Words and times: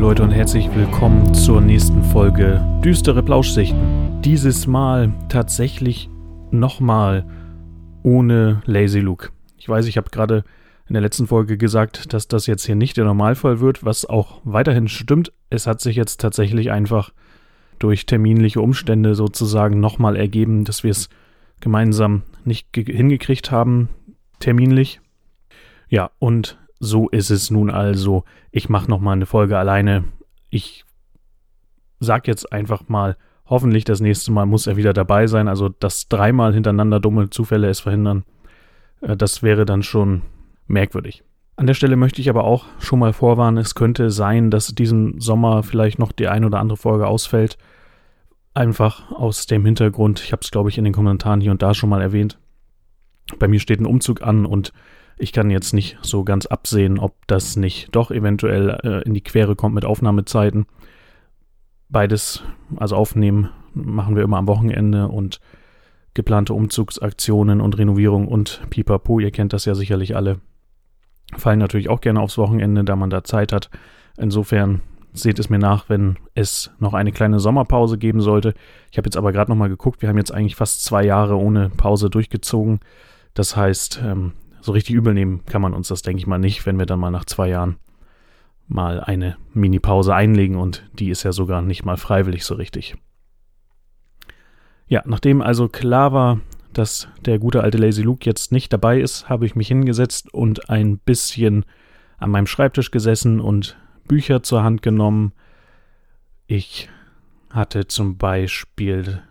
Leute 0.00 0.22
und 0.22 0.30
herzlich 0.30 0.74
willkommen 0.74 1.34
zur 1.34 1.60
nächsten 1.60 2.02
Folge 2.02 2.66
Düstere 2.82 3.22
Plauschsichten. 3.22 4.22
Dieses 4.22 4.66
Mal 4.66 5.12
tatsächlich 5.28 6.08
nochmal 6.50 7.26
ohne 8.02 8.62
Lazy 8.64 9.00
Luke. 9.00 9.28
Ich 9.58 9.68
weiß, 9.68 9.84
ich 9.84 9.98
habe 9.98 10.08
gerade 10.08 10.42
in 10.88 10.94
der 10.94 11.02
letzten 11.02 11.26
Folge 11.26 11.58
gesagt, 11.58 12.14
dass 12.14 12.28
das 12.28 12.46
jetzt 12.46 12.64
hier 12.64 12.76
nicht 12.76 12.96
der 12.96 13.04
Normalfall 13.04 13.60
wird, 13.60 13.84
was 13.84 14.06
auch 14.06 14.40
weiterhin 14.44 14.88
stimmt. 14.88 15.34
Es 15.50 15.66
hat 15.66 15.82
sich 15.82 15.96
jetzt 15.96 16.18
tatsächlich 16.18 16.70
einfach 16.70 17.12
durch 17.78 18.06
terminliche 18.06 18.62
Umstände 18.62 19.14
sozusagen 19.14 19.80
nochmal 19.80 20.16
ergeben, 20.16 20.64
dass 20.64 20.82
wir 20.82 20.92
es 20.92 21.10
gemeinsam 21.60 22.22
nicht 22.46 22.68
hingekriegt 22.74 23.50
haben, 23.50 23.90
terminlich. 24.38 25.02
Ja, 25.90 26.10
und 26.18 26.56
so 26.80 27.08
ist 27.10 27.30
es 27.30 27.50
nun 27.50 27.70
also. 27.70 28.24
Ich 28.50 28.68
mache 28.68 28.90
nochmal 28.90 29.14
eine 29.14 29.26
Folge 29.26 29.58
alleine. 29.58 30.04
Ich 30.48 30.84
sag 32.00 32.26
jetzt 32.26 32.52
einfach 32.52 32.88
mal, 32.88 33.16
hoffentlich 33.44 33.84
das 33.84 34.00
nächste 34.00 34.32
Mal 34.32 34.46
muss 34.46 34.66
er 34.66 34.76
wieder 34.76 34.94
dabei 34.94 35.26
sein. 35.26 35.46
Also, 35.46 35.68
dass 35.68 36.08
dreimal 36.08 36.54
hintereinander 36.54 36.98
dumme 36.98 37.28
Zufälle 37.28 37.68
es 37.68 37.80
verhindern, 37.80 38.24
äh, 39.02 39.16
das 39.16 39.42
wäre 39.42 39.66
dann 39.66 39.82
schon 39.82 40.22
merkwürdig. 40.66 41.22
An 41.56 41.66
der 41.66 41.74
Stelle 41.74 41.96
möchte 41.96 42.22
ich 42.22 42.30
aber 42.30 42.44
auch 42.44 42.64
schon 42.78 42.98
mal 42.98 43.12
vorwarnen, 43.12 43.58
es 43.58 43.74
könnte 43.74 44.10
sein, 44.10 44.50
dass 44.50 44.74
diesen 44.74 45.20
Sommer 45.20 45.62
vielleicht 45.62 45.98
noch 45.98 46.12
die 46.12 46.28
ein 46.28 46.46
oder 46.46 46.58
andere 46.58 46.78
Folge 46.78 47.06
ausfällt. 47.06 47.58
Einfach 48.54 49.12
aus 49.12 49.46
dem 49.46 49.66
Hintergrund, 49.66 50.22
ich 50.24 50.32
habe 50.32 50.40
es 50.42 50.50
glaube 50.50 50.70
ich 50.70 50.78
in 50.78 50.84
den 50.84 50.94
Kommentaren 50.94 51.42
hier 51.42 51.50
und 51.50 51.60
da 51.60 51.74
schon 51.74 51.90
mal 51.90 52.00
erwähnt. 52.00 52.38
Bei 53.38 53.46
mir 53.46 53.60
steht 53.60 53.78
ein 53.78 53.86
Umzug 53.86 54.22
an 54.22 54.46
und 54.46 54.72
ich 55.20 55.32
kann 55.32 55.50
jetzt 55.50 55.74
nicht 55.74 55.98
so 56.02 56.24
ganz 56.24 56.46
absehen, 56.46 56.98
ob 56.98 57.14
das 57.26 57.56
nicht 57.56 57.94
doch 57.94 58.10
eventuell 58.10 58.78
äh, 58.82 59.02
in 59.02 59.14
die 59.14 59.20
Quere 59.20 59.54
kommt 59.54 59.74
mit 59.74 59.84
Aufnahmezeiten. 59.84 60.66
Beides, 61.88 62.42
also 62.76 62.96
aufnehmen, 62.96 63.50
machen 63.74 64.16
wir 64.16 64.22
immer 64.22 64.38
am 64.38 64.48
Wochenende 64.48 65.08
und 65.08 65.40
geplante 66.14 66.54
Umzugsaktionen 66.54 67.60
und 67.60 67.78
Renovierung 67.78 68.26
und 68.28 68.62
Pipapo, 68.70 69.20
ihr 69.20 69.30
kennt 69.30 69.52
das 69.52 69.64
ja 69.64 69.74
sicherlich 69.74 70.16
alle, 70.16 70.40
fallen 71.36 71.58
natürlich 71.58 71.88
auch 71.88 72.00
gerne 72.00 72.20
aufs 72.20 72.38
Wochenende, 72.38 72.82
da 72.82 72.96
man 72.96 73.10
da 73.10 73.22
Zeit 73.22 73.52
hat. 73.52 73.70
Insofern 74.16 74.80
seht 75.12 75.38
es 75.38 75.50
mir 75.50 75.58
nach, 75.58 75.88
wenn 75.88 76.16
es 76.34 76.70
noch 76.78 76.94
eine 76.94 77.12
kleine 77.12 77.40
Sommerpause 77.40 77.98
geben 77.98 78.20
sollte. 78.20 78.54
Ich 78.90 78.98
habe 78.98 79.06
jetzt 79.06 79.16
aber 79.16 79.32
gerade 79.32 79.50
nochmal 79.50 79.68
geguckt, 79.68 80.02
wir 80.02 80.08
haben 80.08 80.18
jetzt 80.18 80.32
eigentlich 80.32 80.56
fast 80.56 80.84
zwei 80.84 81.04
Jahre 81.04 81.36
ohne 81.36 81.68
Pause 81.68 82.10
durchgezogen. 82.10 82.80
Das 83.34 83.56
heißt, 83.56 84.00
ähm, 84.04 84.32
so 84.60 84.72
richtig 84.72 84.94
übel 84.94 85.14
nehmen 85.14 85.44
kann 85.46 85.62
man 85.62 85.74
uns 85.74 85.88
das, 85.88 86.02
denke 86.02 86.20
ich 86.20 86.26
mal, 86.26 86.38
nicht, 86.38 86.66
wenn 86.66 86.78
wir 86.78 86.86
dann 86.86 87.00
mal 87.00 87.10
nach 87.10 87.24
zwei 87.24 87.48
Jahren 87.48 87.76
mal 88.68 89.00
eine 89.00 89.36
Mini-Pause 89.52 90.14
einlegen 90.14 90.56
und 90.56 90.88
die 90.92 91.10
ist 91.10 91.24
ja 91.24 91.32
sogar 91.32 91.60
nicht 91.60 91.84
mal 91.84 91.96
freiwillig 91.96 92.44
so 92.44 92.54
richtig. 92.54 92.94
Ja, 94.86 95.02
nachdem 95.06 95.42
also 95.42 95.68
klar 95.68 96.12
war, 96.12 96.40
dass 96.72 97.08
der 97.24 97.38
gute 97.38 97.62
alte 97.62 97.78
Lazy 97.78 98.02
Luke 98.02 98.24
jetzt 98.24 98.52
nicht 98.52 98.72
dabei 98.72 99.00
ist, 99.00 99.28
habe 99.28 99.46
ich 99.46 99.56
mich 99.56 99.68
hingesetzt 99.68 100.32
und 100.32 100.70
ein 100.70 100.98
bisschen 100.98 101.64
an 102.18 102.30
meinem 102.30 102.46
Schreibtisch 102.46 102.90
gesessen 102.90 103.40
und 103.40 103.76
Bücher 104.06 104.42
zur 104.42 104.62
Hand 104.62 104.82
genommen. 104.82 105.32
Ich 106.46 106.88
hatte 107.50 107.86
zum 107.86 108.18
Beispiel 108.18 109.22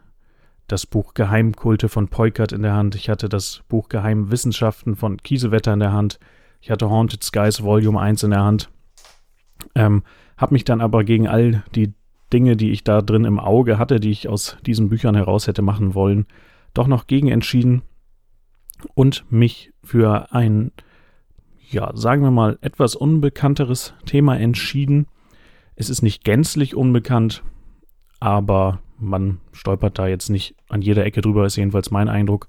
das 0.71 0.85
Buch 0.85 1.13
Geheimkulte 1.13 1.89
von 1.89 2.07
Peukert 2.07 2.51
in 2.51 2.61
der 2.61 2.73
Hand. 2.73 2.95
Ich 2.95 3.09
hatte 3.09 3.27
das 3.27 3.63
Buch 3.67 3.89
Geheimwissenschaften 3.89 4.95
von 4.95 5.17
Kiesewetter 5.17 5.73
in 5.73 5.79
der 5.79 5.91
Hand. 5.91 6.19
Ich 6.61 6.71
hatte 6.71 6.89
Haunted 6.89 7.23
Skies 7.23 7.63
Volume 7.63 7.99
1 7.99 8.23
in 8.23 8.31
der 8.31 8.43
Hand. 8.43 8.69
Ähm, 9.75 10.03
hab 10.37 10.51
mich 10.51 10.63
dann 10.63 10.81
aber 10.81 11.03
gegen 11.03 11.27
all 11.27 11.63
die 11.75 11.93
Dinge, 12.31 12.55
die 12.55 12.71
ich 12.71 12.83
da 12.83 13.01
drin 13.01 13.25
im 13.25 13.39
Auge 13.39 13.77
hatte, 13.77 13.99
die 13.99 14.11
ich 14.11 14.29
aus 14.29 14.57
diesen 14.65 14.89
Büchern 14.89 15.15
heraus 15.15 15.47
hätte 15.47 15.61
machen 15.61 15.95
wollen, 15.95 16.27
doch 16.73 16.87
noch 16.87 17.07
gegen 17.07 17.29
entschieden 17.29 17.81
und 18.93 19.25
mich 19.31 19.73
für 19.83 20.31
ein, 20.31 20.71
ja, 21.69 21.91
sagen 21.95 22.21
wir 22.21 22.31
mal, 22.31 22.59
etwas 22.61 22.95
unbekannteres 22.95 23.93
Thema 24.05 24.37
entschieden. 24.37 25.07
Es 25.75 25.89
ist 25.89 26.03
nicht 26.03 26.23
gänzlich 26.23 26.75
unbekannt, 26.75 27.43
aber 28.19 28.79
man 28.97 29.39
stolpert 29.53 29.97
da 29.97 30.07
jetzt 30.07 30.29
nicht 30.29 30.55
an 30.67 30.81
jeder 30.81 31.05
Ecke 31.05 31.21
drüber, 31.21 31.45
ist 31.45 31.55
jedenfalls 31.55 31.91
mein 31.91 32.09
Eindruck. 32.09 32.47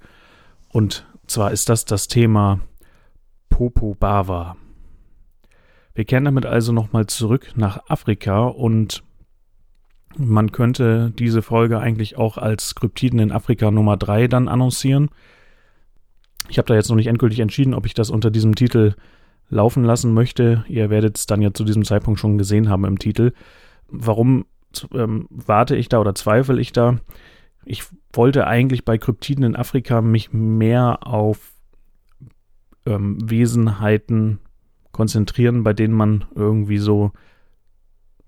Und 0.69 1.07
zwar 1.27 1.53
ist 1.53 1.69
das 1.69 1.85
das 1.85 2.09
Thema 2.09 2.61
Popo 3.49 3.95
Bava. 3.95 4.57
Wir 5.95 6.05
kehren 6.05 6.25
damit 6.25 6.47
also 6.47 6.73
nochmal 6.73 7.07
zurück 7.07 7.53
nach 7.57 7.89
Afrika 7.89 8.45
und 8.47 9.03
man 10.17 10.51
könnte 10.51 11.13
diese 11.17 11.43
Folge 11.43 11.79
eigentlich 11.79 12.17
auch 12.17 12.37
als 12.37 12.75
Kryptiden 12.75 13.21
in 13.21 13.33
Afrika 13.33 13.71
Nummer 13.71 13.97
3 13.97 14.27
dann 14.27 14.49
annoncieren. 14.49 15.11
Ich 16.49 16.59
habe 16.59 16.67
da 16.67 16.75
jetzt 16.75 16.89
noch 16.89 16.97
nicht 16.97 17.07
endgültig 17.07 17.41
entschieden, 17.41 17.75
ob 17.75 17.87
ich 17.87 17.95
das 17.95 18.11
unter 18.11 18.31
diesem 18.31 18.57
Titel 18.57 18.95
laufen 19.51 19.85
lassen 19.85 20.15
möchte. 20.15 20.65
Ihr 20.69 20.91
werdet 20.91 21.17
es 21.17 21.27
dann 21.27 21.43
ja 21.43 21.53
zu 21.53 21.65
diesem 21.65 21.85
Zeitpunkt 21.85 22.19
schon 22.19 22.39
gesehen 22.39 22.69
haben 22.69 22.85
im 22.85 22.99
Titel. 22.99 23.33
Warum 23.89 24.47
ähm, 24.93 25.27
warte 25.31 25.77
ich 25.77 25.89
da 25.89 26.01
oder 26.01 26.15
zweifle 26.15 26.61
ich 26.61 26.73
da? 26.73 26.99
Ich 27.65 27.85
wollte 28.13 28.47
eigentlich 28.47 28.85
bei 28.85 28.99
Kryptiden 28.99 29.45
in 29.45 29.57
Afrika 29.57 30.01
mich 30.01 30.33
mehr 30.33 31.07
auf 31.07 31.55
ähm, 32.87 33.19
Wesenheiten 33.31 34.41
konzentrieren, 34.93 35.63
bei 35.63 35.73
denen 35.73 35.95
man 35.95 36.25
irgendwie 36.35 36.79
so 36.79 37.13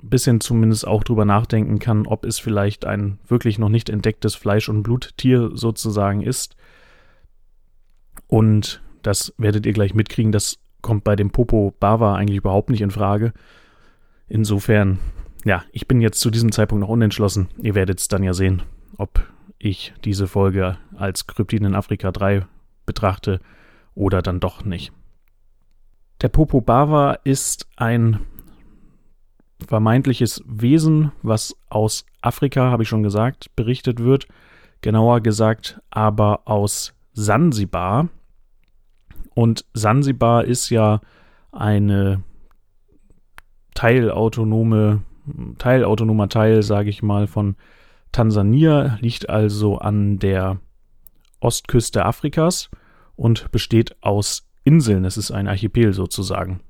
ein 0.03 0.09
bisschen 0.09 0.41
zumindest 0.41 0.87
auch 0.87 1.05
drüber 1.05 1.25
nachdenken 1.25 1.79
kann, 1.79 2.07
ob 2.07 2.25
es 2.25 2.39
vielleicht 2.39 2.85
ein 2.85 3.19
wirklich 3.27 3.59
noch 3.59 3.69
nicht 3.69 3.89
entdecktes 3.89 4.35
Fleisch- 4.35 4.69
und 4.69 4.83
Bluttier 4.83 5.51
sozusagen 5.55 6.23
ist. 6.23 6.57
Und 8.27 8.83
das 9.03 9.35
werdet 9.39 9.67
ihr 9.67 9.73
gleich 9.73 9.95
mitkriegen, 9.95 10.33
das 10.33 10.59
kommt 10.81 11.05
bei 11.05 11.17
dem 11.17 11.31
Popo 11.31 11.75
Bava 11.79 12.15
eigentlich 12.15 12.39
überhaupt 12.39 12.71
nicht 12.71 12.81
in 12.81 12.91
Frage. 12.91 13.33
Insofern 14.29 14.99
ja, 15.45 15.65
ich 15.73 15.89
bin 15.89 16.01
jetzt 16.01 16.21
zu 16.21 16.31
diesem 16.31 16.53
Zeitpunkt 16.53 16.81
noch 16.81 16.89
unentschlossen. 16.89 17.49
Ihr 17.63 17.75
werdet 17.75 18.01
es 18.01 18.09
dann 18.09 18.23
ja 18.23 18.33
sehen, 18.33 18.63
ob 18.97 19.27
ich 19.59 19.93
diese 20.05 20.27
Folge 20.27 20.79
als 20.97 21.27
Kryptiden 21.27 21.69
in 21.69 21.75
Afrika 21.75 22.13
3 22.13 22.47
betrachte 22.87 23.41
oder 23.95 24.23
dann 24.23 24.41
doch 24.41 24.65
nicht. 24.65 24.93
Der 26.21 26.29
Popo 26.29 26.61
Bava 26.61 27.15
ist 27.25 27.67
ein 27.77 28.21
vermeintliches 29.67 30.43
Wesen, 30.47 31.13
was 31.23 31.57
aus 31.69 32.07
Afrika, 32.21 32.71
habe 32.71 32.83
ich 32.83 32.89
schon 32.89 33.03
gesagt, 33.03 33.55
berichtet 33.57 34.01
wird. 34.01 34.29
Genauer 34.81 35.21
gesagt 35.21 35.81
aber 35.91 36.43
aus 36.45 36.95
Sansibar. 37.13 38.09
Und 39.35 39.65
Sansibar 39.75 40.45
ist 40.45 40.71
ja 40.71 41.01
eine 41.53 42.23
teilautonome 43.75 45.03
teilautonomer 45.59 46.29
Teil, 46.29 46.63
sage 46.63 46.91
ich 46.91 47.03
mal, 47.03 47.27
von 47.27 47.57
Tansania, 48.13 48.99
liegt 49.01 49.29
also 49.31 49.79
an 49.79 50.19
der 50.19 50.59
Ostküste 51.41 52.05
Afrikas 52.05 52.71
und 53.17 53.51
besteht 53.51 53.97
aus 54.03 54.49
Inseln. 54.65 55.05
Es 55.05 55.17
ist 55.17 55.31
ein 55.31 55.49
Archipel 55.49 55.93
sozusagen. 55.93 56.61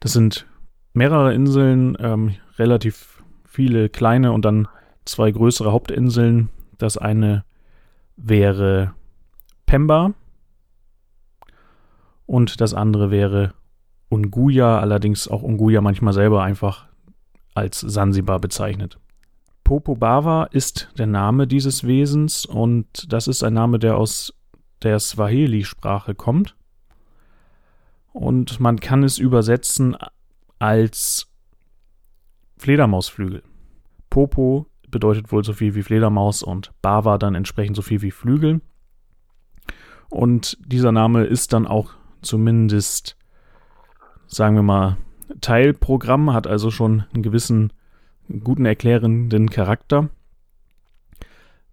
Das 0.00 0.12
sind 0.12 0.46
mehrere 0.92 1.34
Inseln, 1.34 1.96
ähm, 2.00 2.34
relativ 2.58 3.22
viele 3.44 3.88
kleine 3.88 4.32
und 4.32 4.44
dann 4.44 4.68
zwei 5.04 5.30
größere 5.30 5.72
Hauptinseln. 5.72 6.50
Das 6.78 6.98
eine 6.98 7.44
wäre 8.16 8.94
Pemba 9.66 10.12
und 12.26 12.60
das 12.60 12.74
andere 12.74 13.10
wäre 13.10 13.54
Unguja, 14.08 14.78
allerdings 14.78 15.28
auch 15.28 15.42
Unguja 15.42 15.80
manchmal 15.80 16.12
selber 16.12 16.42
einfach 16.42 16.86
als 17.54 17.80
Sansibar 17.80 18.40
bezeichnet. 18.40 18.98
Popobava 19.64 20.44
ist 20.44 20.92
der 20.98 21.06
Name 21.06 21.46
dieses 21.46 21.86
Wesens 21.86 22.44
und 22.44 23.12
das 23.12 23.28
ist 23.28 23.42
ein 23.42 23.54
Name, 23.54 23.78
der 23.78 23.96
aus 23.96 24.34
der 24.82 25.00
Swahili-Sprache 25.00 26.14
kommt. 26.14 26.54
Und 28.12 28.60
man 28.60 28.78
kann 28.78 29.02
es 29.02 29.18
übersetzen 29.18 29.96
als 30.58 31.26
Fledermausflügel. 32.58 33.42
Popo 34.10 34.66
bedeutet 34.88 35.32
wohl 35.32 35.42
so 35.42 35.52
viel 35.52 35.74
wie 35.74 35.82
Fledermaus 35.82 36.42
und 36.42 36.70
Bava 36.80 37.18
dann 37.18 37.34
entsprechend 37.34 37.74
so 37.74 37.82
viel 37.82 38.02
wie 38.02 38.12
Flügel. 38.12 38.60
Und 40.08 40.56
dieser 40.64 40.92
Name 40.92 41.24
ist 41.24 41.52
dann 41.52 41.66
auch 41.66 41.94
zumindest, 42.22 43.16
sagen 44.28 44.54
wir 44.54 44.62
mal, 44.62 44.96
Teilprogramm, 45.40 46.32
hat 46.32 46.46
also 46.46 46.70
schon 46.70 47.04
einen 47.12 47.22
gewissen 47.22 47.72
guten 48.42 48.64
erklärenden 48.66 49.50
Charakter. 49.50 50.08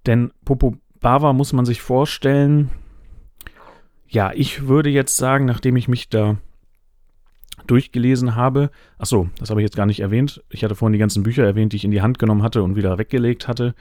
Denn 0.05 0.31
Popo 0.45 0.75
Bava 0.99 1.33
muss 1.33 1.53
man 1.53 1.65
sich 1.65 1.81
vorstellen, 1.81 2.69
ja, 4.07 4.31
ich 4.33 4.67
würde 4.67 4.89
jetzt 4.89 5.17
sagen, 5.17 5.45
nachdem 5.45 5.75
ich 5.75 5.87
mich 5.87 6.09
da 6.09 6.37
durchgelesen 7.67 8.35
habe. 8.35 8.71
Achso, 8.97 9.29
das 9.39 9.49
habe 9.49 9.61
ich 9.61 9.65
jetzt 9.65 9.75
gar 9.75 9.85
nicht 9.85 9.99
erwähnt. 9.99 10.43
Ich 10.49 10.63
hatte 10.63 10.75
vorhin 10.75 10.93
die 10.93 10.99
ganzen 10.99 11.23
Bücher 11.23 11.45
erwähnt, 11.45 11.73
die 11.73 11.77
ich 11.77 11.85
in 11.85 11.91
die 11.91 12.01
Hand 12.01 12.19
genommen 12.19 12.43
hatte 12.43 12.63
und 12.63 12.75
wieder 12.75 12.97
weggelegt 12.97 13.47
hatte. 13.47 13.75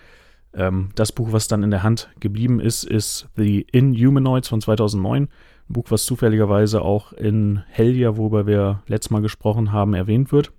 Ähm, 0.54 0.90
das 0.94 1.12
Buch, 1.12 1.32
was 1.32 1.48
dann 1.48 1.62
in 1.62 1.70
der 1.70 1.82
Hand 1.82 2.08
geblieben 2.20 2.60
ist, 2.60 2.84
ist 2.84 3.28
The 3.36 3.66
Inhumanoids 3.72 4.48
von 4.48 4.60
2009. 4.60 5.28
Ein 5.70 5.74
Buch, 5.74 5.86
was 5.90 6.04
zufälligerweise 6.04 6.82
auch 6.82 7.12
in 7.12 7.62
Hellia, 7.68 8.16
worüber 8.16 8.44
wir 8.44 8.82
letztes 8.88 9.10
Mal 9.10 9.22
gesprochen 9.22 9.70
haben, 9.70 9.94
erwähnt 9.94 10.32
wird. 10.32 10.52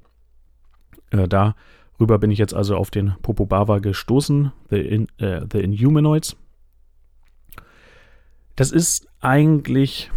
Äh, 1.10 1.28
darüber 1.28 2.18
bin 2.18 2.32
ich 2.32 2.40
jetzt 2.40 2.54
also 2.54 2.78
auf 2.78 2.92
den 2.92 3.16
Popobava 3.22 3.80
gestoßen, 3.80 4.54
The, 4.70 4.80
In, 4.80 5.08
äh, 5.18 5.42
The 5.52 5.60
Inhumanoids. 5.60 6.38
Das 8.56 8.72
ist 8.72 9.10
eigentlich 9.20 10.10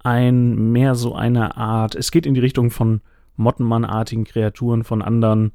ein 0.00 0.70
mehr 0.70 0.94
so 0.96 1.14
eine 1.14 1.56
Art, 1.56 1.94
es 1.94 2.10
geht 2.10 2.26
in 2.26 2.34
die 2.34 2.40
Richtung 2.40 2.70
von 2.70 3.00
Mottenmann-artigen 3.36 4.24
Kreaturen, 4.24 4.84
von 4.84 5.00
anderen, 5.00 5.52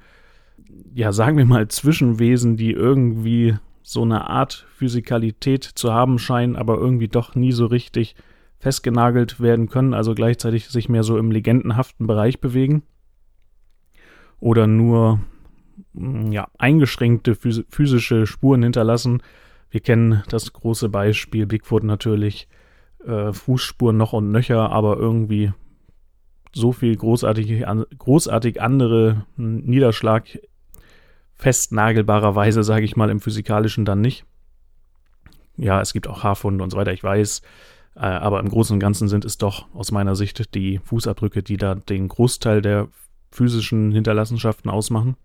ja, 0.95 1.11
sagen 1.11 1.37
wir 1.37 1.45
mal, 1.45 1.67
Zwischenwesen, 1.67 2.57
die 2.57 2.71
irgendwie 2.71 3.57
so 3.87 4.01
eine 4.01 4.27
Art 4.27 4.65
Physikalität 4.75 5.63
zu 5.63 5.93
haben 5.93 6.17
scheinen, 6.17 6.55
aber 6.55 6.77
irgendwie 6.77 7.07
doch 7.07 7.35
nie 7.35 7.51
so 7.51 7.67
richtig 7.67 8.15
festgenagelt 8.57 9.39
werden 9.39 9.69
können, 9.69 9.93
also 9.93 10.15
gleichzeitig 10.15 10.69
sich 10.69 10.89
mehr 10.89 11.03
so 11.03 11.19
im 11.19 11.29
legendenhaften 11.29 12.07
Bereich 12.07 12.41
bewegen. 12.41 12.81
Oder 14.39 14.65
nur 14.65 15.19
mm, 15.93 16.31
ja, 16.31 16.47
eingeschränkte 16.57 17.35
physische 17.35 18.25
Spuren 18.25 18.63
hinterlassen. 18.63 19.21
Wir 19.69 19.81
kennen 19.81 20.23
das 20.29 20.51
große 20.51 20.89
Beispiel 20.89 21.45
Bigfoot 21.45 21.83
natürlich, 21.83 22.47
äh, 23.05 23.33
Fußspuren 23.33 23.97
noch 23.97 24.13
und 24.13 24.31
nöcher, 24.31 24.71
aber 24.71 24.97
irgendwie 24.97 25.51
so 26.53 26.71
viel 26.71 26.95
großartig, 26.95 27.67
an, 27.67 27.85
großartig 27.99 28.61
andere 28.61 29.27
Niederschlag 29.37 30.39
festnagelbarerweise, 31.37 32.63
sage 32.63 32.85
ich 32.85 32.95
mal, 32.95 33.09
im 33.09 33.19
Physikalischen 33.19 33.85
dann 33.85 34.01
nicht. 34.01 34.25
Ja, 35.57 35.81
es 35.81 35.93
gibt 35.93 36.07
auch 36.07 36.23
Haarfunde 36.23 36.63
und 36.63 36.69
so 36.69 36.77
weiter, 36.77 36.93
ich 36.93 37.03
weiß. 37.03 37.41
Äh, 37.95 37.99
aber 37.99 38.39
im 38.39 38.49
Großen 38.49 38.73
und 38.73 38.79
Ganzen 38.79 39.07
sind 39.07 39.25
es 39.25 39.37
doch 39.37 39.73
aus 39.73 39.91
meiner 39.91 40.15
Sicht 40.15 40.53
die 40.53 40.79
Fußabdrücke, 40.83 41.43
die 41.43 41.57
da 41.57 41.75
den 41.75 42.07
Großteil 42.07 42.61
der 42.61 42.89
physischen 43.31 43.91
Hinterlassenschaften 43.91 44.69
ausmachen. 44.69 45.15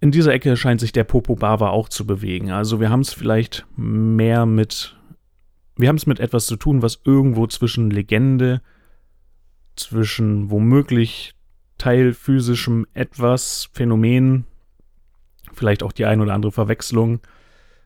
In 0.00 0.10
dieser 0.10 0.32
Ecke 0.32 0.56
scheint 0.56 0.80
sich 0.80 0.92
der 0.92 1.04
Popo 1.04 1.34
Bava 1.36 1.70
auch 1.70 1.88
zu 1.88 2.06
bewegen. 2.06 2.50
Also 2.50 2.80
wir 2.80 2.90
haben 2.90 3.00
es 3.00 3.12
vielleicht 3.12 3.64
mehr 3.76 4.46
mit 4.46 4.96
wir 5.76 5.88
haben 5.88 5.96
es 5.96 6.06
mit 6.06 6.20
etwas 6.20 6.46
zu 6.46 6.56
tun, 6.56 6.82
was 6.82 7.00
irgendwo 7.04 7.46
zwischen 7.46 7.90
Legende, 7.90 8.62
zwischen 9.76 10.50
womöglich 10.50 11.33
teilphysischem 11.84 12.86
etwas, 12.94 13.68
Phänomen, 13.74 14.46
vielleicht 15.52 15.82
auch 15.82 15.92
die 15.92 16.06
ein 16.06 16.22
oder 16.22 16.32
andere 16.32 16.50
Verwechslung 16.50 17.20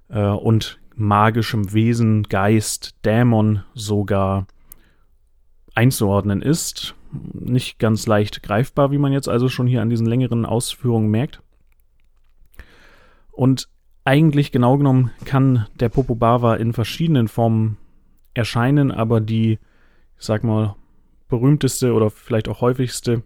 äh, 0.08 0.20
und 0.20 0.78
magischem 0.94 1.72
Wesen, 1.72 2.22
Geist, 2.22 2.94
Dämon 3.04 3.64
sogar 3.74 4.46
einzuordnen 5.74 6.42
ist. 6.42 6.94
Nicht 7.32 7.80
ganz 7.80 8.06
leicht 8.06 8.44
greifbar, 8.44 8.92
wie 8.92 8.98
man 8.98 9.12
jetzt 9.12 9.28
also 9.28 9.48
schon 9.48 9.66
hier 9.66 9.82
an 9.82 9.90
diesen 9.90 10.06
längeren 10.06 10.46
Ausführungen 10.46 11.10
merkt. 11.10 11.42
Und 13.32 13.68
eigentlich 14.04 14.52
genau 14.52 14.78
genommen 14.78 15.10
kann 15.24 15.66
der 15.74 15.88
Popobava 15.88 16.54
in 16.54 16.72
verschiedenen 16.72 17.26
Formen 17.26 17.78
erscheinen, 18.32 18.92
aber 18.92 19.20
die, 19.20 19.58
ich 20.18 20.24
sag 20.24 20.44
mal, 20.44 20.76
berühmteste 21.28 21.94
oder 21.94 22.10
vielleicht 22.10 22.48
auch 22.48 22.60
häufigste 22.60 23.24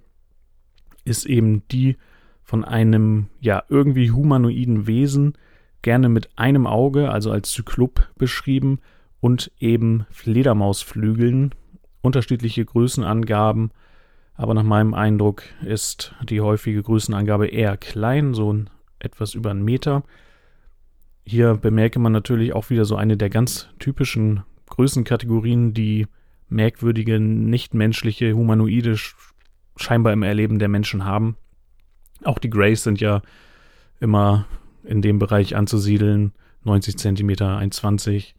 ist 1.05 1.27
eben 1.27 1.67
die 1.69 1.97
von 2.43 2.65
einem, 2.65 3.29
ja, 3.41 3.63
irgendwie 3.69 4.11
humanoiden 4.11 4.87
Wesen, 4.87 5.35
gerne 5.83 6.09
mit 6.09 6.31
einem 6.37 6.67
Auge, 6.67 7.11
also 7.11 7.31
als 7.31 7.51
Zyklop 7.51 8.09
beschrieben, 8.17 8.79
und 9.21 9.53
eben 9.61 10.05
Fledermausflügeln, 10.11 11.55
unterschiedliche 12.03 12.65
Größenangaben, 12.65 13.71
aber 14.35 14.55
nach 14.55 14.65
meinem 14.65 14.95
Eindruck 14.95 15.45
ist 15.65 16.15
die 16.29 16.41
häufige 16.41 16.83
Größenangabe 16.83 17.47
eher 17.47 17.77
klein, 17.77 18.35
so 18.35 18.65
etwas 18.99 19.35
über 19.35 19.51
einen 19.51 19.65
Meter. 19.65 20.03
Hier 21.25 21.55
bemerke 21.55 22.01
man 22.01 22.11
natürlich 22.11 22.53
auch 22.53 22.71
wieder 22.71 22.85
so 22.85 22.97
eine 22.97 23.17
der 23.17 23.31
ganz 23.31 23.69
typischen 23.79 24.43
Größenkategorien, 24.71 25.75
die 25.75 26.09
merkwürdige, 26.49 27.21
nichtmenschliche, 27.21 28.33
humanoide 28.33 28.97
scheinbar 29.77 30.13
im 30.13 30.23
Erleben 30.23 30.59
der 30.59 30.69
Menschen 30.69 31.05
haben. 31.05 31.37
Auch 32.25 32.39
die 32.39 32.51
Greys 32.51 32.83
sind 32.83 33.01
ja 33.01 33.23
immer 34.01 34.47
in 34.85 35.03
dem 35.03 35.19
Bereich 35.19 35.57
anzusiedeln. 35.57 36.33
90 36.65 36.97
cm, 36.97 37.31
1,20. 37.31 38.35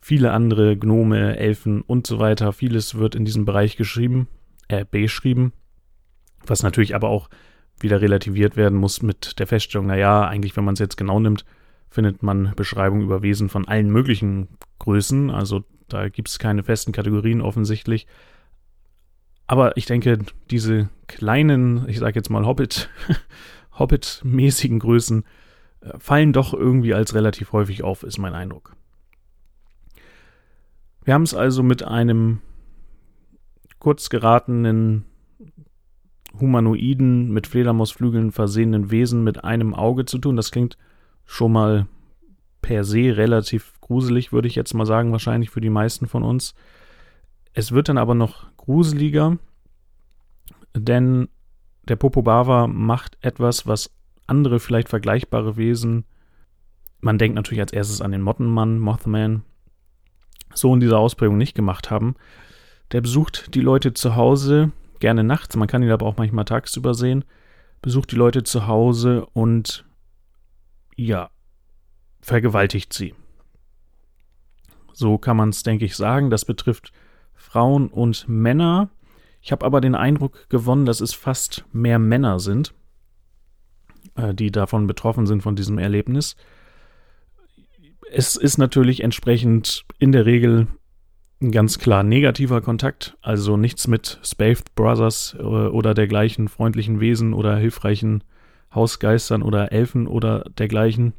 Viele 0.00 0.32
andere 0.32 0.76
Gnome, 0.76 1.36
Elfen 1.36 1.82
und 1.82 2.06
so 2.06 2.18
weiter. 2.18 2.52
Vieles 2.52 2.96
wird 2.96 3.14
in 3.14 3.24
diesem 3.24 3.44
Bereich 3.44 3.76
geschrieben, 3.76 4.28
äh, 4.68 4.84
beschrieben. 4.88 5.52
Was 6.46 6.62
natürlich 6.62 6.94
aber 6.94 7.08
auch 7.08 7.28
wieder 7.80 8.00
relativiert 8.00 8.56
werden 8.56 8.78
muss 8.78 9.02
mit 9.02 9.38
der 9.38 9.46
Feststellung, 9.46 9.86
naja, 9.86 10.26
eigentlich, 10.26 10.56
wenn 10.56 10.64
man 10.64 10.74
es 10.74 10.80
jetzt 10.80 10.96
genau 10.96 11.20
nimmt, 11.20 11.44
findet 11.90 12.22
man 12.22 12.52
Beschreibungen 12.56 13.04
über 13.04 13.22
Wesen 13.22 13.48
von 13.48 13.66
allen 13.68 13.90
möglichen 13.90 14.48
Größen. 14.78 15.30
Also 15.30 15.64
da 15.88 16.08
gibt 16.08 16.28
es 16.28 16.38
keine 16.38 16.62
festen 16.62 16.92
Kategorien 16.92 17.40
offensichtlich. 17.40 18.06
Aber 19.46 19.76
ich 19.76 19.86
denke, 19.86 20.18
diese 20.50 20.88
kleinen, 21.06 21.88
ich 21.88 21.98
sage 21.98 22.16
jetzt 22.16 22.30
mal 22.30 22.46
Hobbit, 22.46 22.88
Hobbit-mäßigen 23.78 24.78
Größen 24.78 25.24
äh, 25.80 25.98
fallen 25.98 26.32
doch 26.32 26.52
irgendwie 26.52 26.94
als 26.94 27.14
relativ 27.14 27.52
häufig 27.52 27.84
auf, 27.84 28.02
ist 28.02 28.18
mein 28.18 28.34
Eindruck. 28.34 28.74
Wir 31.04 31.14
haben 31.14 31.22
es 31.22 31.34
also 31.34 31.62
mit 31.62 31.84
einem 31.84 32.40
kurz 33.78 34.10
geratenen 34.10 35.04
humanoiden, 36.40 37.30
mit 37.30 37.46
Fledermausflügeln 37.46 38.32
versehenen 38.32 38.90
Wesen 38.90 39.22
mit 39.22 39.44
einem 39.44 39.74
Auge 39.74 40.04
zu 40.04 40.18
tun. 40.18 40.36
Das 40.36 40.50
klingt 40.50 40.76
schon 41.24 41.52
mal 41.52 41.86
per 42.62 42.84
se 42.84 43.16
relativ 43.16 43.80
gruselig, 43.80 44.32
würde 44.32 44.48
ich 44.48 44.56
jetzt 44.56 44.74
mal 44.74 44.86
sagen, 44.86 45.12
wahrscheinlich 45.12 45.50
für 45.50 45.60
die 45.60 45.70
meisten 45.70 46.06
von 46.06 46.24
uns. 46.24 46.54
Es 47.52 47.72
wird 47.72 47.88
dann 47.88 47.98
aber 47.98 48.14
noch 48.14 48.48
gruseliger, 48.66 49.38
denn 50.74 51.28
der 51.88 51.96
Popobava 51.96 52.66
macht 52.66 53.16
etwas, 53.22 53.66
was 53.66 53.90
andere 54.26 54.60
vielleicht 54.60 54.88
vergleichbare 54.88 55.56
Wesen, 55.56 56.04
man 57.00 57.18
denkt 57.18 57.36
natürlich 57.36 57.60
als 57.60 57.72
erstes 57.72 58.00
an 58.00 58.12
den 58.12 58.22
Mottenmann, 58.22 58.78
Mothman, 58.78 59.42
so 60.52 60.74
in 60.74 60.80
dieser 60.80 60.98
Ausprägung 60.98 61.36
nicht 61.36 61.54
gemacht 61.54 61.90
haben. 61.90 62.16
Der 62.92 63.00
besucht 63.00 63.54
die 63.54 63.60
Leute 63.60 63.94
zu 63.94 64.16
Hause, 64.16 64.72
gerne 64.98 65.22
nachts, 65.22 65.56
man 65.56 65.68
kann 65.68 65.82
ihn 65.82 65.90
aber 65.90 66.06
auch 66.06 66.16
manchmal 66.16 66.44
tagsüber 66.44 66.94
sehen, 66.94 67.24
besucht 67.82 68.10
die 68.12 68.16
Leute 68.16 68.42
zu 68.42 68.66
Hause 68.66 69.26
und 69.26 69.84
ja, 70.96 71.30
vergewaltigt 72.20 72.92
sie. 72.92 73.14
So 74.92 75.18
kann 75.18 75.36
man 75.36 75.50
es, 75.50 75.62
denke 75.62 75.84
ich, 75.84 75.94
sagen. 75.94 76.30
Das 76.30 76.44
betrifft 76.46 76.90
Frauen 77.46 77.88
und 77.88 78.28
Männer. 78.28 78.90
Ich 79.40 79.52
habe 79.52 79.64
aber 79.64 79.80
den 79.80 79.94
Eindruck 79.94 80.48
gewonnen, 80.48 80.84
dass 80.84 81.00
es 81.00 81.14
fast 81.14 81.64
mehr 81.72 82.00
Männer 82.00 82.40
sind, 82.40 82.74
äh, 84.16 84.34
die 84.34 84.50
davon 84.50 84.88
betroffen 84.88 85.26
sind, 85.26 85.42
von 85.42 85.54
diesem 85.54 85.78
Erlebnis. 85.78 86.36
Es 88.10 88.34
ist 88.34 88.58
natürlich 88.58 89.04
entsprechend 89.04 89.84
in 89.98 90.10
der 90.10 90.26
Regel 90.26 90.66
ein 91.40 91.52
ganz 91.52 91.78
klar 91.78 92.02
negativer 92.02 92.60
Kontakt, 92.62 93.16
also 93.22 93.56
nichts 93.56 93.86
mit 93.86 94.18
Space 94.24 94.64
Brothers 94.74 95.36
äh, 95.38 95.42
oder 95.42 95.94
dergleichen 95.94 96.48
freundlichen 96.48 96.98
Wesen 96.98 97.32
oder 97.32 97.56
hilfreichen 97.56 98.24
Hausgeistern 98.74 99.42
oder 99.42 99.70
Elfen 99.70 100.08
oder 100.08 100.40
dergleichen. 100.58 101.12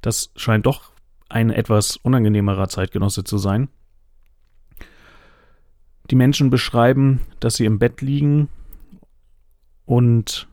Das 0.00 0.32
scheint 0.36 0.64
doch 0.64 0.92
ein 1.28 1.50
etwas 1.50 1.98
unangenehmerer 1.98 2.68
Zeitgenosse 2.68 3.24
zu 3.24 3.36
sein. 3.36 3.68
Die 6.10 6.16
Menschen 6.16 6.50
beschreiben, 6.50 7.20
dass 7.40 7.56
sie 7.56 7.64
im 7.64 7.78
Bett 7.78 8.00
liegen 8.00 8.48
und 9.84 10.48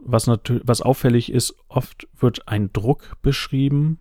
was, 0.00 0.28
was 0.28 0.82
auffällig 0.82 1.32
ist, 1.32 1.54
oft 1.68 2.06
wird 2.18 2.48
ein 2.48 2.72
Druck 2.72 3.16
beschrieben 3.22 3.98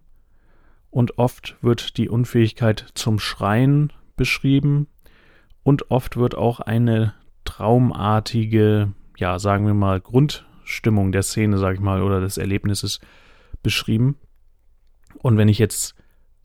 und 0.91 1.17
oft 1.17 1.57
wird 1.61 1.97
die 1.97 2.09
Unfähigkeit 2.09 2.85
zum 2.93 3.19
Schreien 3.19 3.91
beschrieben 4.15 4.87
und 5.63 5.91
oft 5.91 6.15
wird 6.15 6.35
auch 6.35 6.59
eine 6.59 7.13
traumartige, 7.43 8.93
ja, 9.17 9.39
sagen 9.39 9.65
wir 9.65 9.73
mal, 9.73 9.99
Grundstimmung 9.99 11.11
der 11.11 11.23
Szene, 11.23 11.57
sag 11.57 11.75
ich 11.75 11.81
mal, 11.81 12.01
oder 12.01 12.21
des 12.21 12.37
Erlebnisses 12.37 12.99
beschrieben. 13.63 14.15
Und 15.17 15.37
wenn 15.37 15.49
ich 15.49 15.57
jetzt 15.57 15.95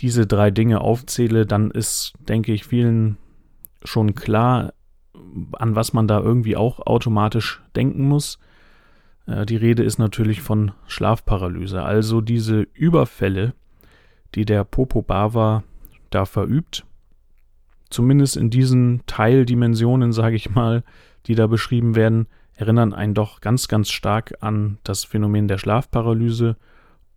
diese 0.00 0.26
drei 0.26 0.50
Dinge 0.50 0.80
aufzähle, 0.80 1.44
dann 1.46 1.70
ist, 1.70 2.14
denke 2.18 2.52
ich, 2.52 2.64
vielen 2.64 3.18
schon 3.84 4.14
klar, 4.14 4.72
an 5.52 5.74
was 5.74 5.92
man 5.92 6.08
da 6.08 6.20
irgendwie 6.20 6.56
auch 6.56 6.80
automatisch 6.86 7.62
denken 7.74 8.08
muss. 8.08 8.38
Äh, 9.26 9.46
die 9.46 9.56
Rede 9.56 9.82
ist 9.82 9.98
natürlich 9.98 10.40
von 10.42 10.72
Schlafparalyse, 10.86 11.82
also 11.82 12.20
diese 12.20 12.62
Überfälle, 12.74 13.54
die 14.34 14.44
der 14.44 14.64
Popo 14.64 15.02
Bava 15.02 15.64
da 16.10 16.24
verübt. 16.24 16.84
Zumindest 17.90 18.36
in 18.36 18.50
diesen 18.50 19.02
Teildimensionen, 19.06 20.12
sage 20.12 20.36
ich 20.36 20.50
mal, 20.50 20.84
die 21.26 21.34
da 21.34 21.46
beschrieben 21.46 21.96
werden, 21.96 22.28
erinnern 22.54 22.92
einen 22.92 23.14
doch 23.14 23.40
ganz, 23.40 23.68
ganz 23.68 23.90
stark 23.90 24.34
an 24.40 24.78
das 24.84 25.04
Phänomen 25.04 25.48
der 25.48 25.58
Schlafparalyse 25.58 26.56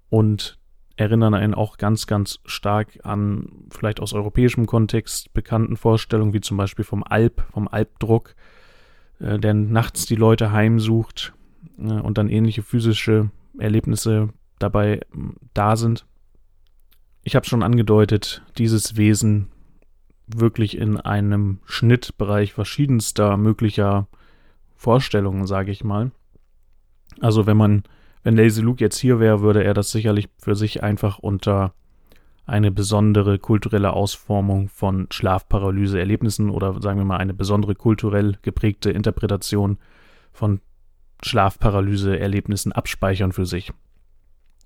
und 0.09 0.57
erinnern 0.95 1.33
einen 1.33 1.53
auch 1.53 1.77
ganz, 1.77 2.07
ganz 2.07 2.39
stark 2.45 2.99
an 3.03 3.49
vielleicht 3.71 3.99
aus 3.99 4.13
europäischem 4.13 4.65
Kontext 4.65 5.33
bekannten 5.33 5.77
Vorstellungen, 5.77 6.33
wie 6.33 6.41
zum 6.41 6.57
Beispiel 6.57 6.85
vom 6.85 7.03
Alp, 7.03 7.45
vom 7.51 7.67
Alpdruck, 7.67 8.35
äh, 9.19 9.39
der 9.39 9.53
nachts 9.53 10.05
die 10.05 10.15
Leute 10.15 10.51
heimsucht 10.51 11.33
äh, 11.79 11.83
und 11.83 12.17
dann 12.17 12.29
ähnliche 12.29 12.61
physische 12.61 13.31
Erlebnisse 13.57 14.29
dabei 14.59 14.97
äh, 14.97 15.01
da 15.53 15.75
sind. 15.75 16.05
Ich 17.23 17.35
habe 17.35 17.45
schon 17.45 17.63
angedeutet, 17.63 18.43
dieses 18.57 18.97
Wesen 18.97 19.49
wirklich 20.27 20.77
in 20.77 20.97
einem 20.97 21.59
Schnittbereich 21.65 22.53
verschiedenster 22.53 23.37
möglicher 23.37 24.07
Vorstellungen, 24.75 25.47
sage 25.47 25.71
ich 25.71 25.83
mal. 25.83 26.11
Also 27.19 27.45
wenn 27.45 27.57
man 27.57 27.83
wenn 28.23 28.37
Lazy 28.37 28.61
Luke 28.61 28.83
jetzt 28.83 28.97
hier 28.97 29.19
wäre, 29.19 29.41
würde 29.41 29.63
er 29.63 29.73
das 29.73 29.91
sicherlich 29.91 30.29
für 30.37 30.55
sich 30.55 30.81
einfach 30.81 31.19
unter 31.19 31.73
eine 32.45 32.71
besondere 32.71 33.39
kulturelle 33.39 33.93
Ausformung 33.93 34.67
von 34.69 35.07
Schlafparalyse-Erlebnissen 35.09 36.49
oder 36.49 36.81
sagen 36.81 36.99
wir 36.99 37.05
mal 37.05 37.17
eine 37.17 37.33
besondere 37.33 37.75
kulturell 37.75 38.37
geprägte 38.41 38.91
Interpretation 38.91 39.77
von 40.31 40.59
Schlafparalyse-Erlebnissen 41.21 42.71
abspeichern 42.73 43.31
für 43.31 43.45
sich. 43.45 43.71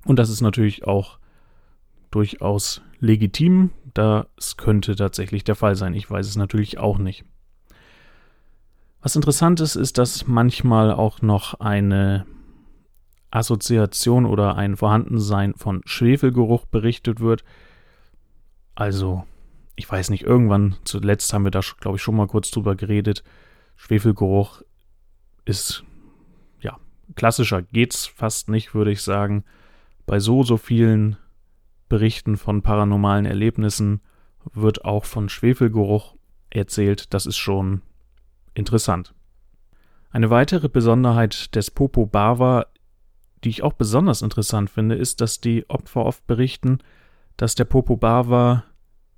Und 0.06 0.18
das 0.18 0.30
ist 0.30 0.42
natürlich 0.42 0.88
auch 0.88 1.20
durchaus 2.10 2.82
legitim. 3.00 3.72
Das 3.94 4.58
könnte 4.58 4.96
tatsächlich 4.96 5.44
der 5.44 5.56
Fall 5.56 5.76
sein. 5.76 5.94
Ich 5.94 6.10
weiß 6.10 6.28
es 6.28 6.36
natürlich 6.36 6.80
auch 6.80 6.98
nicht. 6.98 7.26
Was 9.02 9.16
interessant 9.16 9.60
ist, 9.60 9.76
ist, 9.76 10.00
dass 10.00 10.26
manchmal 10.28 10.92
auch 10.92 11.22
noch 11.22 11.60
eine 11.60 12.26
Assoziation 13.32 14.26
oder 14.26 14.56
ein 14.56 14.78
Vorhandensein 14.78 15.54
von 15.56 15.82
Schwefelgeruch 15.86 16.66
berichtet 16.66 17.20
wird. 17.20 17.44
Also, 18.76 19.26
ich 19.76 19.90
weiß 19.90 20.10
nicht, 20.10 20.24
irgendwann 20.24 20.76
zuletzt 20.84 21.34
haben 21.34 21.44
wir 21.44 21.52
da, 21.52 21.62
glaube 21.80 21.98
ich, 21.98 22.04
schon 22.04 22.16
mal 22.16 22.28
kurz 22.28 22.52
drüber 22.52 22.76
geredet. 22.76 23.24
Schwefelgeruch 23.76 24.62
ist, 25.46 25.84
ja, 26.62 26.78
klassischer 27.16 27.62
geht's 27.62 28.06
fast 28.06 28.50
nicht, 28.50 28.74
würde 28.74 28.92
ich 28.92 29.02
sagen. 29.02 29.44
Bei 30.06 30.20
so, 30.20 30.44
so 30.44 30.58
vielen 30.58 31.18
Berichten 31.90 32.38
von 32.38 32.62
paranormalen 32.62 33.26
Erlebnissen 33.26 34.02
wird 34.54 34.86
auch 34.86 35.06
von 35.06 35.30
Schwefelgeruch 35.30 36.16
erzählt. 36.50 37.14
Das 37.14 37.26
ist 37.26 37.38
schon 37.38 37.82
interessant. 38.54 39.14
Eine 40.10 40.30
weitere 40.30 40.70
Besonderheit 40.70 41.54
des 41.56 41.70
Popo 41.70 42.06
Bava 42.06 42.66
die 43.44 43.50
ich 43.50 43.64
auch 43.64 43.74
besonders 43.74 44.22
interessant 44.22 44.70
finde, 44.70 44.96
ist, 44.96 45.22
dass 45.22 45.40
die 45.40 45.70
Opfer 45.70 46.06
oft 46.06 46.26
berichten, 46.28 46.80
dass 47.38 47.56
der 47.56 47.66
Popo 47.66 47.98
Bava 47.98 48.64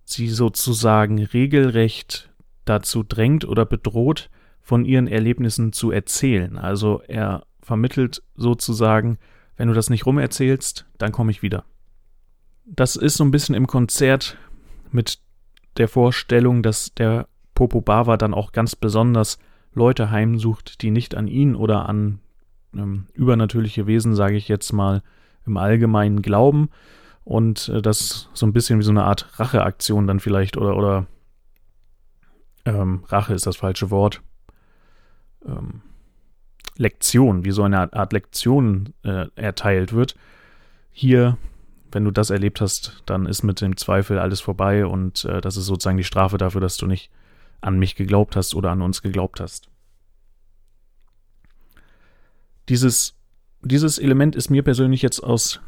sie 0.03 0.27
sozusagen 0.27 1.23
regelrecht 1.23 2.29
dazu 2.65 3.03
drängt 3.03 3.45
oder 3.45 3.65
bedroht, 3.65 4.29
von 4.61 4.85
ihren 4.85 5.07
Erlebnissen 5.07 5.73
zu 5.73 5.89
erzählen. 5.89 6.57
Also 6.57 7.01
er 7.07 7.43
vermittelt 7.61 8.21
sozusagen, 8.35 9.17
wenn 9.57 9.67
du 9.67 9.73
das 9.73 9.89
nicht 9.89 10.05
rumerzählst, 10.05 10.85
dann 10.97 11.11
komme 11.11 11.31
ich 11.31 11.41
wieder. 11.41 11.65
Das 12.65 12.95
ist 12.95 13.15
so 13.15 13.23
ein 13.23 13.31
bisschen 13.31 13.55
im 13.55 13.65
Konzert 13.65 14.37
mit 14.91 15.19
der 15.77 15.87
Vorstellung, 15.87 16.61
dass 16.61 16.93
der 16.93 17.27
Popo 17.55 17.81
Bava 17.81 18.15
dann 18.17 18.33
auch 18.33 18.51
ganz 18.51 18.75
besonders 18.75 19.39
Leute 19.73 20.11
heimsucht, 20.11 20.81
die 20.81 20.91
nicht 20.91 21.15
an 21.15 21.27
ihn 21.27 21.55
oder 21.55 21.89
an 21.89 22.19
ähm, 22.75 23.07
übernatürliche 23.13 23.87
Wesen, 23.87 24.15
sage 24.15 24.35
ich 24.35 24.47
jetzt 24.47 24.71
mal, 24.73 25.01
im 25.45 25.57
Allgemeinen 25.57 26.21
glauben 26.21 26.69
und 27.23 27.69
äh, 27.69 27.81
das 27.81 28.29
so 28.33 28.45
ein 28.45 28.53
bisschen 28.53 28.79
wie 28.79 28.83
so 28.83 28.91
eine 28.91 29.03
Art 29.03 29.39
Racheaktion 29.39 30.07
dann 30.07 30.19
vielleicht 30.19 30.57
oder, 30.57 30.75
oder 30.75 31.07
ähm, 32.65 33.03
Rache 33.07 33.33
ist 33.33 33.45
das 33.45 33.57
falsche 33.57 33.89
Wort. 33.89 34.21
Ähm, 35.45 35.81
Lektion, 36.77 37.43
wie 37.43 37.51
so 37.51 37.63
eine 37.63 37.91
Art 37.93 38.13
Lektion 38.13 38.93
äh, 39.03 39.27
erteilt 39.35 39.93
wird. 39.93 40.15
Hier, 40.91 41.37
wenn 41.91 42.05
du 42.05 42.11
das 42.11 42.29
erlebt 42.29 42.61
hast, 42.61 43.03
dann 43.05 43.25
ist 43.25 43.43
mit 43.43 43.61
dem 43.61 43.75
Zweifel 43.75 44.17
alles 44.17 44.39
vorbei 44.39 44.85
und 44.85 45.25
äh, 45.25 45.41
das 45.41 45.57
ist 45.57 45.65
sozusagen 45.65 45.97
die 45.97 46.03
Strafe 46.03 46.37
dafür, 46.37 46.61
dass 46.61 46.77
du 46.77 46.87
nicht 46.87 47.11
an 47.61 47.77
mich 47.77 47.95
geglaubt 47.95 48.35
hast 48.35 48.55
oder 48.55 48.71
an 48.71 48.81
uns 48.81 49.01
geglaubt 49.01 49.41
hast. 49.41 49.69
Dieses, 52.69 53.15
dieses 53.61 53.97
Element 53.97 54.35
ist 54.35 54.49
mir 54.49 54.63
persönlich 54.63 55.01
jetzt 55.01 55.21
aus 55.21 55.59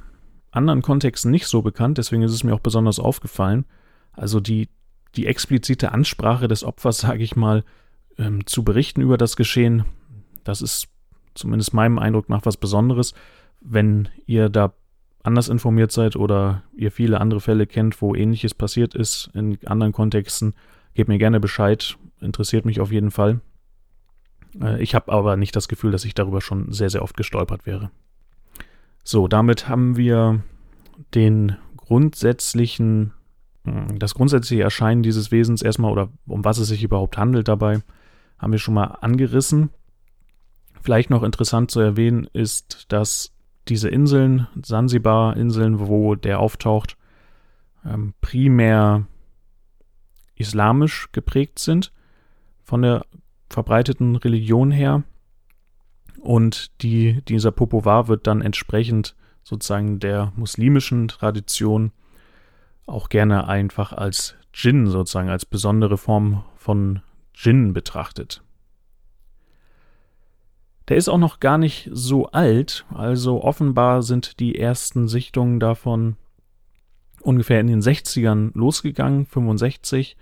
anderen 0.51 0.81
Kontexten 0.81 1.31
nicht 1.31 1.48
so 1.48 1.62
bekannt, 1.62 1.98
deswegen 1.98 2.22
ist 2.22 2.34
es 2.34 2.43
mir 2.43 2.53
auch 2.53 2.60
besonders 2.60 3.00
aufgefallen. 3.00 3.65
Also 4.13 4.39
die, 4.39 4.70
die 5.15 5.25
explizite 5.25 5.91
Ansprache 5.91 6.48
des 6.48 6.63
Opfers, 6.63 6.98
sage 7.01 7.24
ich 7.24 7.36
mal, 7.36 7.63
ähm, 8.17 8.46
zu 8.46 8.63
berichten 8.63 9.01
über 9.01 9.17
das 9.17 9.36
Geschehen, 9.36 9.86
das 10.43 10.62
ist 10.62 10.88
zumindest 11.34 11.74
meinem 11.74 11.98
Eindruck 11.98 12.29
nach 12.29 12.46
was 12.46 12.58
Besonderes. 12.58 13.13
Wenn 13.62 14.10
ihr 14.25 14.50
da 14.50 14.74
anders 15.24 15.50
informiert 15.50 15.91
seid 15.91 16.15
oder 16.15 16.63
ihr 16.75 16.91
viele 16.91 17.22
andere 17.22 17.41
Fälle 17.41 17.67
kennt, 17.67 18.01
wo 18.01 18.15
ähnliches 18.15 18.53
passiert 18.53 18.96
ist 18.96 19.29
in 19.34 19.58
anderen 19.65 19.93
Kontexten, 19.93 20.53
gebt 20.93 21.10
mir 21.10 21.20
gerne 21.20 21.39
Bescheid, 21.39 21.96
interessiert 22.20 22.65
mich 22.65 22.79
auf 22.79 22.91
jeden 22.91 23.12
Fall. 23.12 23.39
Äh, 24.60 24.81
ich 24.81 24.96
habe 24.96 25.12
aber 25.12 25.38
nicht 25.38 25.55
das 25.55 25.67
Gefühl, 25.67 25.91
dass 25.91 26.05
ich 26.05 26.13
darüber 26.13 26.41
schon 26.41 26.72
sehr, 26.72 26.89
sehr 26.89 27.03
oft 27.03 27.15
gestolpert 27.15 27.65
wäre. 27.65 27.91
So, 29.03 29.27
damit 29.27 29.67
haben 29.67 29.98
wir 29.98 30.43
den 31.15 31.58
grundsätzlichen, 31.77 33.13
hm, 33.65 34.00
das 34.00 34.13
grundsätzliche 34.13 34.63
Erscheinen 34.63 35.03
dieses 35.03 35.31
Wesens 35.31 35.62
erstmal 35.62 35.91
oder 35.91 36.10
um 36.27 36.46
was 36.46 36.58
es 36.58 36.67
sich 36.67 36.84
überhaupt 36.84 37.17
handelt 37.17 37.48
dabei, 37.48 37.81
haben 38.38 38.51
wir 38.51 38.60
schon 38.60 38.74
mal 38.74 38.98
angerissen. 39.01 39.70
Vielleicht 40.81 41.10
noch 41.10 41.24
interessant 41.24 41.70
zu 41.70 41.79
erwähnen 41.79 42.27
ist, 42.34 42.91
dass 42.91 43.34
diese 43.67 43.89
Inseln, 43.89 44.48
Sansibar-Inseln, 44.62 45.88
wo 45.88 46.15
der 46.15 46.39
auftaucht, 46.39 46.98
ähm, 47.86 48.13
primär 48.22 49.05
islamisch 50.36 51.10
geprägt 51.12 51.60
sind 51.60 51.91
von 52.63 52.81
der 52.81 53.05
verbreiteten 53.53 54.15
Religion 54.15 54.72
her. 54.72 55.03
Und 56.20 56.81
die, 56.81 57.22
dieser 57.24 57.51
Popovar 57.51 58.08
wird 58.08 58.27
dann 58.27 58.41
entsprechend 58.41 59.15
sozusagen 59.43 60.00
der 60.00 60.31
muslimischen 60.36 61.08
Tradition 61.08 61.91
auch 62.86 63.10
gerne 63.10 63.48
einfach 63.48 63.93
als 63.93 64.36
Djinn 64.53 64.88
sozusagen, 64.88 65.29
als 65.29 65.46
besondere 65.46 65.98
Form 65.98 66.43
von 66.55 67.01
Djinn 67.36 67.74
betrachtet. 67.74 68.43
Der 70.88 70.98
ist 70.98 71.10
auch 71.10 71.17
noch 71.17 71.39
gar 71.39 71.58
nicht 71.58 71.89
so 71.91 72.27
alt, 72.27 72.86
also 72.93 73.43
offenbar 73.43 74.03
sind 74.03 74.39
die 74.39 74.58
ersten 74.60 75.08
Sichtungen 75.08 75.60
davon 75.60 76.17
ungefähr 77.22 77.60
in 77.60 77.67
den 77.67 77.81
60ern 77.81 78.51
losgegangen, 78.53 79.25
65. 79.25 80.17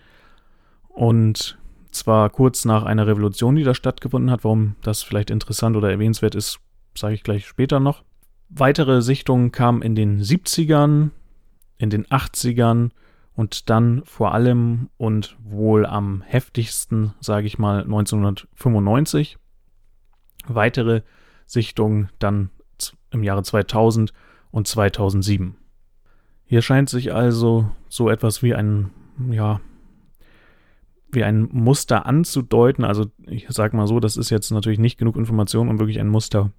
Und 0.90 1.59
zwar 1.92 2.30
kurz 2.30 2.66
nach 2.66 2.84
einer 2.84 3.08
Revolution, 3.08 3.56
die 3.56 3.64
da 3.64 3.74
stattgefunden 3.74 4.32
hat. 4.32 4.44
Warum 4.44 4.76
das 4.82 5.04
vielleicht 5.04 5.30
interessant 5.30 5.76
oder 5.76 5.90
erwähnenswert 5.90 6.36
ist, 6.36 6.60
sage 6.96 7.16
ich 7.16 7.24
gleich 7.24 7.48
später 7.48 7.80
noch. 7.80 8.04
Weitere 8.50 9.02
Sichtungen 9.02 9.52
kamen 9.52 9.82
in 9.82 9.96
den 9.96 10.22
70ern, 10.22 11.10
in 11.78 11.90
den 11.90 12.06
80ern 12.08 12.90
und 13.36 13.70
dann 13.70 14.04
vor 14.06 14.34
allem 14.34 14.90
und 14.98 15.38
wohl 15.44 15.86
am 15.86 16.22
heftigsten, 16.22 17.14
sage 17.22 17.48
ich 17.48 17.58
mal, 17.58 17.84
1995. 17.84 19.38
Weitere 20.48 21.04
Sichtungen 21.46 22.10
dann 22.20 22.50
im 23.12 23.24
Jahre 23.24 23.44
2000 23.44 24.14
und 24.52 24.68
2007. 24.68 25.56
Hier 26.46 26.62
scheint 26.62 26.90
sich 26.90 27.14
also 27.14 27.70
so 27.88 28.10
etwas 28.10 28.42
wie 28.42 28.56
ein 28.56 28.90
ja, 29.30 29.62
wie 31.12 31.24
ein 31.24 31.50
Muster 31.52 32.06
anzudeuten. 32.06 32.84
Also 32.84 33.06
ich 33.26 33.48
sage 33.50 33.76
mal 33.76 33.88
so, 33.88 34.00
das 34.00 34.18
ist 34.18 34.30
jetzt 34.30 34.52
natürlich 34.52 34.80
nicht 34.80 34.98
genug 34.98 35.16
Information, 35.16 35.70
um 35.70 35.80
wirklich 35.80 36.00
ein 36.00 36.08
Muster 36.08 36.52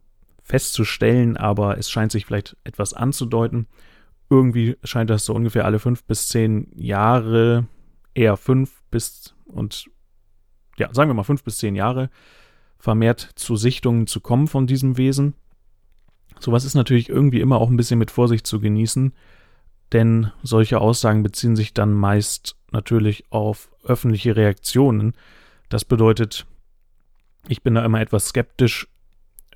festzustellen, 0.43 1.37
aber 1.37 1.79
es 1.79 1.91
scheint 1.91 2.13
sich 2.13 2.27
vielleicht 2.27 2.57
etwas 2.65 2.93
anzudeuten. 2.93 3.67
Irgendwie 4.29 4.77
scheint 4.85 5.11
das 5.11 5.25
so 5.25 5.35
ungefähr 5.35 5.65
alle 5.65 5.79
fünf 5.79 6.05
bis 6.05 6.29
zehn 6.29 6.69
Jahre, 6.77 7.67
eher 8.15 8.37
fünf 8.37 8.83
bis 8.91 9.35
und 9.47 9.87
ja, 10.79 10.89
sagen 10.93 11.11
wir 11.11 11.15
mal 11.15 11.25
fünf 11.25 11.45
bis 11.45 11.59
zehn 11.59 11.75
Jahre, 11.75 12.11
vermehrt 12.79 13.31
zu 13.35 13.57
Sichtungen 13.57 14.07
zu 14.07 14.21
kommen 14.21 14.49
von 14.49 14.67
diesem 14.67 14.97
Wesen. 14.97 15.35
Sowas 16.39 16.65
ist 16.65 16.75
natürlich 16.75 17.09
irgendwie 17.09 17.41
immer 17.41 17.59
auch 17.61 17.69
ein 17.69 17.77
bisschen 17.77 17.99
mit 17.99 18.11
Vorsicht 18.11 18.47
zu 18.47 18.61
genießen, 18.61 19.13
denn 19.93 20.31
solche 20.43 20.81
Aussagen 20.81 21.23
beziehen 21.23 21.57
sich 21.57 21.75
dann 21.75 21.93
meist 21.93 22.57
natürlich 22.73 23.25
auf 23.31 23.71
öffentliche 23.85 24.37
Reaktionen. 24.37 25.15
Das 25.69 25.85
bedeutet, 25.85 26.47
ich 27.49 27.63
bin 27.63 27.75
da 27.75 27.85
immer 27.85 28.01
etwas 28.01 28.29
skeptisch. 28.29 28.89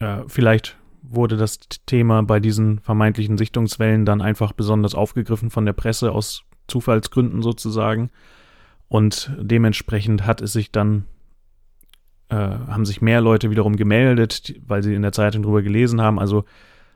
Äh, 0.00 0.23
vielleicht 0.26 0.76
wurde 1.03 1.37
das 1.37 1.59
Thema 1.87 2.23
bei 2.23 2.41
diesen 2.41 2.81
vermeintlichen 2.81 3.38
Sichtungswellen 3.38 4.05
dann 4.05 4.23
einfach 4.23 4.53
besonders 4.53 4.95
aufgegriffen 4.95 5.50
von 5.50 5.67
der 5.67 5.75
Presse 5.75 6.12
aus 6.12 6.45
Zufallsgründen 6.67 7.43
sozusagen. 7.43 8.11
Und 8.88 9.31
dementsprechend 9.38 10.26
hat 10.26 10.41
es 10.41 10.53
sich 10.53 10.73
dann, 10.73 11.05
äh, 12.29 12.37
haben 12.37 12.87
sich 12.87 13.03
mehr 13.03 13.21
Leute 13.21 13.50
wiederum 13.50 13.76
gemeldet, 13.76 14.55
weil 14.67 14.83
sie 14.83 14.95
in 14.95 15.03
der 15.03 15.12
Zeitung 15.12 15.43
drüber 15.43 15.62
gelesen 15.62 16.00
haben. 16.00 16.19
Also 16.19 16.45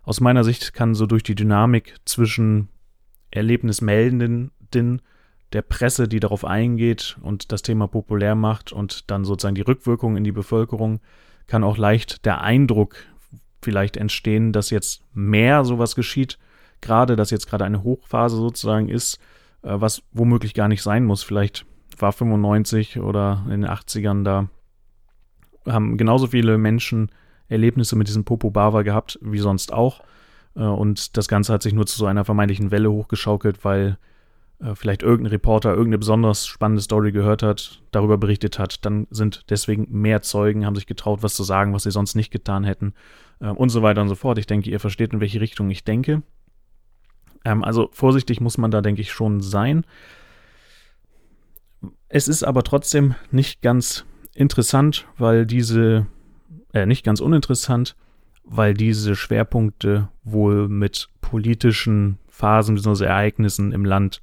aus 0.03 0.21
meiner 0.21 0.43
Sicht 0.43 0.73
kann 0.73 0.95
so 0.95 1.07
durch 1.07 1.23
die 1.23 1.35
Dynamik 1.35 1.97
zwischen 2.05 2.69
Erlebnismeldenden, 3.31 5.03
der 5.53 5.63
Presse, 5.63 6.09
die 6.09 6.21
darauf 6.21 6.45
eingeht 6.45 7.17
und 7.23 7.53
das 7.53 7.63
Thema 7.63 7.89
populär 7.89 8.35
macht 8.35 8.73
und 8.73 9.11
dann 9.11 9.25
sozusagen 9.25 9.55
die 9.55 9.63
Rückwirkung 9.63 10.17
in 10.17 10.25
die 10.25 10.33
Bevölkerung, 10.33 11.01
kann 11.47 11.65
auch 11.65 11.79
leicht 11.79 12.27
der 12.27 12.43
Eindruck 12.43 12.97
vielleicht 13.63 13.97
entstehen, 13.97 14.53
dass 14.53 14.71
jetzt 14.71 15.03
mehr 15.15 15.65
sowas 15.65 15.95
geschieht, 15.95 16.39
gerade, 16.81 17.17
dass 17.17 17.31
jetzt 17.31 17.49
gerade 17.49 17.65
eine 17.65 17.83
Hochphase 17.83 18.37
sozusagen 18.37 18.89
ist, 18.89 19.19
äh, 19.63 19.73
was 19.73 20.03
womöglich 20.13 20.55
gar 20.55 20.69
nicht 20.69 20.83
sein 20.83 21.05
muss. 21.05 21.23
Vielleicht 21.23 21.67
war 21.99 22.13
95 22.13 23.01
oder 23.01 23.45
in 23.47 23.63
den 23.63 23.71
80ern 23.71 24.23
da, 24.23 24.49
haben 25.67 25.97
genauso 25.97 26.29
viele 26.29 26.59
Menschen 26.59 27.11
Erlebnisse 27.49 27.97
mit 27.97 28.09
diesem 28.09 28.25
Popo 28.25 28.51
Bava 28.51 28.83
gehabt 28.83 29.19
wie 29.23 29.39
sonst 29.39 29.73
auch. 29.73 30.03
Äh, 30.55 30.61
und 30.61 31.17
das 31.17 31.29
Ganze 31.29 31.53
hat 31.53 31.63
sich 31.63 31.73
nur 31.73 31.87
zu 31.87 31.99
so 31.99 32.07
einer 32.07 32.25
vermeintlichen 32.25 32.71
Welle 32.71 32.91
hochgeschaukelt, 32.91 33.65
weil 33.65 33.99
äh, 34.61 34.75
vielleicht 34.75 35.03
irgendein 35.03 35.31
Reporter 35.31 35.71
irgendeine 35.71 35.99
besonders 35.99 36.47
spannende 36.47 36.83
Story 36.83 37.13
gehört 37.13 37.43
hat, 37.43 37.81
darüber 37.91 38.19
berichtet 38.19 38.59
hat, 38.59 38.85
dann 38.85 39.07
sind 39.11 39.45
deswegen 39.51 39.87
mehr 39.91 40.23
Zeugen, 40.23 40.67
haben 40.67 40.75
sich 40.75 40.87
getraut, 40.87 41.23
was 41.23 41.35
zu 41.35 41.45
sagen, 41.45 41.75
was 41.75 41.85
sie 41.85 41.91
sonst 41.91 42.15
nicht 42.15 42.31
getan 42.31 42.65
hätten 42.65 42.95
äh, 43.41 43.49
und 43.49 43.69
so 43.69 43.83
weiter 43.83 44.03
und 44.03 44.09
so 44.09 44.15
fort. 44.15 44.39
Ich 44.39 44.47
denke, 44.47 44.71
ihr 44.71 44.81
versteht, 44.81 45.13
in 45.13 45.21
welche 45.21 45.41
Richtung 45.41 45.71
ich 45.71 45.85
denke. 45.85 46.23
Ähm, 47.45 47.63
also 47.63 47.89
vorsichtig 47.93 48.41
muss 48.41 48.59
man 48.59 48.71
da, 48.71 48.81
denke 48.81 49.01
ich, 49.01 49.13
schon 49.13 49.41
sein. 49.41 49.85
Es 52.09 52.27
ist 52.27 52.43
aber 52.43 52.65
trotzdem 52.65 53.15
nicht 53.31 53.63
ganz 53.63 54.05
interessant, 54.35 55.07
weil 55.19 55.47
diese, 55.47 56.07
äh, 56.73 56.87
nicht 56.87 57.05
ganz 57.05 57.21
uninteressant, 57.21 57.97
weil 58.49 58.75
diese 58.75 59.15
Schwerpunkte 59.15 60.09
wohl 60.25 60.69
mit 60.69 61.09
politischen 61.21 62.19
Phasen 62.29 62.75
bzw. 62.75 63.05
Ereignissen 63.05 63.73
im 63.73 63.85
Land 63.85 64.21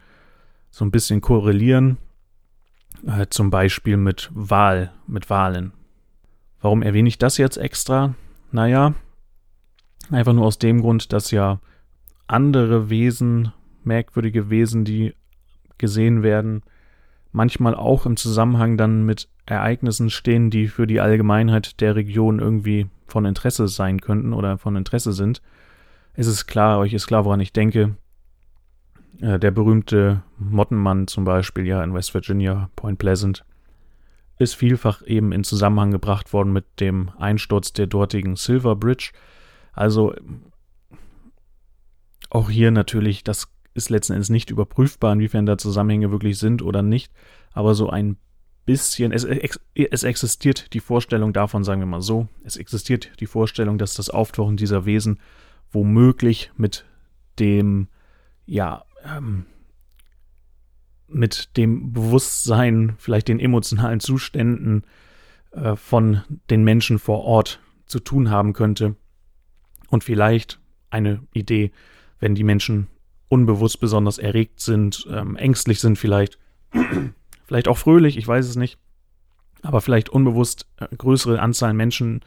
so 0.72 0.84
ein 0.84 0.92
bisschen 0.92 1.22
korrelieren, 1.22 1.98
äh, 3.06 3.28
zum 3.30 3.50
Beispiel 3.50 3.98
mit 3.98 4.30
Wahl, 4.34 4.92
mit 5.08 5.30
Wahlen. 5.30 5.74
Warum 6.60 6.82
erwähne 6.82 7.08
ich 7.08 7.20
das 7.20 7.38
jetzt 7.38 7.58
extra? 7.58 8.16
Naja, 8.52 8.96
einfach 10.10 10.34
nur 10.34 10.46
aus 10.46 10.58
dem 10.58 10.82
Grund, 10.82 11.14
dass 11.14 11.32
ja 11.32 11.60
andere 12.28 12.90
Wesen, 12.90 13.54
merkwürdige 13.84 14.50
Wesen, 14.50 14.86
die 14.86 15.14
gesehen 15.78 16.24
werden, 16.24 16.64
manchmal 17.32 17.76
auch 17.76 18.06
im 18.06 18.18
Zusammenhang 18.18 18.78
dann 18.78 19.06
mit 19.06 19.30
Ereignissen 19.46 20.10
stehen, 20.10 20.50
die 20.50 20.68
für 20.68 20.88
die 20.88 21.00
Allgemeinheit 21.00 21.80
der 21.82 21.96
Region 21.96 22.40
irgendwie 22.40 22.88
von 23.06 23.26
Interesse 23.26 23.68
sein 23.68 24.02
könnten 24.02 24.34
oder 24.34 24.58
von 24.58 24.76
Interesse 24.76 25.14
sind. 25.14 25.42
Es 26.14 26.28
ist 26.28 26.48
klar, 26.48 26.80
euch 26.80 26.94
ist 26.94 27.08
klar, 27.08 27.26
woran 27.26 27.40
ich 27.40 27.54
denke. 27.54 27.96
Äh, 29.22 29.40
der 29.40 29.52
berühmte 29.52 30.24
Mottenmann 30.38 31.08
zum 31.08 31.24
Beispiel, 31.24 31.66
ja, 31.66 31.84
in 31.84 31.94
West 31.94 32.14
Virginia, 32.14 32.70
Point 32.76 33.00
Pleasant, 33.00 33.46
ist 34.38 34.56
vielfach 34.56 35.02
eben 35.06 35.32
in 35.32 35.44
Zusammenhang 35.44 35.92
gebracht 35.92 36.34
worden 36.34 36.52
mit 36.52 36.66
dem 36.80 37.12
Einsturz 37.18 37.72
der 37.74 37.88
dortigen 37.88 38.36
Silver 38.36 38.76
Bridge. 38.76 39.12
Also 39.72 40.14
auch 42.30 42.50
hier 42.50 42.72
natürlich, 42.72 43.24
das 43.24 43.48
ist 43.74 43.90
letzten 43.90 44.14
Endes 44.14 44.30
nicht 44.30 44.50
überprüfbar, 44.50 45.14
inwiefern 45.14 45.46
da 45.46 45.58
Zusammenhänge 45.58 46.12
wirklich 46.12 46.38
sind 46.38 46.62
oder 46.62 46.82
nicht, 46.82 47.14
aber 47.54 47.76
so 47.76 47.90
ein 47.90 48.18
bisschen, 48.66 49.12
es, 49.12 49.26
es 49.74 50.04
existiert 50.04 50.74
die 50.74 50.80
Vorstellung 50.80 51.34
davon, 51.34 51.64
sagen 51.64 51.82
wir 51.82 51.86
mal 51.86 52.02
so, 52.02 52.28
es 52.44 52.58
existiert 52.58 53.12
die 53.20 53.28
Vorstellung, 53.28 53.78
dass 53.78 53.94
das 53.94 54.10
Auftauchen 54.10 54.58
dieser 54.58 54.86
Wesen 54.86 55.20
womöglich 55.72 56.52
mit 56.58 56.86
dem, 57.40 57.88
ja, 58.46 58.86
ähm, 59.06 59.46
mit 61.08 61.56
dem 61.58 61.94
Bewusstsein, 61.94 62.96
vielleicht 62.98 63.28
den 63.28 63.40
emotionalen 63.40 64.00
Zuständen 64.00 64.84
äh, 65.52 65.76
von 65.76 66.22
den 66.50 66.64
Menschen 66.64 66.98
vor 66.98 67.24
Ort 67.24 67.62
zu 67.86 68.00
tun 68.00 68.32
haben 68.32 68.54
könnte. 68.54 68.96
Und 69.90 70.04
vielleicht 70.04 70.60
eine 70.90 71.22
Idee, 71.34 71.72
wenn 72.20 72.34
die 72.34 72.44
Menschen 72.44 72.88
unbewusst 73.28 73.80
besonders 73.80 74.18
erregt 74.18 74.60
sind, 74.60 75.08
ähm, 75.12 75.36
ängstlich 75.36 75.80
sind 75.80 75.98
vielleicht, 75.98 76.40
vielleicht 77.46 77.68
auch 77.68 77.78
fröhlich, 77.78 78.18
ich 78.18 78.28
weiß 78.28 78.48
es 78.48 78.56
nicht, 78.56 78.78
aber 79.62 79.82
vielleicht 79.82 80.10
unbewusst 80.10 80.68
äh, 80.78 80.88
größere 80.96 81.40
Anzahl 81.40 81.74
Menschen 81.74 82.22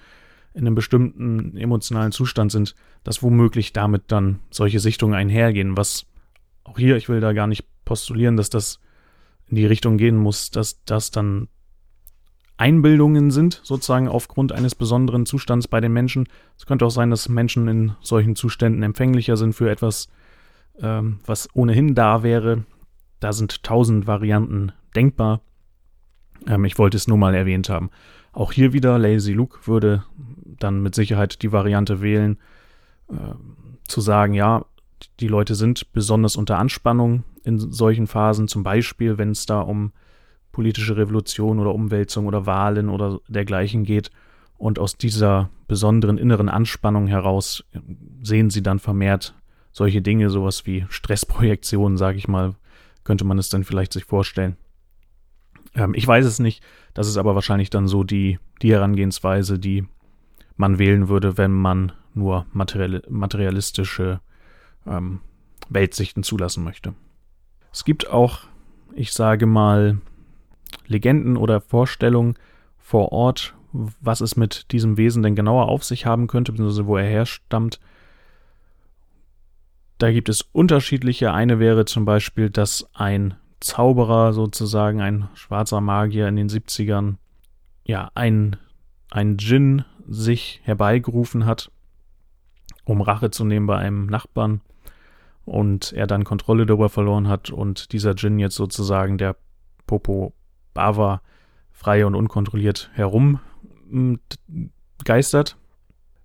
in 0.55 0.67
einem 0.67 0.75
bestimmten 0.75 1.57
emotionalen 1.57 2.13
Zustand 2.13 2.51
sind, 2.51 2.75
dass 3.05 3.23
womöglich 3.23 3.73
damit 3.73 4.05
dann 4.09 4.41
solche 4.51 4.81
Sichtungen 4.81 5.15
einhergehen, 5.15 5.77
was 5.77 6.07
auch 6.65 6.79
hier, 6.79 6.97
ich 6.97 7.09
will 7.09 7.21
da 7.21 7.33
gar 7.33 7.47
nicht 7.47 7.65
postulieren, 7.85 8.37
dass 8.37 8.51
das 8.51 8.81
in 9.47 9.57
die 9.57 9.67
Richtung 9.67 9.97
gehen 9.99 10.17
muss, 10.17 10.51
dass 10.51 10.85
das 10.85 11.11
dann 11.11 11.49
Einbildungen 12.57 13.31
sind, 13.31 13.61
sozusagen 13.63 14.09
aufgrund 14.09 14.53
eines 14.53 14.75
besonderen 14.75 15.27
Zustands 15.27 15.69
bei 15.69 15.81
den 15.81 15.93
Menschen. 15.93 16.29
Es 16.59 16.67
könnte 16.67 16.85
auch 16.85 16.91
sein, 16.91 17.11
dass 17.11 17.29
Menschen 17.29 17.69
in 17.69 17.93
solchen 18.01 18.35
Zuständen 18.35 18.83
empfänglicher 18.83 19.37
sind 19.37 19.53
für 19.53 19.71
etwas, 19.71 20.09
ähm, 20.81 21.21
was 21.25 21.49
ohnehin 21.55 21.95
da 21.95 22.25
wäre. 22.25 22.65
Da 23.21 23.33
sind 23.33 23.63
tausend 23.63 24.07
Varianten 24.09 24.73
denkbar. 24.99 25.41
Ähm, 26.47 26.65
ich 26.65 26.79
wollte 26.79 26.97
es 26.97 27.09
nur 27.09 27.19
mal 27.19 27.35
erwähnt 27.35 27.69
haben. 27.69 27.91
Auch 28.33 28.53
hier 28.53 28.73
wieder, 28.73 28.99
Lazy 28.99 29.33
Luke 29.33 29.61
würde 29.67 30.05
dann 30.45 30.83
mit 30.83 30.95
Sicherheit 30.95 31.43
die 31.43 31.53
Variante 31.53 32.01
wählen, 32.01 32.39
äh, 33.09 33.35
zu 33.87 34.01
sagen, 34.01 34.35
ja, 34.35 34.65
die 35.21 35.29
Leute 35.29 35.55
sind 35.55 35.93
besonders 35.93 36.37
unter 36.37 36.59
Anspannung 36.59 37.25
in 37.45 37.59
solchen 37.59 38.07
Phasen, 38.07 38.49
zum 38.49 38.63
Beispiel, 38.65 39.17
wenn 39.17 39.31
es 39.31 39.47
da 39.47 39.61
um 39.61 39.93
politische 40.53 40.97
Revolution 40.97 41.61
oder 41.61 41.73
Umwälzung 41.73 42.27
oder 42.27 42.47
Wahlen 42.47 42.89
oder 42.89 43.21
dergleichen 43.29 43.85
geht. 43.85 44.11
Und 44.57 44.81
aus 44.81 44.97
dieser 44.97 45.51
besonderen 45.69 46.19
inneren 46.19 46.49
Anspannung 46.49 47.07
heraus 47.07 47.65
sehen 48.23 48.51
sie 48.51 48.63
dann 48.63 48.81
vermehrt 48.81 49.35
solche 49.71 50.03
Dinge, 50.03 50.31
sowas 50.31 50.67
wie 50.67 50.85
Stressprojektionen, 50.89 51.97
sage 51.97 52.19
ich 52.19 52.27
mal, 52.27 52.57
könnte 53.05 53.25
man 53.25 53.39
es 53.39 53.49
dann 53.49 53.63
vielleicht 53.63 53.93
sich 53.93 54.05
vorstellen. 54.05 54.57
Ähm, 55.75 55.95
ich 55.95 56.07
weiß 56.07 56.25
es 56.27 56.39
nicht, 56.39 56.63
das 56.95 57.09
ist 57.09 57.17
aber 57.17 57.35
wahrscheinlich 57.35 57.71
dann 57.71 57.89
so 57.89 58.05
die, 58.05 58.39
die 58.63 58.73
Herangehensweise, 58.73 59.59
die 59.59 59.87
man 60.57 60.79
wählen 60.79 61.09
würde, 61.09 61.39
wenn 61.39 61.53
man 61.53 61.93
nur 62.15 62.47
material, 62.53 63.03
materialistische 63.09 64.21
ähm, 64.87 65.21
Weltsichten 65.69 66.23
zulassen 66.23 66.65
möchte. 66.65 66.95
Es 67.73 67.85
gibt 67.85 68.11
auch, 68.11 68.41
ich 68.95 69.13
sage 69.13 69.47
mal, 69.47 69.99
Legenden 70.87 71.37
oder 71.37 71.61
Vorstellungen 71.61 72.35
vor 72.79 73.13
Ort, 73.13 73.55
was 73.73 74.21
es 74.21 74.37
mit 74.37 74.73
diesem 74.73 74.97
Wesen 74.97 75.23
denn 75.23 75.37
genauer 75.37 75.69
auf 75.69 75.85
sich 75.85 76.07
haben 76.07 76.27
könnte, 76.27 76.53
beziehungsweise 76.53 76.87
wo 76.87 76.97
er 76.97 77.05
herstammt. 77.05 77.81
Da 79.99 80.11
gibt 80.11 80.29
es 80.29 80.43
unterschiedliche. 80.53 81.33
Eine 81.33 81.59
wäre 81.59 81.85
zum 81.85 82.05
Beispiel, 82.05 82.51
dass 82.51 82.89
ein 82.95 83.35
Zauberer 83.61 84.33
sozusagen, 84.33 85.01
ein 85.01 85.29
schwarzer 85.35 85.81
Magier 85.81 86.29
in 86.29 86.37
den 86.37 86.49
70ern, 86.49 87.17
ja, 87.85 88.11
ein, 88.15 88.57
ein 89.11 89.37
Djinn 89.37 89.85
sich 90.07 90.61
herbeigerufen 90.65 91.47
hat, 91.47 91.71
um 92.85 93.01
Rache 93.01 93.31
zu 93.31 93.45
nehmen 93.45 93.67
bei 93.67 93.77
einem 93.77 94.07
Nachbarn 94.07 94.61
und 95.45 95.93
er 95.93 96.07
dann 96.07 96.25
Kontrolle 96.25 96.67
darüber 96.67 96.89
verloren 96.89 97.29
hat 97.29 97.51
und 97.51 97.93
dieser 97.93 98.15
Djinn 98.15 98.39
jetzt 98.39 98.55
sozusagen 98.55 99.19
der 99.19 99.37
Popo 99.87 100.33
Bava 100.75 101.23
frei 101.73 102.05
und 102.07 102.15
unkontrolliert 102.15 102.91
herum 102.93 103.41
geistert. 105.05 105.57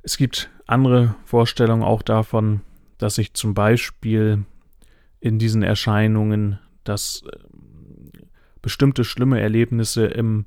Es 0.02 0.18
gibt 0.18 0.50
andere 0.68 1.16
Vorstellungen 1.26 1.84
auch 1.84 2.02
davon, 2.02 2.62
dass 2.98 3.16
sich 3.16 3.34
zum 3.34 3.54
Beispiel 3.54 4.46
in 5.20 5.40
diesen 5.40 5.64
Erscheinungen, 5.64 6.60
dass 6.84 7.24
äh, 7.32 7.38
bestimmte 8.62 9.04
schlimme 9.04 9.40
Erlebnisse 9.40 10.06
im 10.06 10.46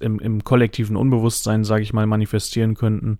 im, 0.00 0.20
im 0.20 0.44
kollektiven 0.44 0.96
Unbewusstsein, 0.96 1.64
sage 1.64 1.82
ich 1.82 1.92
mal, 1.92 2.06
manifestieren 2.06 2.74
könnten. 2.74 3.18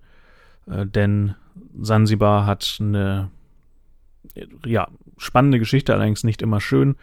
Äh, 0.67 0.87
denn 0.87 1.35
Sansibar 1.77 2.47
hat 2.47 2.79
eine 2.81 3.31
ja, 4.65 4.89
spannende 5.17 5.59
Geschichte, 5.59 5.95
allerdings 5.95 6.25
nicht 6.25 6.43
immer 6.43 6.61
schön, 6.61 6.97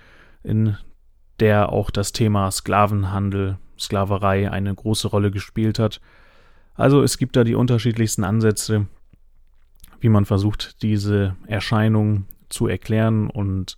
in 0.44 0.78
der 1.40 1.70
auch 1.70 1.90
das 1.90 2.12
Thema 2.12 2.50
Sklavenhandel, 2.52 3.58
Sklaverei 3.78 4.50
eine 4.50 4.74
große 4.74 5.10
Rolle 5.10 5.32
gespielt 5.32 5.80
hat. 5.80 6.00
Also 6.76 7.04
es 7.04 7.18
gibt 7.18 7.36
da 7.36 7.44
die 7.44 7.56
unterschiedlichsten 7.56 8.24
Ansätze, 8.24 8.88
wie 10.00 10.10
man 10.10 10.26
versucht, 10.26 10.82
diese 10.82 11.36
Erscheinung 11.48 12.26
zu 12.48 12.68
erklären. 12.68 13.30
Und 13.30 13.78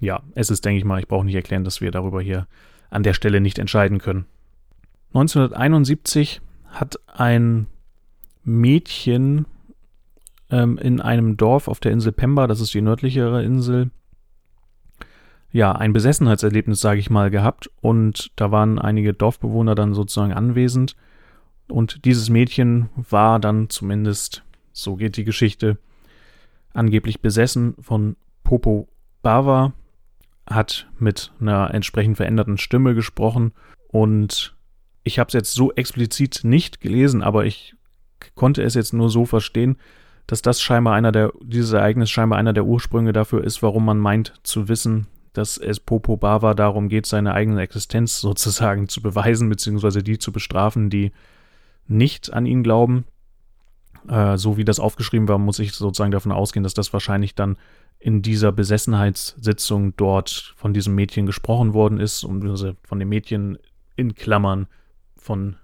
ja, 0.00 0.22
es 0.34 0.50
ist, 0.50 0.64
denke 0.64 0.78
ich 0.78 0.84
mal, 0.84 1.00
ich 1.00 1.08
brauche 1.08 1.24
nicht 1.24 1.34
erklären, 1.34 1.64
dass 1.64 1.80
wir 1.80 1.90
darüber 1.90 2.20
hier 2.20 2.46
an 2.90 3.02
der 3.02 3.14
Stelle 3.14 3.40
nicht 3.40 3.58
entscheiden 3.58 3.98
können. 3.98 4.26
1971 5.08 6.40
hat 6.68 6.98
ein 7.06 7.66
Mädchen 8.44 9.46
ähm, 10.50 10.78
in 10.78 11.00
einem 11.00 11.36
Dorf 11.36 11.68
auf 11.68 11.80
der 11.80 11.92
Insel 11.92 12.12
Pemba, 12.12 12.46
das 12.46 12.60
ist 12.60 12.74
die 12.74 12.82
nördlichere 12.82 13.42
Insel, 13.42 13.90
ja, 15.52 15.72
ein 15.72 15.94
Besessenheitserlebnis, 15.94 16.80
sage 16.80 17.00
ich 17.00 17.08
mal, 17.08 17.30
gehabt. 17.30 17.70
Und 17.80 18.30
da 18.36 18.50
waren 18.50 18.78
einige 18.78 19.14
Dorfbewohner 19.14 19.74
dann 19.74 19.94
sozusagen 19.94 20.34
anwesend. 20.34 20.96
Und 21.68 22.04
dieses 22.04 22.28
Mädchen 22.28 22.90
war 22.94 23.40
dann 23.40 23.70
zumindest, 23.70 24.42
so 24.72 24.96
geht 24.96 25.16
die 25.16 25.24
Geschichte, 25.24 25.78
angeblich 26.74 27.22
besessen 27.22 27.74
von 27.80 28.16
Popo 28.44 28.88
Bava, 29.22 29.72
hat 30.48 30.88
mit 30.98 31.32
einer 31.40 31.72
entsprechend 31.74 32.16
veränderten 32.16 32.58
Stimme 32.58 32.94
gesprochen 32.94 33.52
und 33.88 34.54
ich 35.02 35.18
habe 35.18 35.28
es 35.28 35.34
jetzt 35.34 35.54
so 35.54 35.72
explizit 35.72 36.40
nicht 36.42 36.80
gelesen, 36.80 37.22
aber 37.22 37.44
ich 37.44 37.74
konnte 38.34 38.62
es 38.62 38.74
jetzt 38.74 38.92
nur 38.92 39.10
so 39.10 39.24
verstehen, 39.24 39.76
dass 40.26 40.42
das 40.42 40.60
scheinbar 40.60 40.94
einer 40.94 41.12
der, 41.12 41.32
dieses 41.42 41.72
Ereignis 41.72 42.10
scheinbar 42.10 42.38
einer 42.38 42.52
der 42.52 42.64
Ursprünge 42.64 43.12
dafür 43.12 43.44
ist, 43.44 43.62
warum 43.62 43.84
man 43.84 43.98
meint 43.98 44.34
zu 44.42 44.68
wissen, 44.68 45.06
dass 45.32 45.58
es 45.58 45.80
Popo 45.80 46.16
Bava 46.16 46.54
darum 46.54 46.88
geht, 46.88 47.06
seine 47.06 47.34
eigene 47.34 47.60
Existenz 47.60 48.20
sozusagen 48.20 48.88
zu 48.88 49.02
beweisen, 49.02 49.48
beziehungsweise 49.48 50.02
die 50.02 50.18
zu 50.18 50.32
bestrafen, 50.32 50.90
die 50.90 51.12
nicht 51.86 52.32
an 52.32 52.46
ihn 52.46 52.62
glauben. 52.62 53.04
Äh, 54.08 54.36
so 54.36 54.56
wie 54.56 54.64
das 54.64 54.80
aufgeschrieben 54.80 55.28
war, 55.28 55.38
muss 55.38 55.58
ich 55.58 55.72
sozusagen 55.72 56.10
davon 56.10 56.32
ausgehen, 56.32 56.64
dass 56.64 56.74
das 56.74 56.92
wahrscheinlich 56.92 57.34
dann 57.34 57.56
in 57.98 58.22
dieser 58.22 58.52
Besessenheitssitzung 58.52 59.96
dort 59.96 60.54
von 60.56 60.72
diesem 60.72 60.94
Mädchen 60.94 61.26
gesprochen 61.26 61.74
worden 61.74 61.98
ist, 61.98 62.24
und 62.24 62.76
von 62.82 62.98
dem 62.98 63.08
Mädchen 63.08 63.58
in 63.96 64.14
Klammern 64.14 64.66
von 65.16 65.56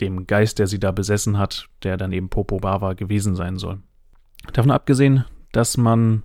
dem 0.00 0.26
Geist, 0.26 0.58
der 0.58 0.66
sie 0.66 0.78
da 0.78 0.92
besessen 0.92 1.38
hat, 1.38 1.68
der 1.82 1.96
dann 1.96 2.12
eben 2.12 2.28
Popo 2.28 2.58
Bava 2.58 2.92
gewesen 2.92 3.34
sein 3.34 3.56
soll. 3.56 3.80
Davon 4.52 4.70
abgesehen, 4.70 5.24
dass 5.50 5.76
man 5.76 6.22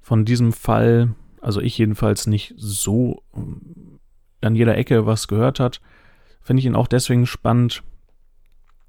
von 0.00 0.24
diesem 0.24 0.52
Fall 0.52 1.14
also 1.44 1.60
ich 1.60 1.76
jedenfalls 1.76 2.26
nicht 2.26 2.54
so 2.56 3.22
ähm, 3.36 4.00
an 4.40 4.54
jeder 4.54 4.76
Ecke 4.76 5.06
was 5.06 5.28
gehört 5.28 5.60
hat, 5.60 5.80
finde 6.40 6.60
ich 6.60 6.66
ihn 6.66 6.74
auch 6.74 6.88
deswegen 6.88 7.26
spannend, 7.26 7.82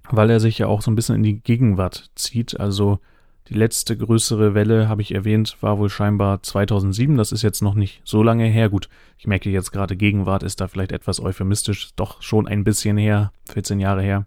weil 0.09 0.29
er 0.29 0.39
sich 0.39 0.57
ja 0.57 0.67
auch 0.67 0.81
so 0.81 0.89
ein 0.89 0.95
bisschen 0.95 1.15
in 1.15 1.23
die 1.23 1.41
Gegenwart 1.41 2.11
zieht. 2.15 2.59
Also 2.59 2.99
die 3.47 3.53
letzte 3.53 3.95
größere 3.95 4.55
Welle, 4.55 4.89
habe 4.89 5.03
ich 5.03 5.13
erwähnt, 5.13 5.57
war 5.61 5.77
wohl 5.77 5.89
scheinbar 5.89 6.41
2007. 6.41 7.15
Das 7.15 7.31
ist 7.31 7.43
jetzt 7.43 7.61
noch 7.61 7.75
nicht 7.75 8.01
so 8.03 8.23
lange 8.23 8.45
her. 8.45 8.69
Gut, 8.69 8.89
ich 9.17 9.27
merke 9.27 9.49
jetzt 9.51 9.71
gerade, 9.71 9.95
Gegenwart 9.95 10.41
ist 10.41 10.61
da 10.61 10.67
vielleicht 10.67 10.91
etwas 10.91 11.19
euphemistisch, 11.19 11.93
doch 11.95 12.21
schon 12.21 12.47
ein 12.47 12.63
bisschen 12.63 12.97
her, 12.97 13.31
14 13.49 13.79
Jahre 13.79 14.01
her. 14.01 14.25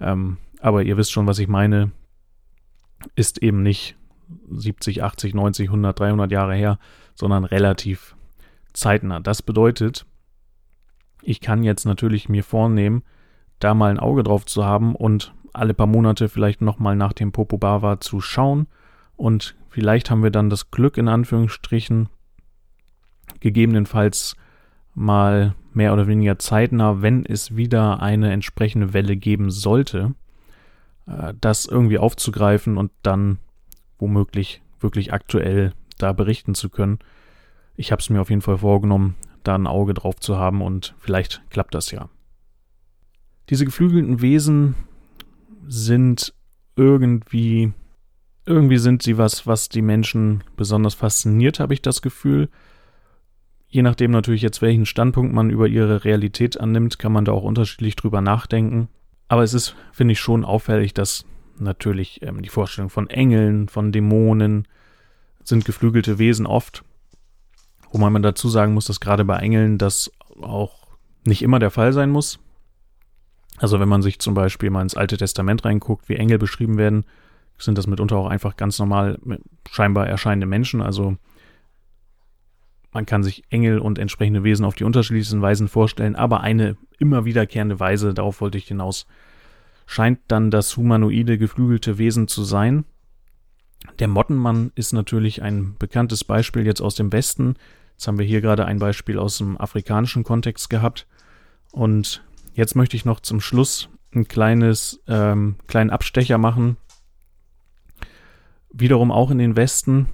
Ähm, 0.00 0.36
aber 0.60 0.84
ihr 0.84 0.96
wisst 0.96 1.10
schon, 1.10 1.26
was 1.26 1.38
ich 1.38 1.48
meine. 1.48 1.90
Ist 3.14 3.42
eben 3.42 3.62
nicht 3.62 3.96
70, 4.50 5.02
80, 5.02 5.34
90, 5.34 5.68
100, 5.68 5.98
300 5.98 6.30
Jahre 6.30 6.54
her, 6.54 6.78
sondern 7.14 7.44
relativ 7.44 8.16
zeitnah. 8.72 9.20
Das 9.20 9.42
bedeutet, 9.42 10.06
ich 11.22 11.40
kann 11.40 11.64
jetzt 11.64 11.84
natürlich 11.84 12.28
mir 12.28 12.44
vornehmen, 12.44 13.02
da 13.58 13.74
mal 13.74 13.90
ein 13.90 13.98
Auge 13.98 14.22
drauf 14.22 14.46
zu 14.46 14.64
haben 14.64 14.94
und 14.94 15.32
alle 15.52 15.74
paar 15.74 15.86
Monate 15.86 16.28
vielleicht 16.28 16.60
nochmal 16.60 16.96
nach 16.96 17.12
dem 17.12 17.32
Popo 17.32 17.58
Bava 17.58 18.00
zu 18.00 18.20
schauen. 18.20 18.66
Und 19.16 19.56
vielleicht 19.68 20.10
haben 20.10 20.22
wir 20.22 20.30
dann 20.30 20.50
das 20.50 20.70
Glück, 20.70 20.96
in 20.96 21.08
Anführungsstrichen, 21.08 22.08
gegebenenfalls 23.40 24.36
mal 24.94 25.54
mehr 25.72 25.92
oder 25.92 26.06
weniger 26.06 26.38
zeitnah, 26.38 27.02
wenn 27.02 27.24
es 27.24 27.56
wieder 27.56 28.02
eine 28.02 28.32
entsprechende 28.32 28.92
Welle 28.92 29.16
geben 29.16 29.50
sollte, 29.50 30.14
äh, 31.06 31.34
das 31.40 31.66
irgendwie 31.66 31.98
aufzugreifen 31.98 32.76
und 32.76 32.90
dann 33.02 33.38
womöglich 33.98 34.62
wirklich 34.80 35.12
aktuell 35.12 35.72
da 35.98 36.12
berichten 36.12 36.54
zu 36.54 36.68
können. 36.68 36.98
Ich 37.76 37.92
habe 37.92 38.00
es 38.00 38.10
mir 38.10 38.20
auf 38.20 38.30
jeden 38.30 38.42
Fall 38.42 38.58
vorgenommen, 38.58 39.14
da 39.44 39.54
ein 39.54 39.66
Auge 39.66 39.94
drauf 39.94 40.16
zu 40.16 40.36
haben 40.36 40.62
und 40.62 40.94
vielleicht 40.98 41.42
klappt 41.50 41.74
das 41.74 41.90
ja. 41.90 42.08
Diese 43.50 43.64
geflügelten 43.64 44.20
Wesen 44.20 44.74
sind 45.68 46.34
irgendwie, 46.76 47.72
irgendwie 48.46 48.78
sind 48.78 49.02
sie 49.02 49.18
was, 49.18 49.46
was 49.46 49.68
die 49.68 49.82
Menschen 49.82 50.42
besonders 50.56 50.94
fasziniert, 50.94 51.60
habe 51.60 51.74
ich 51.74 51.82
das 51.82 52.02
Gefühl. 52.02 52.48
Je 53.68 53.82
nachdem 53.82 54.10
natürlich 54.10 54.42
jetzt, 54.42 54.62
welchen 54.62 54.86
Standpunkt 54.86 55.34
man 55.34 55.50
über 55.50 55.68
ihre 55.68 56.04
Realität 56.04 56.58
annimmt, 56.58 56.98
kann 56.98 57.12
man 57.12 57.24
da 57.24 57.32
auch 57.32 57.42
unterschiedlich 57.42 57.96
drüber 57.96 58.20
nachdenken. 58.20 58.88
Aber 59.28 59.42
es 59.42 59.52
ist, 59.52 59.76
finde 59.92 60.12
ich, 60.12 60.20
schon 60.20 60.44
auffällig, 60.44 60.94
dass 60.94 61.26
natürlich 61.58 62.22
ähm, 62.22 62.40
die 62.40 62.48
Vorstellung 62.48 62.88
von 62.88 63.10
Engeln, 63.10 63.68
von 63.68 63.92
Dämonen, 63.92 64.66
sind 65.44 65.66
geflügelte 65.66 66.18
Wesen 66.18 66.46
oft. 66.46 66.82
Wobei 67.90 68.08
man 68.10 68.22
dazu 68.22 68.48
sagen 68.48 68.72
muss, 68.74 68.86
dass 68.86 69.00
gerade 69.00 69.24
bei 69.24 69.38
Engeln 69.38 69.76
das 69.76 70.10
auch 70.40 70.86
nicht 71.24 71.42
immer 71.42 71.58
der 71.58 71.70
Fall 71.70 71.92
sein 71.92 72.10
muss. 72.10 72.38
Also 73.58 73.80
wenn 73.80 73.88
man 73.88 74.02
sich 74.02 74.18
zum 74.18 74.34
Beispiel 74.34 74.70
mal 74.70 74.82
ins 74.82 74.96
Alte 74.96 75.16
Testament 75.16 75.64
reinguckt, 75.64 76.08
wie 76.08 76.16
Engel 76.16 76.38
beschrieben 76.38 76.78
werden, 76.78 77.04
sind 77.58 77.76
das 77.76 77.86
mitunter 77.86 78.16
auch 78.16 78.28
einfach 78.28 78.56
ganz 78.56 78.78
normal 78.78 79.18
scheinbar 79.70 80.06
erscheinende 80.06 80.46
Menschen. 80.46 80.80
Also 80.80 81.16
man 82.92 83.04
kann 83.04 83.22
sich 83.22 83.42
Engel 83.50 83.80
und 83.80 83.98
entsprechende 83.98 84.44
Wesen 84.44 84.64
auf 84.64 84.74
die 84.74 84.84
unterschiedlichsten 84.84 85.42
Weisen 85.42 85.68
vorstellen, 85.68 86.16
aber 86.16 86.40
eine 86.40 86.76
immer 86.98 87.24
wiederkehrende 87.24 87.78
Weise, 87.80 88.14
darauf 88.14 88.40
wollte 88.40 88.58
ich 88.58 88.68
hinaus, 88.68 89.06
scheint 89.86 90.20
dann 90.28 90.50
das 90.50 90.76
humanoide 90.76 91.38
geflügelte 91.38 91.98
Wesen 91.98 92.28
zu 92.28 92.44
sein. 92.44 92.84
Der 93.98 94.08
Mottenmann 94.08 94.72
ist 94.74 94.92
natürlich 94.92 95.42
ein 95.42 95.76
bekanntes 95.78 96.24
Beispiel 96.24 96.66
jetzt 96.66 96.80
aus 96.80 96.94
dem 96.94 97.12
Westen. 97.12 97.54
Jetzt 97.92 98.06
haben 98.06 98.18
wir 98.18 98.26
hier 98.26 98.40
gerade 98.40 98.66
ein 98.66 98.78
Beispiel 98.78 99.18
aus 99.18 99.38
dem 99.38 99.58
afrikanischen 99.58 100.24
Kontext 100.24 100.68
gehabt. 100.70 101.06
Und 101.70 102.22
jetzt 102.58 102.74
möchte 102.74 102.96
ich 102.96 103.04
noch 103.04 103.20
zum 103.20 103.40
Schluss 103.40 103.88
ein 104.12 104.26
kleines, 104.26 105.00
ähm, 105.06 105.56
kleinen 105.68 105.90
Abstecher 105.90 106.38
machen. 106.38 106.76
Wiederum 108.70 109.12
auch 109.12 109.30
in 109.30 109.38
den 109.38 109.56
Westen. 109.56 110.08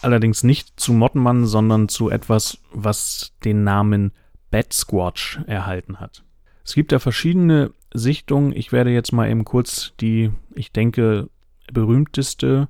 Allerdings 0.00 0.44
nicht 0.44 0.78
zu 0.78 0.92
Mottenmann, 0.92 1.46
sondern 1.46 1.88
zu 1.88 2.08
etwas, 2.08 2.58
was 2.72 3.32
den 3.44 3.64
Namen 3.64 4.12
Bat 4.50 4.72
Squatch 4.72 5.40
erhalten 5.46 5.98
hat. 5.98 6.24
Es 6.64 6.74
gibt 6.74 6.92
da 6.92 7.00
verschiedene 7.00 7.72
Sichtungen. 7.92 8.52
Ich 8.54 8.70
werde 8.70 8.90
jetzt 8.90 9.12
mal 9.12 9.28
eben 9.28 9.44
kurz 9.44 9.92
die, 10.00 10.30
ich 10.54 10.70
denke, 10.70 11.30
berühmteste 11.72 12.68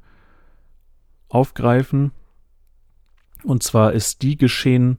aufgreifen. 1.29 2.13
Und 3.43 3.63
zwar 3.63 3.93
ist 3.93 4.23
die 4.23 4.39
geschehen 4.39 4.99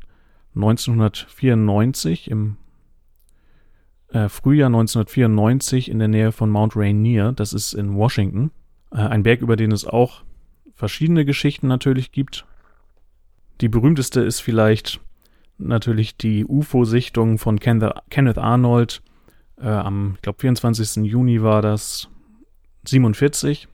1994 0.54 2.30
im 2.30 2.58
äh, 4.16 4.30
Frühjahr 4.30 4.68
1994 4.68 5.92
in 5.92 6.00
der 6.00 6.08
Nähe 6.08 6.32
von 6.32 6.50
Mount 6.50 6.76
Rainier. 6.76 7.34
Das 7.34 7.52
ist 7.52 7.74
in 7.74 7.96
Washington. 7.96 8.52
Äh, 8.92 8.98
ein 8.98 9.24
Berg, 9.24 9.42
über 9.42 9.58
den 9.58 9.74
es 9.74 9.86
auch 9.86 10.24
verschiedene 10.74 11.26
Geschichten 11.26 11.68
natürlich 11.68 12.14
gibt. 12.14 12.46
Die 13.60 13.68
berühmteste 13.68 14.22
ist 14.22 14.40
vielleicht 14.40 15.02
natürlich 15.58 16.16
die 16.18 16.46
UFO-Sichtung 16.46 17.38
von 17.38 17.60
Kenneth 17.60 18.38
Arnold. 18.38 19.02
Äh, 19.60 19.68
am, 19.68 20.14
ich 20.16 20.22
glaube, 20.22 20.40
24. 20.40 21.04
Juni 21.04 21.42
war 21.42 21.62
das 21.62 22.10
47. 22.86 23.68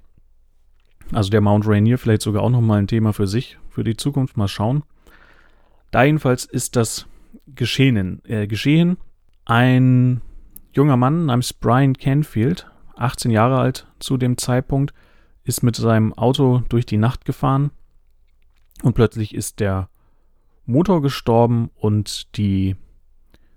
Also 1.12 1.30
der 1.30 1.42
Mount 1.42 1.68
Rainier 1.68 2.00
vielleicht 2.00 2.22
sogar 2.24 2.42
auch 2.42 2.50
nochmal 2.50 2.80
ein 2.80 2.88
Thema 2.88 3.14
für 3.14 3.28
sich, 3.28 3.60
für 3.70 3.84
die 3.84 3.98
Zukunft. 3.98 4.38
Mal 4.38 4.48
schauen. 4.48 4.84
Da 5.92 6.04
jedenfalls 6.04 6.46
ist 6.46 6.76
das 6.76 7.06
geschehen. 7.48 8.24
Äh, 8.26 8.48
geschehen. 8.48 8.98
Ein 9.46 10.22
junger 10.74 10.98
Mann 10.98 11.26
namens 11.26 11.54
Brian 11.54 11.98
Canfield, 11.98 12.70
18 12.96 13.32
Jahre 13.32 13.60
alt 13.60 13.88
zu 14.00 14.18
dem 14.18 14.38
Zeitpunkt, 14.38 14.94
ist 15.44 15.64
mit 15.64 15.76
seinem 15.76 16.14
Auto 16.14 16.64
durch 16.70 16.86
die 16.86 16.98
Nacht 16.98 17.26
gefahren 17.26 17.72
und 18.84 18.94
plötzlich 18.94 19.34
ist 19.34 19.60
der 19.60 19.90
Motor 20.66 21.02
gestorben 21.02 21.70
und 21.76 22.38
die 22.38 22.76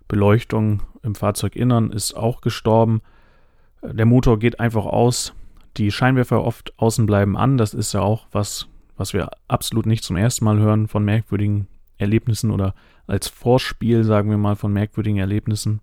Beleuchtung 0.09 0.83
im 1.03 1.15
Fahrzeuginnern 1.15 1.91
ist 1.91 2.15
auch 2.15 2.41
gestorben. 2.41 3.03
Der 3.83 4.07
Motor 4.07 4.39
geht 4.39 4.61
einfach 4.61 4.87
aus. 4.87 5.35
Die 5.77 5.91
Scheinwerfer 5.91 6.43
oft 6.45 6.79
außen 6.79 7.07
bleiben 7.07 7.37
an. 7.37 7.59
Das 7.59 7.75
ist 7.75 7.93
ja 7.93 8.01
auch 8.01 8.27
was, 8.33 8.69
was 8.97 9.13
wir 9.13 9.31
absolut 9.49 9.87
nicht 9.87 10.05
zum 10.05 10.17
ersten 10.17 10.45
Mal 10.45 10.59
hören 10.59 10.89
von 10.89 11.05
merkwürdigen 11.05 11.69
Erlebnissen 11.99 12.51
oder 12.51 12.75
als 13.07 13.29
Vorspiel, 13.29 14.05
sagen 14.05 14.31
wir 14.31 14.39
mal, 14.39 14.57
von 14.57 14.73
merkwürdigen 14.73 15.19
Erlebnissen. 15.19 15.81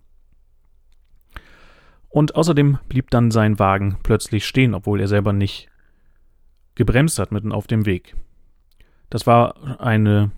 Und 2.12 2.36
außerdem 2.36 2.78
blieb 2.90 3.10
dann 3.10 3.32
sein 3.32 3.58
Wagen 3.58 3.98
plötzlich 4.04 4.46
stehen, 4.46 4.76
obwohl 4.76 5.00
er 5.00 5.08
selber 5.08 5.32
nicht 5.32 5.70
gebremst 6.76 7.18
hat 7.20 7.32
mitten 7.32 7.52
auf 7.54 7.68
dem 7.68 7.86
Weg. 7.86 8.16
Das 9.10 9.26
war 9.26 9.80
eine 9.82 10.32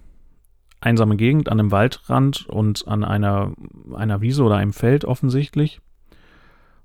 einsame 0.82 1.16
Gegend 1.16 1.50
an 1.50 1.60
einem 1.60 1.72
Waldrand 1.72 2.46
und 2.48 2.88
an 2.88 3.04
einer, 3.04 3.54
einer 3.96 4.22
Wiese 4.22 4.44
oder 4.44 4.58
einem 4.58 4.74
Feld 4.74 5.06
offensichtlich. 5.06 5.82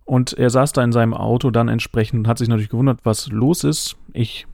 Und 0.05 0.33
er 0.33 0.49
saß 0.49 0.73
da 0.73 0.83
in 0.83 0.93
seinem 0.93 1.13
Auto 1.13 1.51
dann 1.51 1.69
entsprechend 1.69 2.21
und 2.21 2.29
hat 2.29 2.39
sich 2.39 2.49
natürlich 2.49 2.71
gewundert, 2.71 3.01
was 3.05 3.29
los 3.29 3.65
ist. 3.65 3.97
Ich 4.15 4.47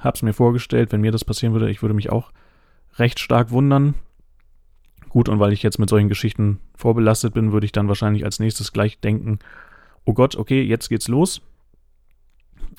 habe 0.00 0.14
es 0.14 0.22
mir 0.22 0.32
vorgestellt, 0.32 0.90
wenn 0.90 1.02
mir 1.02 1.12
das 1.12 1.24
passieren 1.24 1.52
würde, 1.52 1.70
ich 1.70 1.82
würde 1.82 1.94
mich 1.94 2.10
auch 2.10 2.32
recht 2.96 3.20
stark 3.20 3.50
wundern. 3.50 3.94
Gut, 5.10 5.28
und 5.28 5.38
weil 5.38 5.52
ich 5.52 5.62
jetzt 5.62 5.78
mit 5.78 5.90
solchen 5.90 6.08
Geschichten 6.08 6.60
vorbelastet 6.74 7.34
bin, 7.34 7.52
würde 7.52 7.66
ich 7.66 7.72
dann 7.72 7.88
wahrscheinlich 7.88 8.24
als 8.24 8.40
nächstes 8.40 8.72
gleich 8.72 9.00
denken, 9.00 9.38
oh 10.04 10.12
Gott, 10.12 10.36
okay, 10.36 10.62
jetzt 10.62 10.88
geht's 10.88 11.08
los. 11.08 11.42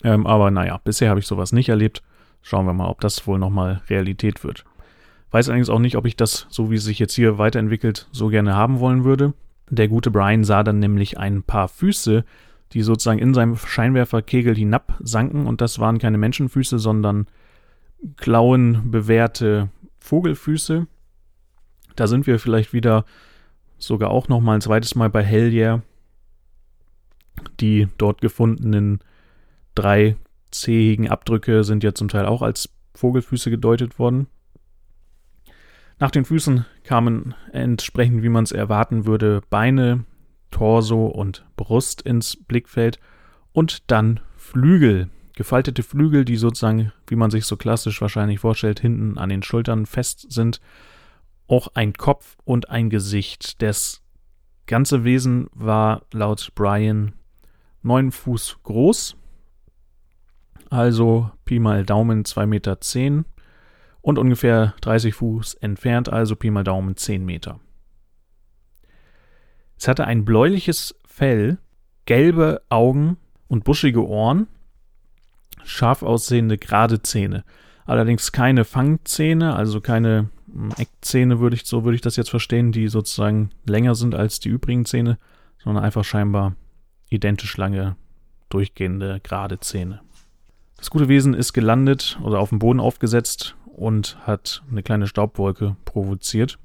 Ähm, 0.03 0.27
aber 0.27 0.51
naja, 0.51 0.79
bisher 0.83 1.09
habe 1.09 1.19
ich 1.19 1.27
sowas 1.27 1.51
nicht 1.51 1.69
erlebt. 1.69 2.03
Schauen 2.41 2.65
wir 2.65 2.73
mal, 2.73 2.89
ob 2.89 2.99
das 3.01 3.25
wohl 3.25 3.39
nochmal 3.39 3.81
Realität 3.89 4.43
wird. 4.43 4.65
Weiß 5.31 5.47
allerdings 5.47 5.69
auch 5.69 5.79
nicht, 5.79 5.95
ob 5.95 6.05
ich 6.05 6.15
das, 6.15 6.45
so 6.49 6.69
wie 6.69 6.75
es 6.75 6.83
sich 6.83 6.99
jetzt 6.99 7.15
hier 7.15 7.37
weiterentwickelt, 7.37 8.07
so 8.11 8.27
gerne 8.27 8.53
haben 8.53 8.79
wollen 8.79 9.03
würde. 9.03 9.33
Der 9.69 9.87
gute 9.87 10.11
Brian 10.11 10.43
sah 10.43 10.63
dann 10.63 10.79
nämlich 10.79 11.17
ein 11.17 11.41
paar 11.41 11.67
Füße, 11.67 12.25
die 12.73 12.81
sozusagen 12.81 13.19
in 13.19 13.33
seinem 13.33 13.55
Scheinwerferkegel 13.55 14.55
hinabsanken 14.55 15.47
und 15.47 15.61
das 15.61 15.79
waren 15.79 15.99
keine 15.99 16.17
Menschenfüße, 16.17 16.79
sondern 16.79 17.27
klauenbewehrte 18.17 19.69
Vogelfüße. 19.99 20.87
Da 21.95 22.07
sind 22.07 22.27
wir 22.27 22.39
vielleicht 22.39 22.73
wieder 22.73 23.05
sogar 23.77 24.11
auch 24.11 24.27
noch 24.27 24.41
mal 24.41 24.55
ein 24.55 24.61
zweites 24.61 24.95
Mal 24.95 25.09
bei 25.09 25.23
Hellier. 25.23 25.81
Die 27.59 27.87
dort 27.97 28.21
gefundenen 28.21 28.99
drei 29.75 30.15
zähigen 30.51 31.09
Abdrücke 31.09 31.63
sind 31.63 31.83
ja 31.83 31.93
zum 31.93 32.07
Teil 32.07 32.25
auch 32.25 32.41
als 32.41 32.69
Vogelfüße 32.95 33.49
gedeutet 33.49 33.99
worden. 33.99 34.27
Nach 35.99 36.11
den 36.11 36.25
Füßen 36.25 36.65
kamen 36.83 37.33
entsprechend, 37.51 38.23
wie 38.23 38.29
man 38.29 38.43
es 38.43 38.51
erwarten 38.51 39.05
würde, 39.05 39.41
Beine, 39.49 40.05
Torso 40.51 41.07
und 41.07 41.45
Brust 41.55 42.01
ins 42.01 42.35
Blickfeld 42.35 42.99
und 43.51 43.89
dann 43.91 44.19
Flügel, 44.35 45.09
gefaltete 45.35 45.83
Flügel, 45.83 46.25
die 46.25 46.35
sozusagen, 46.35 46.91
wie 47.07 47.15
man 47.15 47.31
sich 47.31 47.45
so 47.45 47.57
klassisch 47.57 48.01
wahrscheinlich 48.01 48.39
vorstellt, 48.39 48.79
hinten 48.79 49.17
an 49.17 49.29
den 49.29 49.43
Schultern 49.43 49.85
fest 49.85 50.27
sind. 50.29 50.59
Auch 51.47 51.69
ein 51.73 51.93
Kopf 51.93 52.37
und 52.43 52.69
ein 52.69 52.89
Gesicht. 52.89 53.61
Das 53.61 54.01
ganze 54.65 55.03
Wesen 55.03 55.47
war 55.53 56.03
laut 56.11 56.51
Brian 56.55 57.13
neun 57.83 58.11
Fuß 58.11 58.59
groß, 58.63 59.15
also 60.69 61.29
Pi 61.45 61.59
mal 61.59 61.85
Daumen 61.85 62.23
2,10 62.23 62.45
Meter 62.47 63.25
und 64.01 64.17
ungefähr 64.17 64.73
30 64.81 65.13
Fuß 65.13 65.53
entfernt, 65.55 66.09
also 66.09 66.35
Pi 66.35 66.49
mal 66.49 66.63
Daumen 66.63 66.97
10 66.97 67.23
Meter. 67.23 67.59
Es 69.77 69.87
hatte 69.87 70.05
ein 70.05 70.25
bläuliches 70.25 70.95
Fell, 71.05 71.57
gelbe 72.05 72.61
Augen 72.69 73.17
und 73.47 73.63
buschige 73.63 74.07
Ohren, 74.07 74.47
scharf 75.63 76.03
aussehende 76.03 76.57
gerade 76.57 77.01
Zähne. 77.01 77.43
Allerdings 77.85 78.31
keine 78.31 78.63
Fangzähne, 78.65 79.55
also 79.55 79.81
keine 79.81 80.29
hm, 80.51 80.71
Eckzähne 80.77 81.39
würde 81.39 81.55
ich, 81.55 81.65
so 81.65 81.83
würde 81.83 81.95
ich 81.95 82.01
das 82.01 82.15
jetzt 82.15 82.29
verstehen, 82.29 82.71
die 82.71 82.87
sozusagen 82.87 83.51
länger 83.67 83.95
sind 83.95 84.15
als 84.15 84.39
die 84.39 84.49
übrigen 84.49 84.85
Zähne, 84.85 85.17
sondern 85.61 85.83
einfach 85.83 86.03
scheinbar 86.03 86.55
identisch 87.13 87.57
lange, 87.57 87.95
durchgehende, 88.49 89.19
gerade 89.21 89.59
Zähne. 89.59 90.01
Das 90.77 90.89
gute 90.89 91.07
Wesen 91.07 91.33
ist 91.33 91.53
gelandet 91.53 92.19
oder 92.21 92.39
auf 92.39 92.49
dem 92.49 92.59
Boden 92.59 92.79
aufgesetzt 92.79 93.55
und 93.65 94.17
hat 94.27 94.63
eine 94.69 94.83
kleine 94.83 95.07
Staubwolke 95.07 95.75
provoziert. 95.85 96.59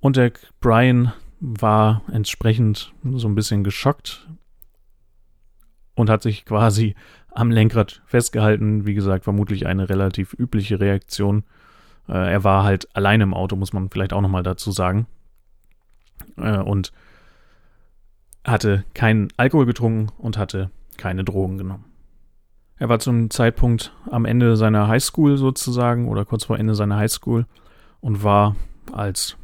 Und 0.00 0.16
der 0.16 0.32
Brian 0.60 1.12
war 1.40 2.02
entsprechend 2.10 2.92
so 3.02 3.28
ein 3.28 3.34
bisschen 3.34 3.64
geschockt 3.64 4.28
und 5.94 6.10
hat 6.10 6.22
sich 6.22 6.44
quasi 6.44 6.94
am 7.30 7.50
Lenkrad 7.50 8.02
festgehalten. 8.06 8.86
Wie 8.86 8.94
gesagt, 8.94 9.24
vermutlich 9.24 9.66
eine 9.66 9.88
relativ 9.88 10.32
übliche 10.32 10.80
Reaktion. 10.80 11.44
Äh, 12.08 12.32
er 12.32 12.44
war 12.44 12.64
halt 12.64 12.94
alleine 12.96 13.24
im 13.24 13.34
Auto, 13.34 13.56
muss 13.56 13.72
man 13.72 13.90
vielleicht 13.90 14.12
auch 14.12 14.20
nochmal 14.20 14.42
dazu 14.42 14.70
sagen. 14.70 15.06
Äh, 16.36 16.58
und 16.58 16.92
hatte 18.44 18.84
keinen 18.94 19.28
Alkohol 19.36 19.66
getrunken 19.66 20.12
und 20.18 20.36
hatte 20.36 20.70
keine 20.96 21.24
Drogen 21.24 21.58
genommen. 21.58 21.84
Er 22.76 22.88
war 22.88 22.98
zum 22.98 23.30
Zeitpunkt 23.30 23.92
am 24.10 24.24
Ende 24.24 24.56
seiner 24.56 24.88
Highschool 24.88 25.36
sozusagen 25.36 26.08
oder 26.08 26.24
kurz 26.24 26.44
vor 26.44 26.58
Ende 26.58 26.74
seiner 26.74 26.96
Highschool 26.96 27.46
und 28.00 28.24
war 28.24 28.56
als 28.90 29.36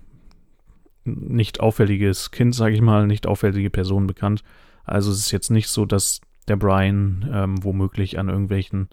nicht 1.05 1.61
auffälliges 1.61 2.31
Kind, 2.33 2.55
sage 2.55 2.75
ich 2.75 2.81
mal, 2.81 3.07
nicht 3.07 3.27
auffällige 3.27 3.71
Person 3.71 4.07
bekannt. 4.07 4.43
Also 4.85 5.11
es 5.11 5.19
ist 5.19 5.31
jetzt 5.31 5.51
nicht 5.51 5.69
so, 5.69 5.87
dass 5.87 6.21
der 6.49 6.57
Brian 6.57 7.29
ähm, 7.33 7.63
womöglich 7.63 8.19
an 8.19 8.29
irgendwelchen 8.29 8.89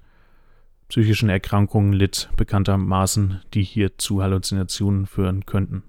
psychischen 0.90 1.30
Erkrankungen 1.30 1.94
litt, 1.94 2.30
bekanntermaßen, 2.38 3.42
die 3.54 3.64
hier 3.64 3.98
zu 3.98 4.22
Halluzinationen 4.22 5.08
führen 5.08 5.46
könnten. 5.46 5.84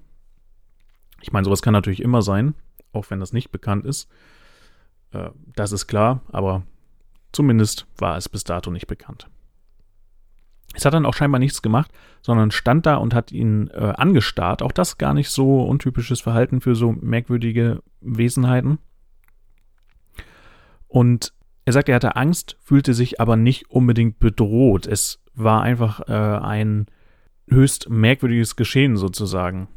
Ich 1.21 1.33
meine, 1.33 1.45
sowas 1.45 1.61
kann 1.61 1.73
natürlich 1.73 2.03
immer 2.03 2.23
sein, 2.23 2.55
auch 2.97 3.11
wenn 3.11 3.21
das 3.21 3.33
nicht 3.33 3.51
bekannt 3.51 3.85
ist. 3.85 4.09
Äh, 5.13 5.31
das 5.55 5.73
ist 5.73 5.87
klar, 5.87 6.23
aber 6.33 6.63
zumindest 7.33 7.87
war 7.99 8.17
es 8.17 8.29
bis 8.29 8.45
dato 8.45 8.71
nicht 8.71 8.87
bekannt. 8.87 9.29
Es 10.75 10.85
hat 10.85 10.93
dann 10.93 11.07
auch 11.07 11.15
scheinbar 11.15 11.39
nichts 11.39 11.63
gemacht, 11.63 11.91
sondern 12.21 12.51
stand 12.51 12.85
da 12.85 12.97
und 12.97 13.15
hat 13.15 13.33
ihn 13.33 13.69
äh, 13.69 13.95
angestarrt. 13.97 14.63
Auch 14.63 14.73
das 14.73 14.99
gar 14.99 15.15
nicht 15.15 15.31
so 15.31 15.63
untypisches 15.63 16.21
Verhalten 16.21 16.61
für 16.61 16.75
so 16.75 16.93
merkwürdige 16.93 17.83
Wesenheiten. 18.03 18.79
Und 20.87 21.33
er 21.65 21.73
sagt, 21.73 21.89
er 21.89 21.97
hatte 21.97 22.17
Angst, 22.17 22.57
fühlte 22.61 22.93
sich 22.95 23.21
aber 23.21 23.37
nicht 23.37 23.71
unbedingt 23.71 24.19
bedroht. 24.19 24.87
Es 24.87 25.23
war 25.35 25.63
einfach 25.63 26.01
äh, 26.09 26.13
ein 26.13 26.87
höchst 27.49 27.89
merkwürdiges 27.89 28.57
Geschehen 28.57 28.97
sozusagen. 28.97 29.69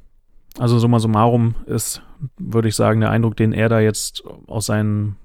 Also 0.58 0.80
summa 0.80 1.00
summarum 1.00 1.56
ist, 1.66 2.02
würde 2.38 2.68
ich 2.68 2.76
sagen, 2.76 3.02
der 3.02 3.12
Eindruck, 3.12 3.38
den 3.38 3.54
er 3.54 3.70
da 3.70 3.80
jetzt 3.80 4.24
aus 4.48 4.66
seinen, 4.66 5.16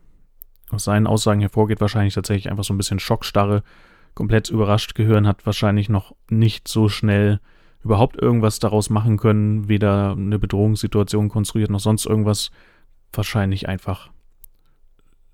aus 0.71 0.85
seinen 0.85 1.07
Aussagen 1.07 1.41
hervorgeht, 1.41 1.81
wahrscheinlich 1.81 2.15
tatsächlich 2.15 2.51
einfach 2.51 2.65
so 2.65 2.75
ein 2.75 2.79
bisschen 2.79 2.99
Schockstarre 2.99 3.63
komplett 4.15 4.51
überrascht 4.51 4.95
gehören, 4.95 5.27
hat 5.27 5.47
wahrscheinlich 5.47 5.89
noch 5.89 6.15
nicht 6.29 6.69
so 6.69 6.89
schnell 6.89 7.41
überhaupt 7.83 8.21
irgendwas 8.21 8.59
daraus 8.59 8.91
machen 8.91 9.19
können, 9.19 9.69
weder 9.69 10.13
eine 10.13 10.39
Bedrohungssituation 10.39 11.29
konstruiert 11.29 11.71
noch 11.71 11.81
sonst 11.81 12.07
irgendwas. 12.07 12.51
Wahrscheinlich 13.13 13.69
einfach 13.69 14.11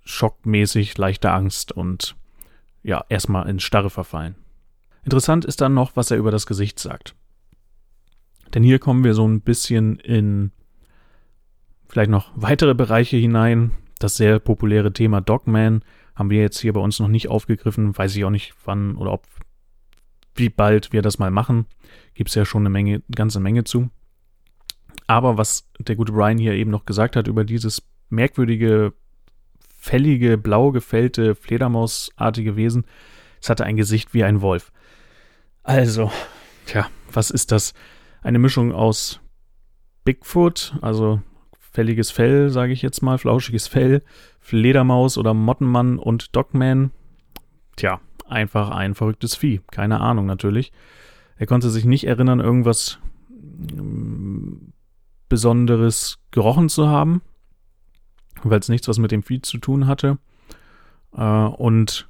schockmäßig, 0.04 0.96
leichte 0.98 1.30
Angst 1.30 1.72
und 1.72 2.16
ja, 2.82 3.04
erstmal 3.08 3.48
in 3.48 3.60
Starre 3.60 3.90
verfallen. 3.90 4.34
Interessant 5.04 5.44
ist 5.44 5.60
dann 5.60 5.74
noch, 5.74 5.96
was 5.96 6.10
er 6.10 6.16
über 6.16 6.30
das 6.30 6.46
Gesicht 6.46 6.78
sagt. 6.78 7.14
Denn 8.54 8.62
hier 8.62 8.78
kommen 8.78 9.04
wir 9.04 9.14
so 9.14 9.26
ein 9.26 9.40
bisschen 9.40 9.98
in 10.00 10.52
vielleicht 11.88 12.10
noch 12.10 12.32
weitere 12.34 12.74
Bereiche 12.74 13.16
hinein. 13.16 13.72
Das 13.98 14.16
sehr 14.16 14.38
populäre 14.38 14.92
Thema 14.92 15.20
Dogman, 15.20 15.82
haben 16.14 16.30
wir 16.30 16.40
jetzt 16.40 16.60
hier 16.60 16.72
bei 16.72 16.80
uns 16.80 16.98
noch 16.98 17.08
nicht 17.08 17.28
aufgegriffen. 17.28 17.96
Weiß 17.96 18.14
ich 18.16 18.24
auch 18.24 18.30
nicht, 18.30 18.54
wann 18.64 18.96
oder 18.96 19.12
ob, 19.12 19.26
wie 20.34 20.48
bald 20.48 20.92
wir 20.92 21.02
das 21.02 21.18
mal 21.18 21.30
machen. 21.30 21.66
Gibt 22.14 22.30
es 22.30 22.34
ja 22.34 22.44
schon 22.44 22.62
eine 22.62 22.70
Menge, 22.70 23.02
ganze 23.14 23.40
Menge 23.40 23.64
zu. 23.64 23.90
Aber 25.06 25.38
was 25.38 25.68
der 25.78 25.96
gute 25.96 26.12
Brian 26.12 26.38
hier 26.38 26.54
eben 26.54 26.70
noch 26.70 26.86
gesagt 26.86 27.16
hat 27.16 27.26
über 27.26 27.44
dieses 27.44 27.82
merkwürdige, 28.10 28.92
fällige, 29.76 30.38
blau 30.38 30.72
gefällte, 30.72 31.34
Fledermausartige 31.34 32.56
Wesen, 32.56 32.84
es 33.40 33.48
hatte 33.48 33.64
ein 33.64 33.76
Gesicht 33.76 34.14
wie 34.14 34.24
ein 34.24 34.40
Wolf. 34.40 34.72
Also, 35.62 36.12
tja, 36.66 36.88
was 37.12 37.30
ist 37.30 37.50
das? 37.52 37.74
Eine 38.22 38.38
Mischung 38.38 38.72
aus 38.72 39.20
Bigfoot, 40.04 40.74
also 40.80 41.20
fälliges 41.58 42.10
Fell, 42.10 42.50
sage 42.50 42.72
ich 42.72 42.82
jetzt 42.82 43.02
mal, 43.02 43.18
flauschiges 43.18 43.68
Fell, 43.68 44.02
Fledermaus 44.40 45.16
oder 45.16 45.34
Mottenmann 45.34 45.98
und 45.98 46.34
Dogman. 46.34 46.90
Tja, 47.76 48.00
einfach 48.28 48.70
ein 48.70 48.94
verrücktes 48.94 49.36
Vieh. 49.36 49.60
Keine 49.70 50.00
Ahnung 50.00 50.26
natürlich. 50.26 50.72
Er 51.36 51.46
konnte 51.46 51.70
sich 51.70 51.84
nicht 51.84 52.04
erinnern, 52.06 52.40
irgendwas 52.40 52.98
mm, 53.30 54.72
Besonderes 55.28 56.18
gerochen 56.32 56.68
zu 56.68 56.88
haben, 56.88 57.22
weil 58.42 58.58
es 58.58 58.68
nichts 58.68 58.88
was 58.88 58.98
mit 58.98 59.12
dem 59.12 59.22
Vieh 59.22 59.40
zu 59.40 59.58
tun 59.58 59.86
hatte. 59.86 60.18
Äh, 61.14 61.22
und 61.22 62.08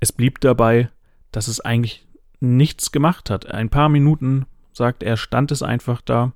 es 0.00 0.12
blieb 0.12 0.40
dabei, 0.40 0.90
dass 1.32 1.48
es 1.48 1.60
eigentlich 1.60 2.08
nichts 2.40 2.90
gemacht 2.90 3.30
hat. 3.30 3.46
Ein 3.50 3.68
paar 3.68 3.88
Minuten, 3.88 4.46
sagt 4.72 5.02
er, 5.02 5.16
stand 5.16 5.50
es 5.52 5.62
einfach 5.62 6.00
da. 6.00 6.32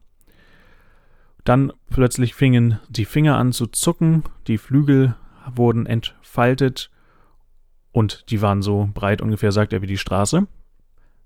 Dann 1.45 1.73
plötzlich 1.91 2.35
fingen 2.35 2.79
die 2.89 3.05
Finger 3.05 3.37
an 3.37 3.53
zu 3.53 3.67
zucken, 3.67 4.25
die 4.47 4.59
Flügel 4.59 5.15
wurden 5.55 5.87
entfaltet 5.87 6.91
und 7.93 8.31
die 8.31 8.41
waren 8.41 8.63
so 8.63 8.89
breit 8.93 9.21
ungefähr, 9.21 9.53
sagt 9.53 9.73
er, 9.73 9.83
wie 9.83 9.87
die 9.87 9.99
Straße. 9.99 10.47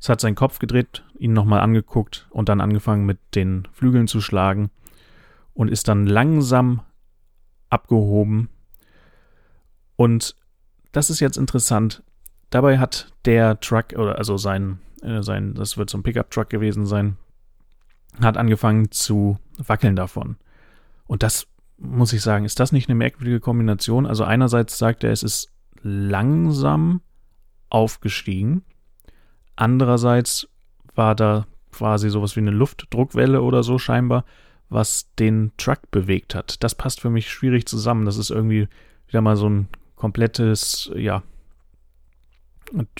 Es 0.00 0.08
hat 0.08 0.20
seinen 0.20 0.34
Kopf 0.34 0.58
gedreht, 0.58 1.04
ihn 1.18 1.32
nochmal 1.32 1.60
angeguckt 1.60 2.26
und 2.30 2.48
dann 2.48 2.60
angefangen 2.60 3.06
mit 3.06 3.18
den 3.34 3.66
Flügeln 3.72 4.06
zu 4.06 4.20
schlagen 4.20 4.70
und 5.54 5.68
ist 5.68 5.88
dann 5.88 6.06
langsam 6.06 6.82
abgehoben. 7.70 8.48
Und 9.96 10.36
das 10.92 11.10
ist 11.10 11.20
jetzt 11.20 11.36
interessant. 11.36 12.02
Dabei 12.50 12.78
hat 12.78 13.12
der 13.24 13.60
Truck, 13.60 13.92
oder 13.96 14.18
also 14.18 14.36
sein, 14.36 14.78
äh, 15.02 15.22
sein, 15.22 15.54
das 15.54 15.76
wird 15.76 15.90
so 15.90 15.98
ein 15.98 16.02
Pickup-Truck 16.02 16.50
gewesen 16.50 16.86
sein, 16.86 17.16
hat 18.20 18.36
angefangen 18.36 18.90
zu 18.90 19.38
wackeln 19.58 19.96
davon. 19.96 20.36
Und 21.06 21.22
das 21.22 21.46
muss 21.78 22.12
ich 22.12 22.22
sagen, 22.22 22.44
ist 22.44 22.60
das 22.60 22.72
nicht 22.72 22.88
eine 22.88 22.96
merkwürdige 22.96 23.40
Kombination? 23.40 24.06
Also 24.06 24.24
einerseits 24.24 24.78
sagt 24.78 25.04
er, 25.04 25.12
es 25.12 25.22
ist 25.22 25.52
langsam 25.82 27.00
aufgestiegen. 27.70 28.62
Andererseits 29.56 30.48
war 30.94 31.14
da 31.14 31.46
quasi 31.72 32.10
sowas 32.10 32.34
wie 32.34 32.40
eine 32.40 32.50
Luftdruckwelle 32.50 33.42
oder 33.42 33.62
so 33.62 33.78
scheinbar, 33.78 34.24
was 34.68 35.14
den 35.18 35.52
Truck 35.56 35.90
bewegt 35.90 36.34
hat. 36.34 36.62
Das 36.62 36.74
passt 36.74 37.00
für 37.00 37.10
mich 37.10 37.30
schwierig 37.30 37.66
zusammen. 37.66 38.04
Das 38.04 38.16
ist 38.16 38.30
irgendwie 38.30 38.68
wieder 39.06 39.20
mal 39.20 39.36
so 39.36 39.48
ein 39.48 39.68
komplettes, 39.96 40.90
ja, 40.94 41.22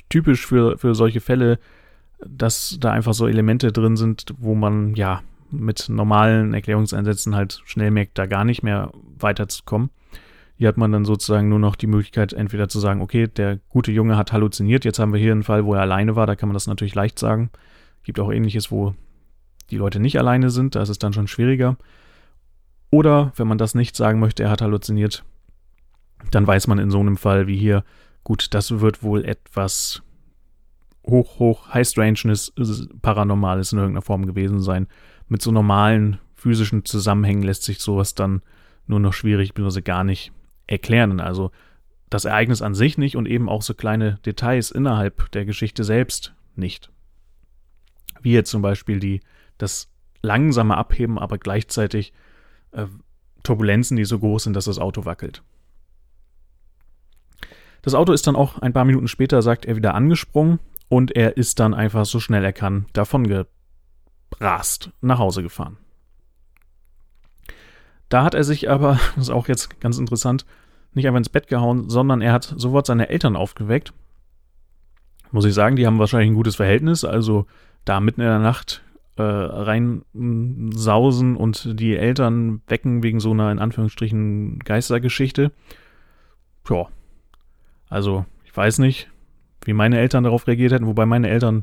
typisch 0.09 0.47
für, 0.47 0.79
für 0.79 0.95
solche 0.95 1.21
Fälle, 1.21 1.59
dass 2.27 2.79
da 2.81 2.93
einfach 2.93 3.15
so 3.15 3.27
Elemente 3.27 3.73
drin 3.73 3.97
sind, 3.97 4.35
wo 4.39 4.55
man 4.55 4.95
ja 4.95 5.23
mit 5.51 5.89
normalen 5.89 6.53
Erklärungseinsätzen 6.55 7.35
halt 7.35 7.63
schnell 7.65 7.91
merkt, 7.91 8.19
da 8.19 8.27
gar 8.27 8.45
nicht 8.45 8.63
mehr 8.63 8.91
weiterzukommen. 9.19 9.91
Hier 10.57 10.69
hat 10.69 10.77
man 10.77 10.91
dann 10.91 11.05
sozusagen 11.05 11.49
nur 11.49 11.61
noch 11.61 11.77
die 11.77 11.87
Möglichkeit, 11.87 12.33
entweder 12.33 12.69
zu 12.69 12.81
sagen, 12.81 13.01
okay, 13.01 13.29
der 13.29 13.59
gute 13.69 13.93
Junge 13.93 14.17
hat 14.17 14.33
halluziniert, 14.33 14.85
jetzt 14.85 14.99
haben 14.99 15.13
wir 15.13 15.21
hier 15.21 15.33
einen 15.33 15.45
Fall, 15.45 15.65
wo 15.65 15.75
er 15.75 15.83
alleine 15.83 16.17
war, 16.17 16.27
da 16.27 16.35
kann 16.35 16.49
man 16.49 16.55
das 16.55 16.67
natürlich 16.67 16.97
leicht 16.97 17.19
sagen. 17.19 17.51
Gibt 18.03 18.19
auch 18.19 18.33
ähnliches, 18.33 18.71
wo 18.71 18.95
die 19.71 19.77
Leute 19.77 20.01
nicht 20.01 20.19
alleine 20.19 20.51
sind, 20.51 20.75
da 20.75 20.83
ist 20.83 20.89
es 20.89 20.99
dann 20.99 21.13
schon 21.13 21.29
schwieriger. 21.29 21.77
Oder 22.91 23.33
wenn 23.37 23.47
man 23.47 23.59
das 23.59 23.75
nicht 23.75 23.95
sagen 23.95 24.19
möchte, 24.19 24.43
er 24.43 24.51
hat 24.51 24.63
halluziniert, 24.63 25.25
dann 26.31 26.47
weiß 26.47 26.67
man 26.67 26.79
in 26.79 26.91
so 26.91 26.99
einem 26.99 27.17
Fall 27.17 27.47
wie 27.47 27.57
hier, 27.57 27.85
gut, 28.25 28.53
das 28.55 28.81
wird 28.81 29.03
wohl 29.03 29.25
etwas 29.25 30.03
hoch, 31.09 31.39
hoch, 31.39 31.69
High 31.73 31.87
Strangeness, 31.87 32.53
Paranormales 33.03 33.73
in 33.73 33.79
irgendeiner 33.79 34.03
Form 34.03 34.27
gewesen 34.27 34.61
sein. 34.61 34.87
Mit 35.29 35.43
so 35.43 35.51
normalen 35.51 36.19
physischen 36.35 36.85
Zusammenhängen 36.85 37.43
lässt 37.43 37.65
sich 37.65 37.81
sowas 37.81 38.15
dann 38.15 38.43
nur 38.87 39.01
noch 39.01 39.13
schwierig, 39.13 39.55
bzw. 39.55 39.83
gar 39.83 40.05
nicht 40.05 40.33
erklären. 40.67 41.21
Also 41.21 41.51
das 42.11 42.25
Ereignis 42.25 42.63
an 42.63 42.75
sich 42.75 42.97
nicht 42.97 43.17
und 43.17 43.27
eben 43.27 43.49
auch 43.49 43.63
so 43.63 43.75
kleine 43.75 44.19
Details 44.25 44.71
innerhalb 44.71 45.31
der 45.33 45.45
Geschichte 45.45 45.85
selbst 45.85 46.35
nicht. 46.57 46.91
Wie 48.21 48.33
jetzt 48.33 48.51
zum 48.51 48.63
Beispiel 48.63 49.01
die, 49.01 49.21
das 49.59 49.91
langsame 50.23 50.77
Abheben, 50.77 51.19
aber 51.19 51.39
gleichzeitig 51.39 52.13
äh, 52.73 52.87
Turbulenzen, 53.43 53.97
die 53.97 54.05
so 54.05 54.19
groß 54.19 54.45
sind, 54.45 54.55
dass 54.55 54.65
das 54.65 54.79
Auto 54.79 55.05
wackelt. 55.05 55.43
Das 57.83 57.95
Auto 57.95 58.13
ist 58.13 58.27
dann 58.27 58.37
auch 58.37 58.59
ein 58.59 58.73
paar 58.73 58.85
Minuten 58.85 59.09
später, 59.09 59.41
sagt 59.43 59.65
er, 59.65 59.77
wieder 59.77 59.95
angesprungen 59.95 60.59
und 60.89 61.15
er 61.15 61.37
ist 61.37 61.61
dann 61.61 61.75
einfach 61.75 62.07
so 62.07 62.21
schnell 62.21 62.45
er 62.45 62.53
kann 62.53 62.87
davon 62.93 63.27
gebrast 63.27 64.91
nach 65.01 65.19
Hause 65.19 65.43
gefahren. 65.43 65.77
Da 68.09 68.25
hat 68.25 68.35
er 68.35 68.45
sich 68.45 68.71
aber, 68.71 68.99
das 69.15 69.25
ist 69.25 69.31
auch 69.31 69.49
jetzt 69.49 69.81
ganz 69.81 69.99
interessant, 69.99 70.47
nicht 70.95 71.07
einfach 71.07 71.19
ins 71.19 71.29
Bett 71.29 71.49
gehauen, 71.49 71.89
sondern 71.91 72.23
er 72.23 72.33
hat 72.33 72.55
sofort 72.57 72.87
seine 72.87 73.09
Eltern 73.09 73.37
aufgeweckt. 73.37 73.93
Muss 75.31 75.45
ich 75.45 75.55
sagen, 75.55 75.77
die 75.77 75.87
haben 75.87 75.99
wahrscheinlich 75.99 76.31
ein 76.31 76.37
gutes 76.37 76.57
Verhältnis, 76.57 77.05
also 77.05 77.47
da 77.85 78.01
mitten 78.01 78.23
in 78.23 78.27
der 78.27 78.39
Nacht 78.39 78.83
äh, 79.17 79.23
rein 79.23 80.03
sausen 80.75 81.37
und 81.37 81.79
die 81.79 81.97
Eltern 81.97 82.63
wecken 82.67 83.03
wegen 83.03 83.21
so 83.21 83.33
einer 83.33 83.53
in 83.53 83.59
Anführungsstrichen 83.59 84.61
Geistergeschichte. 84.61 85.53
Tja, 86.65 86.89
also 87.89 88.25
ich 88.45 88.57
weiß 88.57 88.79
nicht, 88.79 89.11
wie 89.69 89.75
meine 89.75 89.99
Eltern 89.99 90.25
darauf 90.25 90.47
reagiert 90.47 90.73
hätten, 90.73 90.87
wobei 90.87 91.05
meine 91.05 91.29
Eltern 91.29 91.63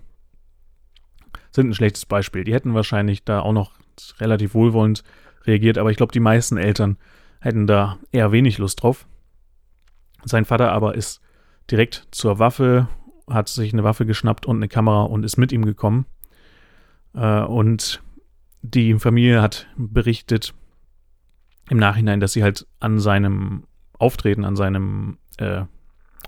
sind 1.49 1.69
ein 1.69 1.73
schlechtes 1.73 2.05
Beispiel. 2.05 2.43
Die 2.43 2.53
hätten 2.53 2.75
wahrscheinlich 2.75 3.23
da 3.23 3.39
auch 3.39 3.51
noch 3.51 3.71
relativ 4.19 4.53
wohlwollend 4.53 5.03
reagiert, 5.45 5.79
aber 5.79 5.89
ich 5.89 5.97
glaube, 5.97 6.11
die 6.11 6.19
meisten 6.19 6.57
Eltern 6.57 6.97
hätten 7.39 7.65
da 7.65 7.97
eher 8.11 8.31
wenig 8.31 8.59
Lust 8.59 8.83
drauf. 8.83 9.07
Sein 10.23 10.45
Vater 10.45 10.71
aber 10.71 10.93
ist 10.93 11.19
direkt 11.71 12.07
zur 12.11 12.37
Waffe, 12.37 12.87
hat 13.27 13.49
sich 13.49 13.73
eine 13.73 13.83
Waffe 13.83 14.05
geschnappt 14.05 14.45
und 14.45 14.57
eine 14.57 14.67
Kamera 14.67 15.01
und 15.05 15.23
ist 15.23 15.37
mit 15.37 15.51
ihm 15.51 15.65
gekommen. 15.65 16.05
Äh, 17.15 17.41
und 17.41 18.03
die 18.61 18.99
Familie 18.99 19.41
hat 19.41 19.65
berichtet 19.77 20.53
im 21.71 21.79
Nachhinein, 21.79 22.19
dass 22.19 22.33
sie 22.33 22.43
halt 22.43 22.67
an 22.79 22.99
seinem 22.99 23.63
Auftreten, 23.97 24.45
an 24.45 24.55
seinem 24.55 25.17
äh, 25.37 25.63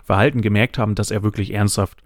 Verhalten 0.07 0.41
gemerkt 0.41 0.77
haben, 0.77 0.95
dass 0.95 1.11
er 1.11 1.21
wirklich 1.21 1.53
ernsthaft, 1.53 2.01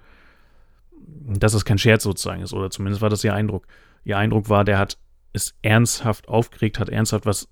dass 1.27 1.53
es 1.53 1.65
kein 1.65 1.77
Scherz 1.77 2.01
sozusagen 2.01 2.41
ist, 2.41 2.51
oder 2.51 2.71
zumindest 2.71 3.03
war 3.03 3.11
das 3.11 3.23
ihr 3.23 3.35
Eindruck. 3.35 3.67
Ihr 4.03 4.17
Eindruck 4.17 4.49
war, 4.49 4.65
der 4.65 4.79
hat 4.79 4.97
es 5.33 5.53
ernsthaft 5.61 6.27
aufgeregt, 6.27 6.79
hat 6.79 6.89
ernsthaft 6.89 7.27
was 7.27 7.47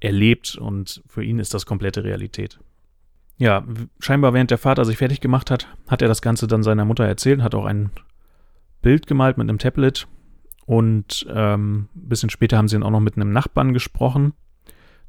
erlebt 0.00 0.56
und 0.56 1.02
für 1.06 1.24
ihn 1.24 1.38
ist 1.38 1.54
das 1.54 1.64
komplette 1.64 2.04
Realität. 2.04 2.60
Ja, 3.38 3.64
scheinbar 3.98 4.34
während 4.34 4.50
der 4.50 4.58
Vater 4.58 4.84
sich 4.84 4.98
fertig 4.98 5.22
gemacht 5.22 5.50
hat, 5.50 5.68
hat 5.88 6.02
er 6.02 6.08
das 6.08 6.20
Ganze 6.20 6.46
dann 6.46 6.62
seiner 6.62 6.84
Mutter 6.84 7.06
erzählt, 7.06 7.40
hat 7.40 7.54
auch 7.54 7.64
ein 7.64 7.90
Bild 8.82 9.06
gemalt 9.06 9.38
mit 9.38 9.48
einem 9.48 9.58
Tablet 9.58 10.06
und 10.66 11.26
ähm, 11.30 11.88
ein 11.96 12.08
bisschen 12.10 12.28
später 12.28 12.58
haben 12.58 12.68
sie 12.68 12.76
dann 12.76 12.82
auch 12.82 12.90
noch 12.90 13.00
mit 13.00 13.16
einem 13.16 13.32
Nachbarn 13.32 13.72
gesprochen, 13.72 14.34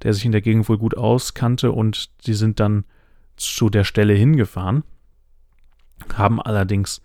der 0.03 0.13
sich 0.13 0.23
in 0.23 0.31
der 0.31 0.41
Gegend 0.41 0.69
wohl 0.69 0.77
gut 0.77 0.95
auskannte 0.95 1.73
und 1.73 2.09
sie 2.21 2.33
sind 2.33 2.61
dann 2.61 2.85
zu 3.37 3.69
der 3.69 3.83
Stelle 3.83 4.13
hingefahren, 4.13 4.83
haben 6.13 6.41
allerdings 6.41 7.01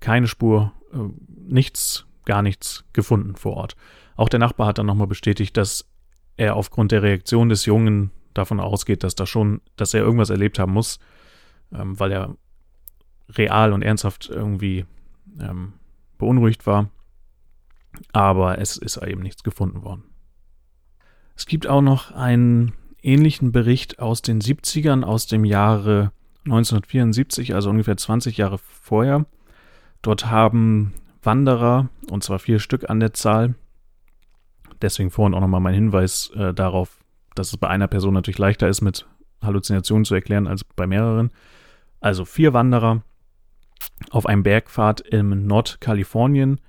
keine 0.00 0.28
Spur, 0.28 0.72
äh, 0.92 0.98
nichts, 1.28 2.06
gar 2.24 2.42
nichts 2.42 2.84
gefunden 2.92 3.36
vor 3.36 3.54
Ort. 3.54 3.76
Auch 4.16 4.28
der 4.28 4.40
Nachbar 4.40 4.68
hat 4.68 4.78
dann 4.78 4.86
nochmal 4.86 5.06
bestätigt, 5.06 5.56
dass 5.56 5.88
er 6.36 6.56
aufgrund 6.56 6.92
der 6.92 7.02
Reaktion 7.02 7.48
des 7.48 7.66
Jungen 7.66 8.10
davon 8.34 8.60
ausgeht, 8.60 9.04
dass 9.04 9.14
da 9.14 9.26
schon, 9.26 9.60
dass 9.76 9.94
er 9.94 10.02
irgendwas 10.02 10.30
erlebt 10.30 10.58
haben 10.58 10.72
muss, 10.72 10.98
ähm, 11.72 11.98
weil 11.98 12.12
er 12.12 12.36
real 13.30 13.72
und 13.72 13.82
ernsthaft 13.82 14.28
irgendwie 14.28 14.86
ähm, 15.40 15.74
beunruhigt 16.18 16.66
war. 16.66 16.90
Aber 18.12 18.58
es 18.58 18.76
ist 18.76 18.96
eben 18.96 19.22
nichts 19.22 19.42
gefunden 19.42 19.82
worden. 19.82 20.04
Es 21.36 21.46
gibt 21.46 21.66
auch 21.66 21.82
noch 21.82 22.12
einen 22.12 22.72
ähnlichen 23.02 23.52
Bericht 23.52 23.98
aus 23.98 24.22
den 24.22 24.40
70ern, 24.40 25.02
aus 25.02 25.26
dem 25.26 25.44
Jahre 25.44 26.12
1974, 26.44 27.54
also 27.54 27.70
ungefähr 27.70 27.96
20 27.96 28.36
Jahre 28.36 28.58
vorher. 28.58 29.26
Dort 30.02 30.26
haben 30.26 30.94
Wanderer, 31.22 31.88
und 32.10 32.24
zwar 32.24 32.38
vier 32.38 32.58
Stück 32.58 32.90
an 32.90 33.00
der 33.00 33.12
Zahl, 33.12 33.54
deswegen 34.80 35.10
vorhin 35.10 35.34
auch 35.34 35.40
nochmal 35.40 35.60
mein 35.60 35.74
Hinweis 35.74 36.30
äh, 36.34 36.52
darauf, 36.52 36.98
dass 37.34 37.48
es 37.48 37.56
bei 37.56 37.68
einer 37.68 37.88
Person 37.88 38.14
natürlich 38.14 38.38
leichter 38.38 38.68
ist, 38.68 38.82
mit 38.82 39.06
Halluzinationen 39.42 40.04
zu 40.04 40.14
erklären 40.14 40.46
als 40.46 40.64
bei 40.64 40.86
mehreren. 40.86 41.30
Also 42.00 42.24
vier 42.24 42.52
Wanderer 42.52 43.02
auf 44.10 44.26
einem 44.26 44.42
Bergpfad 44.42 45.00
in 45.00 45.46
Nordkalifornien 45.46 46.60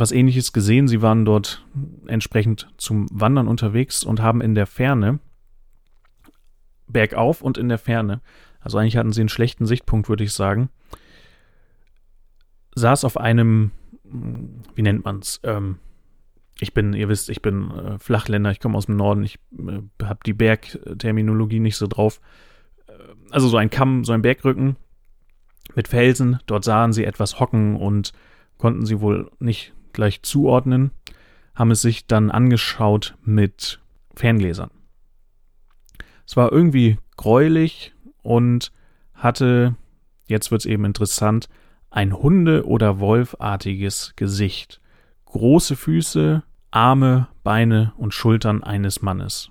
was 0.00 0.12
ähnliches 0.12 0.52
gesehen. 0.52 0.88
Sie 0.88 1.02
waren 1.02 1.24
dort 1.24 1.64
entsprechend 2.06 2.68
zum 2.76 3.06
Wandern 3.10 3.48
unterwegs 3.48 4.04
und 4.04 4.20
haben 4.20 4.40
in 4.40 4.54
der 4.54 4.66
Ferne, 4.66 5.20
bergauf 6.86 7.42
und 7.42 7.58
in 7.58 7.68
der 7.68 7.78
Ferne, 7.78 8.20
also 8.60 8.78
eigentlich 8.78 8.96
hatten 8.96 9.12
sie 9.12 9.20
einen 9.20 9.28
schlechten 9.28 9.66
Sichtpunkt, 9.66 10.08
würde 10.08 10.24
ich 10.24 10.32
sagen, 10.32 10.70
saß 12.74 13.04
auf 13.04 13.16
einem, 13.18 13.72
wie 14.74 14.82
nennt 14.82 15.04
man 15.04 15.18
es, 15.18 15.40
ähm, 15.44 15.78
ich 16.60 16.74
bin, 16.74 16.92
ihr 16.92 17.08
wisst, 17.08 17.28
ich 17.28 17.40
bin 17.40 17.70
äh, 17.70 17.98
Flachländer, 17.98 18.50
ich 18.50 18.60
komme 18.60 18.76
aus 18.76 18.86
dem 18.86 18.96
Norden, 18.96 19.22
ich 19.22 19.38
äh, 19.56 20.04
habe 20.04 20.20
die 20.26 20.32
Bergterminologie 20.32 21.60
nicht 21.60 21.76
so 21.76 21.86
drauf. 21.86 22.20
Äh, 22.88 22.92
also 23.30 23.48
so 23.48 23.56
ein 23.56 23.70
Kamm, 23.70 24.04
so 24.04 24.12
ein 24.12 24.22
Bergrücken 24.22 24.76
mit 25.76 25.86
Felsen, 25.86 26.40
dort 26.46 26.64
sahen 26.64 26.92
sie 26.92 27.04
etwas 27.04 27.38
hocken 27.38 27.76
und 27.76 28.12
konnten 28.56 28.86
sie 28.86 29.00
wohl 29.00 29.30
nicht 29.38 29.72
gleich 29.92 30.22
zuordnen, 30.22 30.90
haben 31.54 31.70
es 31.70 31.82
sich 31.82 32.06
dann 32.06 32.30
angeschaut 32.30 33.16
mit 33.24 33.80
Ferngläsern. 34.14 34.70
Es 36.26 36.36
war 36.36 36.52
irgendwie 36.52 36.98
gräulich 37.16 37.94
und 38.22 38.72
hatte, 39.14 39.74
jetzt 40.26 40.50
wird 40.50 40.62
es 40.62 40.66
eben 40.66 40.84
interessant, 40.84 41.48
ein 41.90 42.12
Hunde- 42.12 42.66
oder 42.66 43.00
Wolfartiges 43.00 44.12
Gesicht. 44.16 44.80
Große 45.24 45.76
Füße, 45.76 46.42
Arme, 46.70 47.28
Beine 47.42 47.92
und 47.96 48.14
Schultern 48.14 48.62
eines 48.62 49.02
Mannes. 49.02 49.50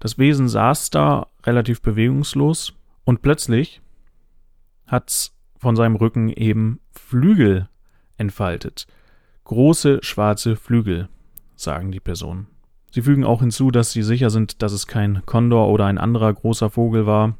Das 0.00 0.18
Wesen 0.18 0.48
saß 0.48 0.90
da 0.90 1.28
relativ 1.44 1.82
bewegungslos 1.82 2.74
und 3.04 3.22
plötzlich 3.22 3.80
hat's 4.86 5.36
von 5.58 5.76
seinem 5.76 5.96
Rücken 5.96 6.28
eben 6.28 6.80
Flügel 6.92 7.68
entfaltet. 8.16 8.86
Große 9.44 9.98
schwarze 10.02 10.56
Flügel, 10.56 11.08
sagen 11.54 11.92
die 11.92 12.00
Personen. 12.00 12.46
Sie 12.90 13.02
fügen 13.02 13.24
auch 13.24 13.40
hinzu, 13.40 13.70
dass 13.70 13.92
sie 13.92 14.02
sicher 14.02 14.30
sind, 14.30 14.62
dass 14.62 14.72
es 14.72 14.86
kein 14.86 15.22
Kondor 15.26 15.68
oder 15.68 15.86
ein 15.86 15.98
anderer 15.98 16.32
großer 16.32 16.70
Vogel 16.70 17.06
war, 17.06 17.36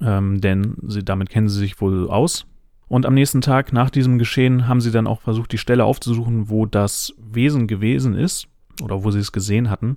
ähm, 0.00 0.40
denn 0.40 0.76
sie, 0.86 1.04
damit 1.04 1.30
kennen 1.30 1.48
sie 1.48 1.58
sich 1.58 1.80
wohl 1.80 2.08
aus. 2.08 2.46
Und 2.88 3.04
am 3.06 3.14
nächsten 3.14 3.40
Tag 3.40 3.72
nach 3.72 3.90
diesem 3.90 4.18
Geschehen 4.18 4.68
haben 4.68 4.80
sie 4.80 4.92
dann 4.92 5.08
auch 5.08 5.20
versucht, 5.20 5.52
die 5.52 5.58
Stelle 5.58 5.84
aufzusuchen, 5.84 6.48
wo 6.48 6.66
das 6.66 7.14
Wesen 7.18 7.66
gewesen 7.66 8.14
ist 8.14 8.46
oder 8.82 9.02
wo 9.02 9.10
sie 9.10 9.18
es 9.18 9.32
gesehen 9.32 9.68
hatten 9.70 9.96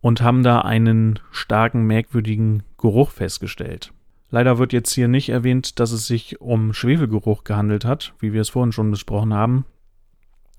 und 0.00 0.20
haben 0.20 0.42
da 0.42 0.60
einen 0.60 1.20
starken, 1.30 1.84
merkwürdigen 1.84 2.64
Geruch 2.76 3.10
festgestellt. 3.10 3.92
Leider 4.30 4.58
wird 4.58 4.72
jetzt 4.72 4.92
hier 4.92 5.06
nicht 5.06 5.28
erwähnt, 5.28 5.78
dass 5.78 5.92
es 5.92 6.08
sich 6.08 6.40
um 6.40 6.72
Schwefelgeruch 6.72 7.44
gehandelt 7.44 7.84
hat, 7.84 8.14
wie 8.18 8.32
wir 8.32 8.40
es 8.40 8.48
vorhin 8.48 8.72
schon 8.72 8.90
besprochen 8.90 9.32
haben. 9.32 9.64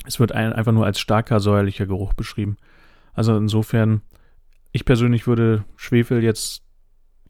Es 0.06 0.20
wird 0.20 0.32
ein, 0.32 0.54
einfach 0.54 0.72
nur 0.72 0.86
als 0.86 1.00
starker 1.00 1.40
säuerlicher 1.40 1.86
Geruch 1.86 2.14
beschrieben. 2.14 2.58
Also 3.14 3.36
insofern, 3.38 4.02
ich 4.72 4.86
persönlich 4.86 5.28
würde 5.28 5.66
Schwefel 5.76 6.24
jetzt, 6.24 6.64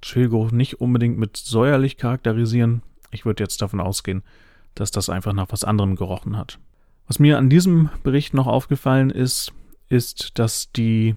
Schwefelgeruch 0.03 0.51
nicht 0.51 0.81
unbedingt 0.81 1.17
mit 1.17 1.37
säuerlich 1.37 1.97
charakterisieren. 1.97 2.81
Ich 3.11 3.25
würde 3.25 3.43
jetzt 3.43 3.61
davon 3.61 3.79
ausgehen, 3.79 4.23
dass 4.75 4.91
das 4.91 5.09
einfach 5.09 5.33
nach 5.33 5.47
was 5.49 5.63
anderem 5.63 5.95
gerochen 5.95 6.37
hat. 6.37 6.59
Was 7.07 7.19
mir 7.19 7.37
an 7.37 7.49
diesem 7.49 7.89
Bericht 8.03 8.33
noch 8.33 8.47
aufgefallen 8.47 9.09
ist, 9.09 9.53
ist, 9.89 10.37
dass 10.39 10.71
die 10.71 11.15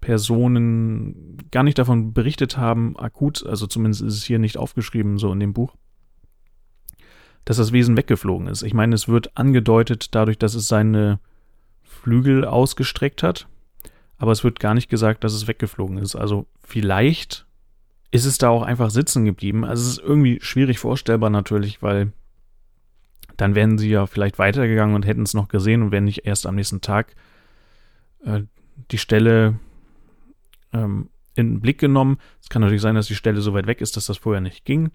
Personen 0.00 1.38
gar 1.52 1.62
nicht 1.62 1.78
davon 1.78 2.12
berichtet 2.12 2.58
haben, 2.58 2.98
akut, 2.98 3.46
also 3.46 3.66
zumindest 3.66 4.02
ist 4.02 4.14
es 4.14 4.24
hier 4.24 4.40
nicht 4.40 4.56
aufgeschrieben, 4.56 5.18
so 5.18 5.32
in 5.32 5.40
dem 5.40 5.52
Buch, 5.52 5.76
dass 7.44 7.56
das 7.56 7.72
Wesen 7.72 7.96
weggeflogen 7.96 8.46
ist. 8.46 8.62
Ich 8.62 8.74
meine, 8.74 8.94
es 8.94 9.08
wird 9.08 9.36
angedeutet 9.36 10.14
dadurch, 10.14 10.38
dass 10.38 10.54
es 10.54 10.68
seine 10.68 11.18
Flügel 11.82 12.44
ausgestreckt 12.44 13.22
hat, 13.22 13.48
aber 14.18 14.32
es 14.32 14.44
wird 14.44 14.60
gar 14.60 14.74
nicht 14.74 14.88
gesagt, 14.88 15.24
dass 15.24 15.32
es 15.32 15.48
weggeflogen 15.48 15.98
ist. 15.98 16.14
Also 16.14 16.46
vielleicht 16.62 17.46
ist 18.10 18.26
es 18.26 18.38
da 18.38 18.50
auch 18.50 18.62
einfach 18.62 18.90
sitzen 18.90 19.24
geblieben. 19.24 19.64
Also 19.64 19.82
es 19.82 19.98
ist 19.98 20.04
irgendwie 20.04 20.38
schwierig 20.40 20.78
vorstellbar 20.78 21.30
natürlich, 21.30 21.82
weil 21.82 22.12
dann 23.36 23.54
wären 23.54 23.78
sie 23.78 23.88
ja 23.88 24.06
vielleicht 24.06 24.38
weitergegangen 24.38 24.94
und 24.94 25.06
hätten 25.06 25.22
es 25.22 25.34
noch 25.34 25.48
gesehen 25.48 25.82
und 25.82 25.90
wären 25.90 26.04
nicht 26.04 26.26
erst 26.26 26.46
am 26.46 26.54
nächsten 26.54 26.80
Tag 26.80 27.16
äh, 28.24 28.42
die 28.90 28.98
Stelle 28.98 29.58
ähm, 30.72 31.08
in 31.34 31.54
den 31.54 31.60
Blick 31.60 31.78
genommen. 31.78 32.18
Es 32.40 32.48
kann 32.48 32.62
natürlich 32.62 32.82
sein, 32.82 32.94
dass 32.94 33.06
die 33.06 33.14
Stelle 33.14 33.40
so 33.40 33.54
weit 33.54 33.66
weg 33.66 33.80
ist, 33.80 33.96
dass 33.96 34.06
das 34.06 34.18
vorher 34.18 34.40
nicht 34.40 34.64
ging. 34.64 34.90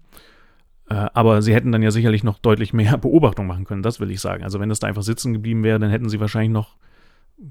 Äh, 0.90 1.06
aber 1.12 1.42
sie 1.42 1.54
hätten 1.54 1.72
dann 1.72 1.82
ja 1.82 1.90
sicherlich 1.90 2.24
noch 2.24 2.38
deutlich 2.38 2.72
mehr 2.72 2.96
Beobachtung 2.98 3.46
machen 3.46 3.64
können, 3.64 3.82
das 3.82 4.00
will 4.00 4.10
ich 4.10 4.20
sagen. 4.20 4.44
Also 4.44 4.60
wenn 4.60 4.68
das 4.68 4.80
da 4.80 4.86
einfach 4.86 5.02
sitzen 5.02 5.32
geblieben 5.32 5.62
wäre, 5.62 5.78
dann 5.78 5.90
hätten 5.90 6.08
sie 6.08 6.20
wahrscheinlich 6.20 6.52
noch 6.52 6.76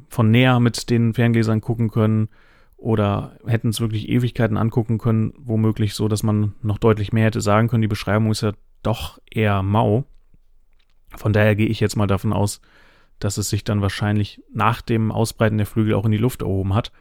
von 0.10 0.32
näher 0.32 0.60
mit 0.60 0.90
den 0.90 1.14
Ferngläsern 1.14 1.62
gucken 1.62 1.90
können 1.90 2.30
oder 2.76 3.38
hätten 3.46 3.70
es 3.70 3.80
wirklich 3.80 4.10
Ewigkeiten 4.10 4.58
angucken 4.58 4.98
können, 4.98 5.34
womöglich 5.38 5.94
so, 5.94 6.08
dass 6.08 6.24
man 6.24 6.54
noch 6.62 6.78
deutlich 6.78 7.14
mehr 7.14 7.26
hätte 7.26 7.42
sagen 7.42 7.68
können. 7.68 7.82
Die 7.82 7.88
Beschreibung 7.88 8.32
ist 8.32 8.42
ja 8.42 8.54
doch 8.84 9.20
eher 9.30 9.64
mau. 9.64 10.06
Von 11.16 11.34
daher 11.34 11.56
gehe 11.56 11.68
ich 11.68 11.80
jetzt 11.80 11.96
mal 11.96 12.08
davon 12.08 12.34
aus, 12.34 12.62
dass 13.20 13.38
es 13.38 13.50
sich 13.50 13.64
dann 13.64 13.82
wahrscheinlich 13.82 14.42
nach 14.54 14.82
dem 14.82 15.12
Ausbreiten 15.12 15.58
der 15.58 15.66
Flügel 15.66 15.96
auch 15.96 16.06
in 16.06 16.12
die 16.12 16.18
Luft 16.18 16.42
erhoben 16.42 16.76
hat. 16.76 16.92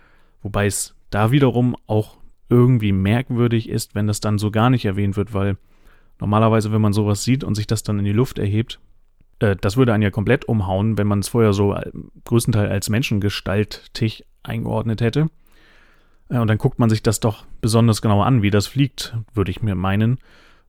Wobei 0.42 0.66
es 0.66 0.94
da 1.10 1.30
wiederum 1.30 1.76
auch 1.86 2.18
irgendwie 2.48 2.92
merkwürdig 2.92 3.68
ist, 3.68 3.94
wenn 3.94 4.06
das 4.06 4.20
dann 4.20 4.38
so 4.38 4.50
gar 4.50 4.70
nicht 4.70 4.84
erwähnt 4.84 5.16
wird, 5.16 5.34
weil 5.34 5.58
Normalerweise, 6.18 6.72
wenn 6.72 6.80
man 6.80 6.92
sowas 6.92 7.24
sieht 7.24 7.44
und 7.44 7.54
sich 7.54 7.66
das 7.66 7.82
dann 7.82 7.98
in 7.98 8.04
die 8.04 8.12
Luft 8.12 8.38
erhebt, 8.38 8.80
äh, 9.38 9.56
das 9.60 9.76
würde 9.76 9.92
einen 9.92 10.02
ja 10.02 10.10
komplett 10.10 10.46
umhauen, 10.46 10.98
wenn 10.98 11.06
man 11.06 11.20
es 11.20 11.28
vorher 11.28 11.52
so 11.52 11.74
äh, 11.74 11.90
größtenteils 12.24 12.70
als 12.70 12.88
menschengestaltig 12.88 14.24
eingeordnet 14.42 15.00
hätte. 15.00 15.28
Äh, 16.28 16.38
und 16.38 16.48
dann 16.48 16.58
guckt 16.58 16.78
man 16.78 16.90
sich 16.90 17.02
das 17.02 17.20
doch 17.20 17.44
besonders 17.60 18.02
genau 18.02 18.22
an, 18.22 18.42
wie 18.42 18.50
das 18.50 18.66
fliegt, 18.66 19.16
würde 19.34 19.50
ich 19.50 19.62
mir 19.62 19.74
meinen. 19.74 20.18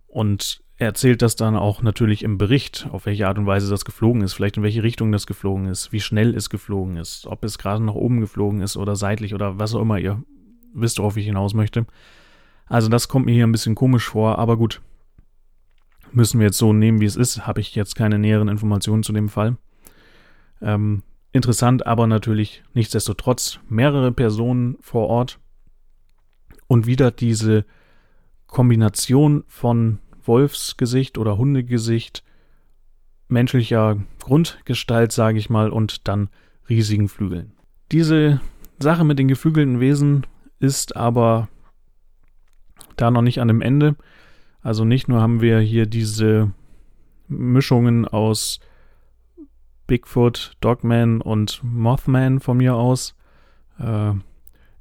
Und 0.08 0.62
er 0.78 0.88
erzählt 0.88 1.22
das 1.22 1.36
dann 1.36 1.56
auch 1.56 1.82
natürlich 1.82 2.24
im 2.24 2.38
Bericht, 2.38 2.88
auf 2.92 3.08
welche 3.08 3.28
Art 3.28 3.40
und 3.40 3.48
Weise 3.48 3.70
das 3.70 3.84
geflogen 3.84 4.22
ist, 4.22 4.34
vielleicht 4.34 4.58
in 4.58 4.64
welche 4.64 4.84
Richtung 4.84 5.12
das 5.12 5.26
geflogen 5.26 5.66
ist, 5.66 5.92
wie 5.92 6.00
schnell 6.00 6.36
es 6.36 6.52
geflogen 6.52 6.98
ist, 6.98 7.26
ob 7.26 7.44
es 7.44 7.58
gerade 7.58 7.84
nach 7.84 7.96
oben 7.96 8.22
geflogen 8.22 8.62
ist 8.62 8.78
oder 8.78 8.96
seitlich 8.96 9.34
oder 9.34 9.58
was 9.58 9.74
auch 9.74 9.82
immer 9.82 9.98
ihr 9.98 10.22
wisst, 10.74 11.00
worauf 11.00 11.18
ich 11.18 11.26
hinaus 11.26 11.56
möchte. 11.56 11.88
Also 12.68 12.90
das 12.90 13.08
kommt 13.08 13.26
mir 13.26 13.32
hier 13.32 13.48
ein 13.48 13.52
bisschen 13.52 13.74
komisch 13.74 14.08
vor, 14.08 14.38
aber 14.38 14.56
gut, 14.56 14.82
müssen 16.12 16.40
wir 16.40 16.48
jetzt 16.48 16.58
so 16.58 16.74
nehmen, 16.74 17.02
wie 17.02 17.06
es 17.06 17.16
ist. 17.16 17.46
Habe 17.48 17.62
ich 17.62 17.76
jetzt 17.76 17.96
keine 17.96 18.20
näheren 18.20 18.48
Informationen 18.48 19.04
zu 19.04 19.14
dem 19.14 19.30
Fall. 19.30 19.58
Ähm, 20.62 21.04
interessant, 21.32 21.86
aber 21.86 22.08
natürlich 22.08 22.64
nichtsdestotrotz 22.74 23.60
mehrere 23.70 24.12
Personen 24.12 24.78
vor 24.82 25.08
Ort 25.08 25.40
und 26.68 26.86
wieder 26.86 27.12
diese 27.12 27.66
Kombination 28.48 29.44
von 29.48 30.00
Wolfsgesicht 30.24 31.18
oder 31.18 31.38
Hundegesicht, 31.38 32.24
menschlicher 33.28 33.98
Grundgestalt, 34.20 35.12
sage 35.12 35.38
ich 35.38 35.50
mal, 35.50 35.70
und 35.70 36.08
dann 36.08 36.30
riesigen 36.70 37.08
Flügeln. 37.08 37.54
Diese 37.92 38.42
Sache 38.80 39.04
mit 39.04 39.20
den 39.20 39.28
geflügelten 39.28 39.80
Wesen 39.80 40.26
ist 40.60 40.96
aber 40.96 41.48
da 42.96 43.12
noch 43.12 43.22
nicht 43.22 43.40
an 43.40 43.48
dem 43.48 43.62
Ende. 43.62 43.96
Also 44.68 44.84
nicht 44.84 45.08
nur 45.08 45.22
haben 45.22 45.40
wir 45.40 45.62
hier 45.62 45.86
diese 45.86 46.52
Mischungen 47.30 48.06
aus 48.06 48.60
Bigfoot, 49.88 50.58
Dogman 50.60 51.22
und 51.22 51.62
Mothman 51.64 52.42
von 52.42 52.58
mir 52.58 52.76
aus. 52.76 53.16
Äh, 53.80 54.12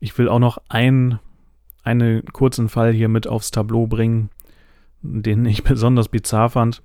ich 0.01 0.19
will 0.19 0.29
auch 0.29 0.41
noch 0.41 0.59
ein, 0.69 1.21
einen 1.85 2.25
kurzen 2.25 2.69
Fall 2.69 2.93
hier 2.93 3.09
mit 3.09 3.29
aufs 3.29 3.53
Tableau 3.53 3.87
bringen, 3.87 4.31
den 5.03 5.47
ich 5.47 5.63
besonders 5.63 6.09
bizarr 6.09 6.51
fand. 6.51 6.83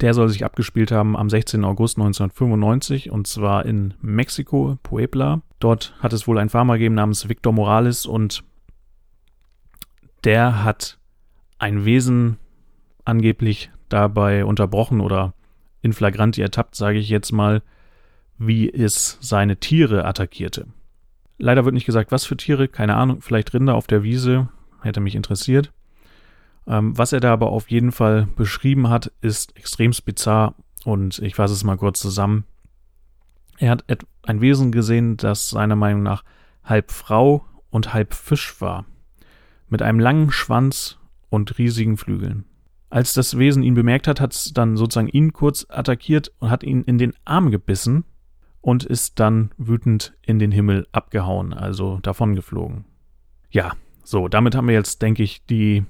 Der 0.00 0.14
soll 0.14 0.28
sich 0.30 0.44
abgespielt 0.44 0.90
haben 0.90 1.16
am 1.16 1.30
16. 1.30 1.64
August 1.64 1.96
1995 1.98 3.12
und 3.12 3.28
zwar 3.28 3.66
in 3.66 3.94
Mexiko, 4.00 4.78
Puebla. 4.82 5.42
Dort 5.60 5.94
hat 6.00 6.12
es 6.12 6.26
wohl 6.26 6.38
einen 6.38 6.50
Farmer 6.50 6.72
gegeben 6.72 6.96
namens 6.96 7.28
Victor 7.28 7.52
Morales 7.52 8.04
und 8.04 8.42
der 10.24 10.64
hat 10.64 10.98
ein 11.64 11.86
Wesen 11.86 12.36
angeblich 13.06 13.70
dabei 13.88 14.44
unterbrochen 14.44 15.00
oder 15.00 15.32
in 15.80 15.94
flagranti 15.94 16.42
ertappt, 16.42 16.74
sage 16.74 16.98
ich 16.98 17.08
jetzt 17.08 17.32
mal, 17.32 17.62
wie 18.36 18.70
es 18.70 19.16
seine 19.22 19.56
Tiere 19.56 20.04
attackierte. 20.04 20.66
Leider 21.38 21.64
wird 21.64 21.72
nicht 21.72 21.86
gesagt, 21.86 22.12
was 22.12 22.26
für 22.26 22.36
Tiere, 22.36 22.68
keine 22.68 22.96
Ahnung, 22.96 23.22
vielleicht 23.22 23.54
Rinder 23.54 23.76
auf 23.76 23.86
der 23.86 24.02
Wiese, 24.02 24.50
hätte 24.82 25.00
mich 25.00 25.14
interessiert. 25.14 25.72
Ähm, 26.66 26.98
was 26.98 27.14
er 27.14 27.20
da 27.20 27.32
aber 27.32 27.48
auf 27.48 27.70
jeden 27.70 27.92
Fall 27.92 28.28
beschrieben 28.36 28.90
hat, 28.90 29.10
ist 29.22 29.56
extrem 29.56 29.92
bizarr 30.04 30.54
und 30.84 31.18
ich 31.20 31.34
fasse 31.34 31.54
es 31.54 31.64
mal 31.64 31.78
kurz 31.78 31.98
zusammen. 31.98 32.44
Er 33.56 33.70
hat 33.70 33.84
ein 34.24 34.42
Wesen 34.42 34.70
gesehen, 34.70 35.16
das 35.16 35.48
seiner 35.48 35.76
Meinung 35.76 36.02
nach 36.02 36.24
halb 36.62 36.90
Frau 36.90 37.46
und 37.70 37.94
halb 37.94 38.12
Fisch 38.12 38.60
war. 38.60 38.84
Mit 39.70 39.80
einem 39.80 39.98
langen 39.98 40.30
Schwanz 40.30 40.98
und 41.34 41.58
riesigen 41.58 41.96
Flügeln. 41.96 42.44
Als 42.90 43.12
das 43.12 43.36
Wesen 43.36 43.62
ihn 43.62 43.74
bemerkt 43.74 44.06
hat, 44.06 44.20
hat 44.20 44.32
es 44.32 44.52
dann 44.52 44.76
sozusagen 44.76 45.08
ihn 45.08 45.32
kurz 45.32 45.66
attackiert 45.68 46.32
und 46.38 46.50
hat 46.50 46.62
ihn 46.62 46.82
in 46.82 46.96
den 46.96 47.12
Arm 47.24 47.50
gebissen 47.50 48.04
und 48.60 48.84
ist 48.84 49.18
dann 49.20 49.50
wütend 49.58 50.14
in 50.22 50.38
den 50.38 50.52
Himmel 50.52 50.86
abgehauen, 50.92 51.52
also 51.52 51.98
davongeflogen. 52.02 52.84
Ja, 53.50 53.72
so, 54.04 54.28
damit 54.28 54.54
haben 54.54 54.68
wir 54.68 54.74
jetzt, 54.74 55.02
denke 55.02 55.22
ich, 55.22 55.44
die 55.44 55.84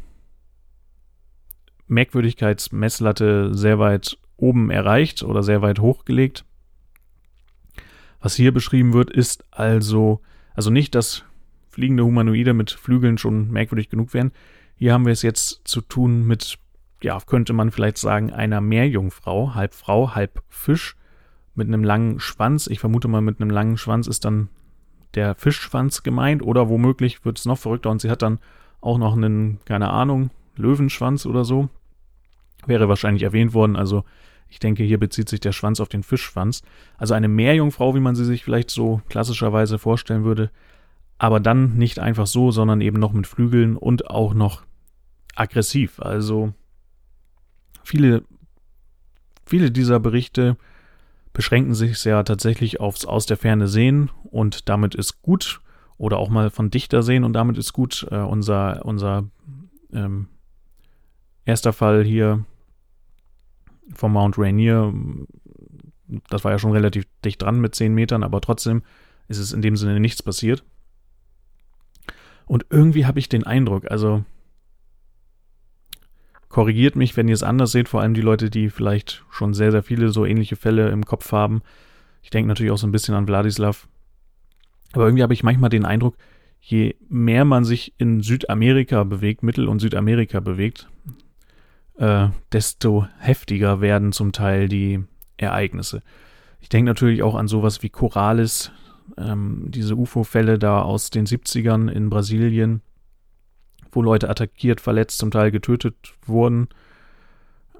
Merkwürdigkeitsmesslatte 1.86 3.54
sehr 3.54 3.78
weit 3.78 4.18
oben 4.36 4.70
erreicht 4.70 5.22
oder 5.22 5.42
sehr 5.42 5.62
weit 5.62 5.78
hochgelegt. 5.78 6.44
Was 8.20 8.34
hier 8.34 8.52
beschrieben 8.52 8.94
wird, 8.94 9.10
ist 9.10 9.44
also, 9.50 10.22
also 10.54 10.70
nicht, 10.70 10.94
dass 10.94 11.24
fliegende 11.68 12.04
Humanoide 12.04 12.54
mit 12.54 12.70
Flügeln 12.70 13.18
schon 13.18 13.50
merkwürdig 13.50 13.90
genug 13.90 14.14
wären. 14.14 14.32
Hier 14.76 14.92
haben 14.92 15.06
wir 15.06 15.12
es 15.12 15.22
jetzt 15.22 15.60
zu 15.64 15.80
tun 15.80 16.26
mit, 16.26 16.58
ja, 17.02 17.18
könnte 17.20 17.52
man 17.52 17.70
vielleicht 17.70 17.98
sagen, 17.98 18.32
einer 18.32 18.60
Meerjungfrau, 18.60 19.54
halb 19.54 19.74
Frau, 19.74 20.14
halb 20.14 20.42
Fisch, 20.48 20.96
mit 21.54 21.68
einem 21.68 21.84
langen 21.84 22.20
Schwanz. 22.20 22.66
Ich 22.66 22.80
vermute 22.80 23.08
mal, 23.08 23.20
mit 23.20 23.40
einem 23.40 23.50
langen 23.50 23.76
Schwanz 23.76 24.06
ist 24.06 24.24
dann 24.24 24.48
der 25.14 25.34
Fischschwanz 25.36 26.02
gemeint 26.02 26.42
oder 26.42 26.68
womöglich 26.68 27.24
wird 27.24 27.38
es 27.38 27.44
noch 27.44 27.58
verrückter 27.58 27.90
und 27.90 28.00
sie 28.00 28.10
hat 28.10 28.22
dann 28.22 28.40
auch 28.80 28.98
noch 28.98 29.16
einen, 29.16 29.60
keine 29.64 29.90
Ahnung, 29.90 30.30
Löwenschwanz 30.56 31.26
oder 31.26 31.44
so. 31.44 31.68
Wäre 32.66 32.88
wahrscheinlich 32.88 33.22
erwähnt 33.22 33.54
worden, 33.54 33.76
also 33.76 34.04
ich 34.48 34.58
denke, 34.58 34.84
hier 34.84 34.98
bezieht 34.98 35.28
sich 35.28 35.40
der 35.40 35.52
Schwanz 35.52 35.80
auf 35.80 35.88
den 35.88 36.02
Fischschwanz. 36.02 36.62
Also 36.96 37.14
eine 37.14 37.28
Meerjungfrau, 37.28 37.94
wie 37.94 38.00
man 38.00 38.14
sie 38.14 38.24
sich 38.24 38.44
vielleicht 38.44 38.70
so 38.70 39.00
klassischerweise 39.08 39.78
vorstellen 39.78 40.24
würde, 40.24 40.50
aber 41.24 41.40
dann 41.40 41.78
nicht 41.78 42.00
einfach 42.00 42.26
so, 42.26 42.50
sondern 42.50 42.82
eben 42.82 42.98
noch 42.98 43.14
mit 43.14 43.26
Flügeln 43.26 43.78
und 43.78 44.10
auch 44.10 44.34
noch 44.34 44.62
aggressiv. 45.34 45.98
Also 45.98 46.52
viele, 47.82 48.24
viele 49.46 49.70
dieser 49.70 50.00
Berichte 50.00 50.58
beschränken 51.32 51.72
sich 51.72 52.04
ja 52.04 52.22
tatsächlich 52.24 52.78
aufs 52.78 53.06
aus 53.06 53.24
der 53.24 53.38
Ferne 53.38 53.68
sehen 53.68 54.10
und 54.24 54.68
damit 54.68 54.94
ist 54.94 55.22
gut 55.22 55.62
oder 55.96 56.18
auch 56.18 56.28
mal 56.28 56.50
von 56.50 56.68
dichter 56.68 57.02
sehen 57.02 57.24
und 57.24 57.32
damit 57.32 57.56
ist 57.56 57.72
gut. 57.72 58.06
Äh, 58.10 58.18
unser 58.18 58.84
unser 58.84 59.24
ähm, 59.94 60.28
erster 61.46 61.72
Fall 61.72 62.04
hier 62.04 62.44
vom 63.94 64.12
Mount 64.12 64.36
Rainier, 64.36 64.92
das 66.28 66.44
war 66.44 66.52
ja 66.52 66.58
schon 66.58 66.72
relativ 66.72 67.06
dicht 67.24 67.40
dran 67.40 67.62
mit 67.62 67.74
10 67.74 67.94
Metern, 67.94 68.24
aber 68.24 68.42
trotzdem 68.42 68.82
ist 69.28 69.38
es 69.38 69.54
in 69.54 69.62
dem 69.62 69.78
Sinne 69.78 70.00
nichts 70.00 70.22
passiert. 70.22 70.64
Und 72.46 72.66
irgendwie 72.70 73.06
habe 73.06 73.18
ich 73.18 73.28
den 73.28 73.44
Eindruck, 73.44 73.90
also 73.90 74.24
korrigiert 76.48 76.94
mich, 76.94 77.16
wenn 77.16 77.26
ihr 77.26 77.34
es 77.34 77.42
anders 77.42 77.72
seht, 77.72 77.88
vor 77.88 78.00
allem 78.00 78.14
die 78.14 78.20
Leute, 78.20 78.48
die 78.48 78.70
vielleicht 78.70 79.24
schon 79.30 79.54
sehr, 79.54 79.72
sehr 79.72 79.82
viele 79.82 80.10
so 80.10 80.24
ähnliche 80.24 80.56
Fälle 80.56 80.88
im 80.90 81.04
Kopf 81.04 81.32
haben. 81.32 81.62
Ich 82.22 82.30
denke 82.30 82.48
natürlich 82.48 82.70
auch 82.70 82.78
so 82.78 82.86
ein 82.86 82.92
bisschen 82.92 83.14
an 83.14 83.26
Wladislav. 83.26 83.88
Aber 84.92 85.06
irgendwie 85.06 85.24
habe 85.24 85.34
ich 85.34 85.42
manchmal 85.42 85.70
den 85.70 85.84
Eindruck, 85.84 86.16
je 86.60 86.94
mehr 87.08 87.44
man 87.44 87.64
sich 87.64 87.92
in 87.98 88.22
Südamerika 88.22 89.02
bewegt, 89.04 89.42
Mittel- 89.42 89.68
und 89.68 89.80
Südamerika 89.80 90.40
bewegt, 90.40 90.88
äh, 91.98 92.28
desto 92.52 93.06
heftiger 93.18 93.80
werden 93.80 94.12
zum 94.12 94.32
Teil 94.32 94.68
die 94.68 95.02
Ereignisse. 95.36 96.02
Ich 96.60 96.68
denke 96.68 96.88
natürlich 96.88 97.22
auch 97.22 97.34
an 97.34 97.48
sowas 97.48 97.82
wie 97.82 97.90
Coralis, 97.90 98.70
ähm, 99.16 99.66
diese 99.68 99.96
UFO-Fälle 99.96 100.58
da 100.58 100.82
aus 100.82 101.10
den 101.10 101.26
70ern 101.26 101.90
in 101.90 102.10
Brasilien, 102.10 102.82
wo 103.92 104.02
Leute 104.02 104.28
attackiert, 104.28 104.80
verletzt, 104.80 105.18
zum 105.18 105.30
Teil 105.30 105.50
getötet 105.50 106.14
wurden, 106.26 106.68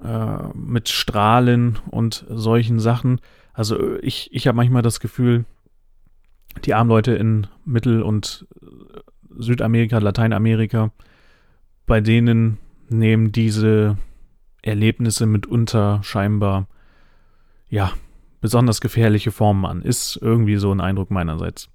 äh, 0.03 0.47
mit 0.53 0.89
Strahlen 0.89 1.79
und 1.91 2.25
solchen 2.29 2.79
Sachen. 2.79 3.19
Also 3.53 3.97
ich, 3.99 4.29
ich 4.33 4.47
habe 4.47 4.55
manchmal 4.55 4.81
das 4.81 4.99
Gefühl, 4.99 5.45
die 6.63 6.73
armen 6.73 6.89
Leute 6.89 7.13
in 7.13 7.47
Mittel- 7.65 8.01
und 8.01 8.47
Südamerika, 9.37 9.97
Lateinamerika, 9.97 10.91
bei 11.85 12.01
denen 12.01 12.57
nehmen 12.89 13.31
diese 13.31 13.97
Erlebnisse 14.61 15.25
mitunter 15.25 16.01
scheinbar, 16.03 16.67
ja, 17.69 17.91
besonders 18.41 18.81
gefährliche 18.81 19.31
Formen 19.31 19.65
an. 19.65 19.81
Ist 19.81 20.17
irgendwie 20.21 20.57
so 20.57 20.71
ein 20.71 20.81
Eindruck 20.81 21.11
meinerseits. 21.11 21.69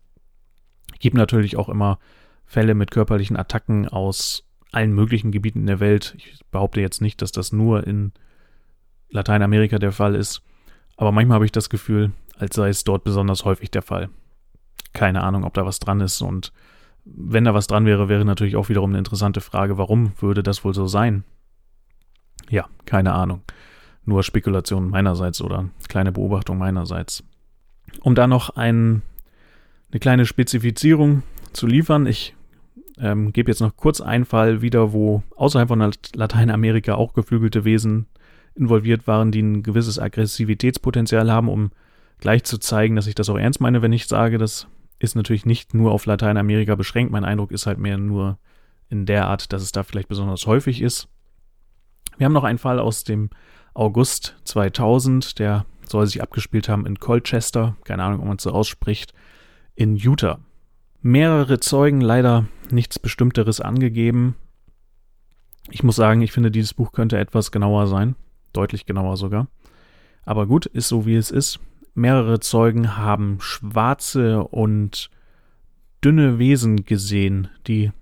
Gibt 0.98 1.16
natürlich 1.16 1.56
auch 1.56 1.68
immer 1.68 1.98
Fälle 2.46 2.74
mit 2.74 2.90
körperlichen 2.90 3.36
Attacken 3.36 3.88
aus 3.88 4.44
allen 4.72 4.92
möglichen 4.92 5.32
Gebieten 5.32 5.66
der 5.66 5.80
Welt. 5.80 6.14
Ich 6.18 6.40
behaupte 6.50 6.80
jetzt 6.80 7.00
nicht, 7.00 7.22
dass 7.22 7.32
das 7.32 7.52
nur 7.52 7.86
in 7.86 8.12
Lateinamerika 9.08 9.78
der 9.78 9.92
Fall 9.92 10.14
ist, 10.14 10.42
aber 10.96 11.12
manchmal 11.12 11.36
habe 11.36 11.44
ich 11.44 11.52
das 11.52 11.70
Gefühl, 11.70 12.12
als 12.38 12.54
sei 12.56 12.68
es 12.68 12.84
dort 12.84 13.04
besonders 13.04 13.44
häufig 13.44 13.70
der 13.70 13.82
Fall. 13.82 14.10
Keine 14.92 15.22
Ahnung, 15.22 15.44
ob 15.44 15.54
da 15.54 15.66
was 15.66 15.78
dran 15.78 16.00
ist 16.00 16.20
und 16.22 16.52
wenn 17.04 17.44
da 17.44 17.54
was 17.54 17.66
dran 17.66 17.86
wäre, 17.86 18.08
wäre 18.08 18.24
natürlich 18.24 18.56
auch 18.56 18.68
wiederum 18.68 18.90
eine 18.90 18.98
interessante 18.98 19.40
Frage, 19.40 19.78
warum 19.78 20.12
würde 20.20 20.42
das 20.42 20.64
wohl 20.64 20.74
so 20.74 20.86
sein? 20.86 21.24
Ja, 22.48 22.68
keine 22.84 23.12
Ahnung. 23.12 23.42
Nur 24.04 24.22
Spekulationen 24.22 24.90
meinerseits 24.90 25.42
oder 25.42 25.68
kleine 25.88 26.12
Beobachtung 26.12 26.58
meinerseits. 26.58 27.22
Um 28.00 28.14
da 28.14 28.26
noch 28.26 28.50
ein, 28.50 29.02
eine 29.90 30.00
kleine 30.00 30.26
Spezifizierung 30.26 31.22
zu 31.52 31.66
liefern, 31.66 32.06
ich 32.06 32.34
ähm, 32.98 33.32
gebe 33.32 33.50
jetzt 33.50 33.60
noch 33.60 33.76
kurz 33.76 34.00
einen 34.00 34.24
Fall 34.24 34.62
wieder, 34.62 34.92
wo 34.92 35.22
außerhalb 35.36 35.68
von 35.68 35.92
Lateinamerika 36.14 36.94
auch 36.94 37.14
geflügelte 37.14 37.64
Wesen 37.64 38.06
involviert 38.54 39.06
waren, 39.06 39.32
die 39.32 39.42
ein 39.42 39.62
gewisses 39.62 39.98
Aggressivitätspotenzial 39.98 41.30
haben, 41.30 41.48
um 41.48 41.70
gleich 42.18 42.44
zu 42.44 42.58
zeigen, 42.58 42.96
dass 42.96 43.06
ich 43.06 43.14
das 43.14 43.28
auch 43.30 43.38
ernst 43.38 43.60
meine, 43.60 43.82
wenn 43.82 43.92
ich 43.92 44.06
sage, 44.06 44.38
das 44.38 44.66
ist 44.98 45.14
natürlich 45.14 45.46
nicht 45.46 45.72
nur 45.72 45.92
auf 45.92 46.04
Lateinamerika 46.04 46.74
beschränkt. 46.74 47.10
Mein 47.10 47.24
Eindruck 47.24 47.52
ist 47.52 47.66
halt 47.66 47.78
mehr 47.78 47.96
nur 47.96 48.38
in 48.90 49.06
der 49.06 49.26
Art, 49.26 49.52
dass 49.52 49.62
es 49.62 49.72
da 49.72 49.82
vielleicht 49.82 50.08
besonders 50.08 50.46
häufig 50.46 50.82
ist. 50.82 51.08
Wir 52.18 52.26
haben 52.26 52.34
noch 52.34 52.44
einen 52.44 52.58
Fall 52.58 52.78
aus 52.78 53.04
dem 53.04 53.30
August 53.74 54.36
2000, 54.44 55.38
der 55.38 55.66
soll 55.86 56.06
sich 56.06 56.22
abgespielt 56.22 56.68
haben 56.68 56.86
in 56.86 56.98
Colchester, 56.98 57.76
keine 57.84 58.04
Ahnung, 58.04 58.20
ob 58.20 58.26
man 58.26 58.36
es 58.36 58.42
so 58.42 58.52
ausspricht, 58.52 59.12
in 59.74 59.96
Utah. 59.96 60.38
Mehrere 61.02 61.60
Zeugen, 61.60 62.00
leider 62.00 62.46
nichts 62.70 62.98
Bestimmteres 62.98 63.60
angegeben. 63.60 64.36
Ich 65.70 65.82
muss 65.82 65.96
sagen, 65.96 66.20
ich 66.22 66.32
finde, 66.32 66.50
dieses 66.50 66.74
Buch 66.74 66.92
könnte 66.92 67.18
etwas 67.18 67.50
genauer 67.52 67.86
sein, 67.86 68.16
deutlich 68.52 68.86
genauer 68.86 69.16
sogar. 69.16 69.48
Aber 70.24 70.46
gut, 70.46 70.66
ist 70.66 70.88
so 70.88 71.06
wie 71.06 71.16
es 71.16 71.30
ist. 71.30 71.60
Mehrere 71.94 72.40
Zeugen 72.40 72.96
haben 72.96 73.38
schwarze 73.40 74.44
und 74.44 75.10
dünne 76.04 76.38
Wesen 76.38 76.84
gesehen, 76.84 77.48
die 77.66 77.92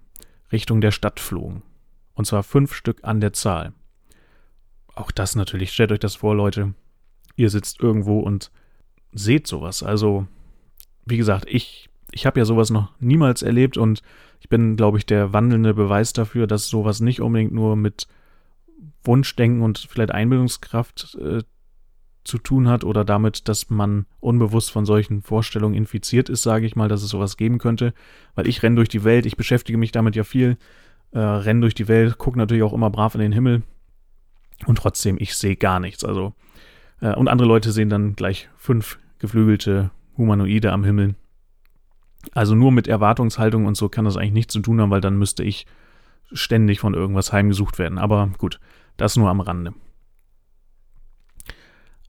Richtung 0.52 0.80
der 0.80 0.90
Stadt 0.90 1.20
flogen. 1.20 1.62
Und 2.14 2.26
zwar 2.26 2.42
fünf 2.42 2.74
Stück 2.74 3.00
an 3.02 3.20
der 3.20 3.32
Zahl. 3.32 3.72
Auch 4.98 5.12
das 5.12 5.36
natürlich, 5.36 5.70
stellt 5.72 5.92
euch 5.92 6.00
das 6.00 6.16
vor, 6.16 6.34
Leute. 6.34 6.74
Ihr 7.36 7.50
sitzt 7.50 7.80
irgendwo 7.80 8.18
und 8.18 8.50
seht 9.12 9.46
sowas. 9.46 9.84
Also, 9.84 10.26
wie 11.06 11.16
gesagt, 11.16 11.44
ich, 11.48 11.88
ich 12.10 12.26
habe 12.26 12.40
ja 12.40 12.44
sowas 12.44 12.70
noch 12.70 12.90
niemals 12.98 13.42
erlebt 13.42 13.76
und 13.76 14.02
ich 14.40 14.48
bin, 14.48 14.76
glaube 14.76 14.98
ich, 14.98 15.06
der 15.06 15.32
wandelnde 15.32 15.72
Beweis 15.72 16.12
dafür, 16.14 16.48
dass 16.48 16.66
sowas 16.66 16.98
nicht 16.98 17.20
unbedingt 17.20 17.52
nur 17.52 17.76
mit 17.76 18.08
Wunschdenken 19.04 19.62
und 19.62 19.78
vielleicht 19.78 20.10
Einbildungskraft 20.10 21.16
äh, 21.20 21.44
zu 22.24 22.38
tun 22.38 22.66
hat 22.68 22.82
oder 22.82 23.04
damit, 23.04 23.46
dass 23.46 23.70
man 23.70 24.06
unbewusst 24.18 24.72
von 24.72 24.84
solchen 24.84 25.22
Vorstellungen 25.22 25.76
infiziert 25.76 26.28
ist, 26.28 26.42
sage 26.42 26.66
ich 26.66 26.74
mal, 26.74 26.88
dass 26.88 27.04
es 27.04 27.10
sowas 27.10 27.36
geben 27.36 27.58
könnte. 27.58 27.94
Weil 28.34 28.48
ich 28.48 28.64
renne 28.64 28.74
durch 28.74 28.88
die 28.88 29.04
Welt, 29.04 29.26
ich 29.26 29.36
beschäftige 29.36 29.78
mich 29.78 29.92
damit 29.92 30.16
ja 30.16 30.24
viel, 30.24 30.56
äh, 31.12 31.20
renne 31.20 31.60
durch 31.60 31.76
die 31.76 31.86
Welt, 31.86 32.18
gucke 32.18 32.36
natürlich 32.36 32.64
auch 32.64 32.72
immer 32.72 32.90
brav 32.90 33.14
in 33.14 33.20
den 33.20 33.32
Himmel 33.32 33.62
und 34.66 34.78
trotzdem, 34.78 35.16
ich 35.18 35.34
sehe 35.34 35.56
gar 35.56 35.80
nichts. 35.80 36.04
Also, 36.04 36.34
äh, 37.00 37.14
und 37.14 37.28
andere 37.28 37.48
Leute 37.48 37.72
sehen 37.72 37.88
dann 37.88 38.14
gleich 38.14 38.48
fünf 38.56 38.98
geflügelte 39.18 39.90
Humanoide 40.16 40.72
am 40.72 40.84
Himmel. 40.84 41.14
Also 42.34 42.54
nur 42.54 42.72
mit 42.72 42.88
Erwartungshaltung 42.88 43.66
und 43.66 43.76
so 43.76 43.88
kann 43.88 44.04
das 44.04 44.16
eigentlich 44.16 44.32
nichts 44.32 44.52
zu 44.52 44.60
tun 44.60 44.80
haben, 44.80 44.90
weil 44.90 45.00
dann 45.00 45.18
müsste 45.18 45.44
ich 45.44 45.66
ständig 46.32 46.80
von 46.80 46.94
irgendwas 46.94 47.32
heimgesucht 47.32 47.78
werden. 47.78 47.98
Aber 47.98 48.30
gut, 48.38 48.60
das 48.96 49.16
nur 49.16 49.30
am 49.30 49.40
Rande. 49.40 49.74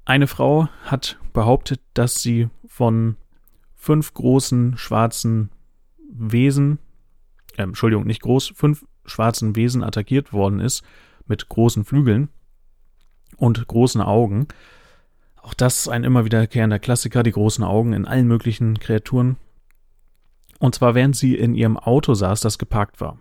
Eine 0.05 0.27
Frau 0.27 0.67
hat 0.83 1.19
behauptet, 1.33 1.81
dass 1.93 2.21
sie 2.21 2.49
von 2.67 3.15
fünf 3.75 4.13
großen 4.13 4.77
schwarzen 4.77 5.51
Wesen, 6.11 6.79
äh, 7.55 7.63
Entschuldigung, 7.63 8.05
nicht 8.05 8.21
groß, 8.21 8.53
fünf 8.55 8.85
schwarzen 9.05 9.55
Wesen 9.55 9.83
attackiert 9.83 10.33
worden 10.33 10.59
ist 10.59 10.83
mit 11.27 11.47
großen 11.47 11.85
Flügeln 11.85 12.29
und 13.39 13.67
großen 13.67 14.01
Augen. 14.01 14.47
Auch 15.41 15.53
das 15.53 15.87
ein 15.87 16.03
immer 16.03 16.25
wiederkehrender 16.25 16.79
Klassiker, 16.79 17.23
die 17.23 17.31
großen 17.31 17.63
Augen 17.63 17.93
in 17.93 18.05
allen 18.05 18.27
möglichen 18.27 18.77
Kreaturen. 18.79 19.37
Und 20.59 20.75
zwar 20.75 20.93
während 20.93 21.15
sie 21.15 21.35
in 21.35 21.55
ihrem 21.55 21.77
Auto 21.77 22.13
saß, 22.13 22.41
das 22.41 22.57
geparkt 22.57 22.99
war. 23.01 23.17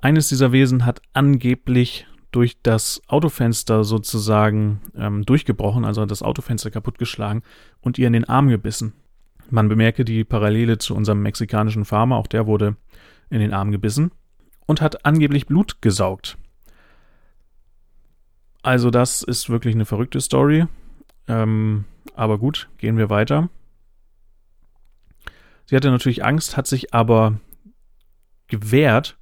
Eines 0.00 0.28
dieser 0.28 0.50
Wesen 0.50 0.84
hat 0.84 1.00
angeblich 1.12 2.06
durch 2.32 2.60
das 2.62 3.00
Autofenster 3.06 3.84
sozusagen 3.84 4.80
ähm, 4.96 5.24
durchgebrochen, 5.24 5.84
also 5.84 6.04
das 6.06 6.22
Autofenster 6.22 6.70
kaputtgeschlagen 6.70 7.42
und 7.80 7.98
ihr 7.98 8.08
in 8.08 8.14
den 8.14 8.24
Arm 8.28 8.48
gebissen. 8.48 8.94
Man 9.50 9.68
bemerke 9.68 10.04
die 10.04 10.24
Parallele 10.24 10.78
zu 10.78 10.96
unserem 10.96 11.22
mexikanischen 11.22 11.84
Farmer, 11.84 12.16
auch 12.16 12.26
der 12.26 12.46
wurde 12.46 12.76
in 13.30 13.38
den 13.38 13.52
Arm 13.52 13.70
gebissen 13.70 14.10
und 14.66 14.80
hat 14.80 15.04
angeblich 15.04 15.46
Blut 15.46 15.82
gesaugt. 15.82 16.38
Also 18.62 18.90
das 18.90 19.22
ist 19.22 19.50
wirklich 19.50 19.74
eine 19.74 19.84
verrückte 19.84 20.20
Story. 20.20 20.66
Ähm, 21.28 21.84
aber 22.14 22.38
gut, 22.38 22.68
gehen 22.78 22.96
wir 22.96 23.10
weiter. 23.10 23.48
Sie 25.66 25.76
hatte 25.76 25.90
natürlich 25.90 26.24
Angst, 26.24 26.56
hat 26.56 26.66
sich 26.66 26.92
aber 26.94 27.40
gewehrt 28.48 29.16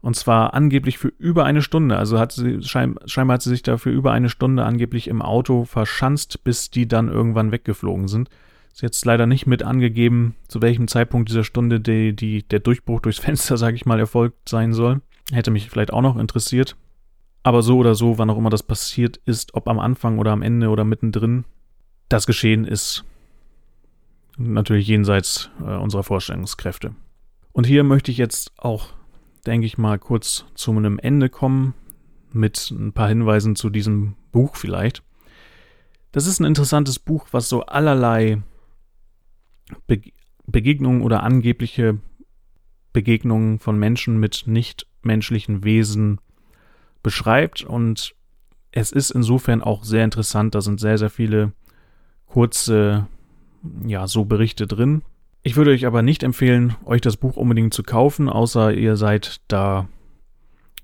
Und 0.00 0.16
zwar 0.16 0.52
angeblich 0.52 0.98
für 0.98 1.12
über 1.18 1.44
eine 1.44 1.62
Stunde. 1.62 1.96
Also 1.96 2.18
hat 2.18 2.32
sie, 2.32 2.60
schein, 2.62 2.96
scheinbar 3.06 3.36
hat 3.36 3.42
sie 3.42 3.50
sich 3.50 3.62
da 3.62 3.78
für 3.78 3.90
über 3.90 4.10
eine 4.10 4.28
Stunde 4.28 4.64
angeblich 4.64 5.06
im 5.06 5.22
Auto 5.22 5.64
verschanzt, 5.64 6.42
bis 6.42 6.70
die 6.70 6.88
dann 6.88 7.08
irgendwann 7.08 7.52
weggeflogen 7.52 8.08
sind. 8.08 8.28
Ist 8.72 8.82
jetzt 8.82 9.04
leider 9.04 9.26
nicht 9.26 9.46
mit 9.46 9.62
angegeben, 9.62 10.34
zu 10.48 10.60
welchem 10.60 10.88
Zeitpunkt 10.88 11.28
dieser 11.28 11.44
Stunde 11.44 11.78
die, 11.78 12.16
die, 12.16 12.42
der 12.42 12.58
Durchbruch 12.58 13.00
durchs 13.00 13.20
Fenster, 13.20 13.56
sage 13.58 13.76
ich 13.76 13.86
mal, 13.86 14.00
erfolgt 14.00 14.48
sein 14.48 14.72
soll. 14.72 15.02
Hätte 15.30 15.52
mich 15.52 15.70
vielleicht 15.70 15.92
auch 15.92 16.02
noch 16.02 16.16
interessiert. 16.16 16.76
Aber 17.42 17.62
so 17.62 17.78
oder 17.78 17.94
so, 17.94 18.18
wann 18.18 18.30
auch 18.30 18.38
immer 18.38 18.50
das 18.50 18.62
passiert 18.62 19.18
ist, 19.24 19.54
ob 19.54 19.68
am 19.68 19.78
Anfang 19.78 20.18
oder 20.18 20.32
am 20.32 20.42
Ende 20.42 20.68
oder 20.68 20.84
mittendrin, 20.84 21.44
das 22.08 22.26
Geschehen 22.26 22.64
ist 22.64 23.04
natürlich 24.38 24.86
jenseits 24.86 25.50
äh, 25.60 25.76
unserer 25.76 26.04
Vorstellungskräfte. 26.04 26.94
Und 27.52 27.66
hier 27.66 27.84
möchte 27.84 28.10
ich 28.10 28.16
jetzt 28.16 28.52
auch 28.56 28.88
denke 29.46 29.66
ich 29.66 29.78
mal, 29.78 29.98
kurz 29.98 30.44
zu 30.54 30.70
einem 30.72 30.98
Ende 30.98 31.28
kommen 31.28 31.74
mit 32.32 32.70
ein 32.70 32.92
paar 32.92 33.08
Hinweisen 33.08 33.56
zu 33.56 33.70
diesem 33.70 34.14
Buch 34.30 34.56
vielleicht. 34.56 35.02
Das 36.12 36.26
ist 36.26 36.40
ein 36.40 36.46
interessantes 36.46 36.98
Buch, 36.98 37.26
was 37.32 37.48
so 37.48 37.62
allerlei 37.62 38.42
Be 39.86 40.00
Begegnungen 40.44 41.02
oder 41.02 41.22
angebliche 41.22 41.98
Begegnungen 42.92 43.58
von 43.60 43.78
Menschen 43.78 44.18
mit 44.18 44.44
nichtmenschlichen 44.46 45.62
Wesen 45.62 46.20
beschreibt 47.02 47.62
und 47.62 48.14
es 48.70 48.90
ist 48.92 49.10
insofern 49.10 49.62
auch 49.62 49.84
sehr 49.84 50.04
interessant. 50.04 50.54
Da 50.54 50.60
sind 50.60 50.80
sehr, 50.80 50.98
sehr 50.98 51.10
viele 51.10 51.52
kurze, 52.26 53.06
ja, 53.86 54.06
so 54.06 54.24
Berichte 54.24 54.66
drin. 54.66 55.02
Ich 55.42 55.56
würde 55.56 55.72
euch 55.72 55.86
aber 55.86 56.02
nicht 56.02 56.22
empfehlen, 56.22 56.76
euch 56.84 57.00
das 57.00 57.16
Buch 57.16 57.36
unbedingt 57.36 57.74
zu 57.74 57.82
kaufen, 57.82 58.28
außer 58.28 58.72
ihr 58.72 58.96
seid 58.96 59.40
da 59.48 59.88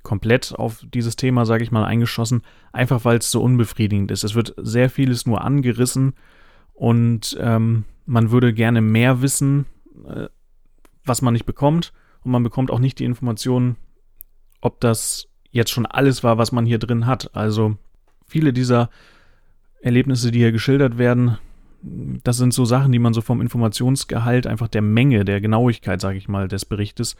komplett 0.02 0.54
auf 0.54 0.84
dieses 0.92 1.16
Thema, 1.16 1.46
sage 1.46 1.62
ich 1.62 1.70
mal, 1.70 1.84
eingeschossen, 1.84 2.42
einfach 2.72 3.04
weil 3.04 3.18
es 3.18 3.30
so 3.30 3.42
unbefriedigend 3.42 4.10
ist. 4.10 4.24
Es 4.24 4.34
wird 4.34 4.54
sehr 4.56 4.90
vieles 4.90 5.26
nur 5.26 5.42
angerissen 5.42 6.14
und 6.74 7.36
ähm, 7.40 7.84
man 8.06 8.30
würde 8.30 8.52
gerne 8.52 8.80
mehr 8.80 9.22
wissen, 9.22 9.66
äh, 10.06 10.28
was 11.04 11.22
man 11.22 11.34
nicht 11.34 11.46
bekommt 11.46 11.92
und 12.22 12.32
man 12.32 12.42
bekommt 12.42 12.70
auch 12.70 12.78
nicht 12.78 12.98
die 12.98 13.04
Informationen, 13.04 13.76
ob 14.60 14.80
das 14.80 15.27
jetzt 15.50 15.70
schon 15.70 15.86
alles 15.86 16.22
war, 16.24 16.38
was 16.38 16.52
man 16.52 16.66
hier 16.66 16.78
drin 16.78 17.06
hat. 17.06 17.34
Also 17.34 17.76
viele 18.26 18.52
dieser 18.52 18.90
Erlebnisse, 19.80 20.30
die 20.30 20.38
hier 20.38 20.52
geschildert 20.52 20.98
werden, 20.98 21.38
das 21.82 22.36
sind 22.36 22.52
so 22.52 22.64
Sachen, 22.64 22.92
die 22.92 22.98
man 22.98 23.14
so 23.14 23.20
vom 23.20 23.40
Informationsgehalt, 23.40 24.46
einfach 24.46 24.68
der 24.68 24.82
Menge, 24.82 25.24
der 25.24 25.40
Genauigkeit, 25.40 26.00
sage 26.00 26.18
ich 26.18 26.28
mal, 26.28 26.48
des 26.48 26.64
Berichtes 26.64 27.16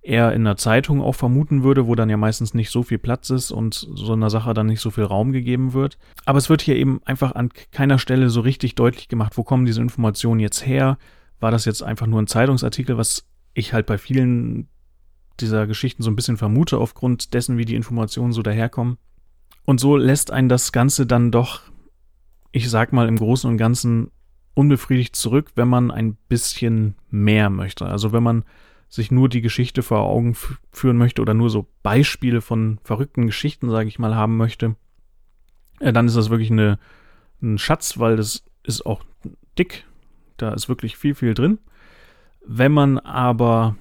eher 0.00 0.32
in 0.32 0.46
einer 0.46 0.56
Zeitung 0.56 1.02
auch 1.02 1.14
vermuten 1.14 1.62
würde, 1.62 1.86
wo 1.86 1.94
dann 1.94 2.08
ja 2.08 2.16
meistens 2.16 2.54
nicht 2.54 2.70
so 2.70 2.82
viel 2.82 2.98
Platz 2.98 3.30
ist 3.30 3.50
und 3.50 3.74
so 3.74 4.12
einer 4.12 4.30
Sache 4.30 4.54
dann 4.54 4.66
nicht 4.66 4.80
so 4.80 4.90
viel 4.90 5.04
Raum 5.04 5.32
gegeben 5.32 5.74
wird. 5.74 5.98
Aber 6.24 6.38
es 6.38 6.48
wird 6.48 6.62
hier 6.62 6.76
eben 6.76 7.00
einfach 7.04 7.34
an 7.34 7.50
keiner 7.72 7.98
Stelle 7.98 8.30
so 8.30 8.40
richtig 8.40 8.74
deutlich 8.74 9.08
gemacht, 9.08 9.36
wo 9.36 9.42
kommen 9.42 9.66
diese 9.66 9.82
Informationen 9.82 10.40
jetzt 10.40 10.64
her? 10.64 10.98
War 11.40 11.50
das 11.50 11.64
jetzt 11.64 11.82
einfach 11.82 12.06
nur 12.06 12.22
ein 12.22 12.26
Zeitungsartikel, 12.26 12.96
was 12.96 13.26
ich 13.54 13.72
halt 13.72 13.86
bei 13.86 13.98
vielen 13.98 14.68
dieser 15.40 15.66
Geschichten 15.66 16.02
so 16.02 16.10
ein 16.10 16.16
bisschen 16.16 16.36
vermute, 16.36 16.78
aufgrund 16.78 17.34
dessen, 17.34 17.58
wie 17.58 17.64
die 17.64 17.74
Informationen 17.74 18.32
so 18.32 18.42
daherkommen. 18.42 18.98
Und 19.64 19.80
so 19.80 19.96
lässt 19.96 20.30
einen 20.30 20.48
das 20.48 20.72
Ganze 20.72 21.06
dann 21.06 21.30
doch 21.30 21.62
ich 22.52 22.70
sag 22.70 22.92
mal, 22.92 23.08
im 23.08 23.16
Großen 23.16 23.48
und 23.48 23.56
Ganzen 23.56 24.10
unbefriedigt 24.54 25.14
zurück, 25.14 25.52
wenn 25.54 25.68
man 25.68 25.90
ein 25.90 26.16
bisschen 26.28 26.96
mehr 27.10 27.50
möchte. 27.50 27.86
Also 27.86 28.12
wenn 28.12 28.22
man 28.22 28.44
sich 28.88 29.10
nur 29.10 29.28
die 29.28 29.42
Geschichte 29.42 29.82
vor 29.82 30.00
Augen 30.00 30.34
führen 30.72 30.96
möchte 30.96 31.20
oder 31.20 31.34
nur 31.34 31.50
so 31.50 31.68
Beispiele 31.82 32.40
von 32.40 32.80
verrückten 32.82 33.26
Geschichten, 33.26 33.70
sage 33.70 33.88
ich 33.88 33.98
mal, 33.98 34.14
haben 34.14 34.36
möchte, 34.36 34.76
äh, 35.80 35.92
dann 35.92 36.06
ist 36.06 36.16
das 36.16 36.30
wirklich 36.30 36.50
eine, 36.50 36.78
ein 37.42 37.58
Schatz, 37.58 37.98
weil 37.98 38.16
das 38.16 38.44
ist 38.62 38.86
auch 38.86 39.04
dick. 39.58 39.84
Da 40.38 40.52
ist 40.52 40.68
wirklich 40.68 40.96
viel, 40.96 41.14
viel 41.14 41.34
drin. 41.34 41.58
Wenn 42.46 42.72
man 42.72 42.98
aber 42.98 43.76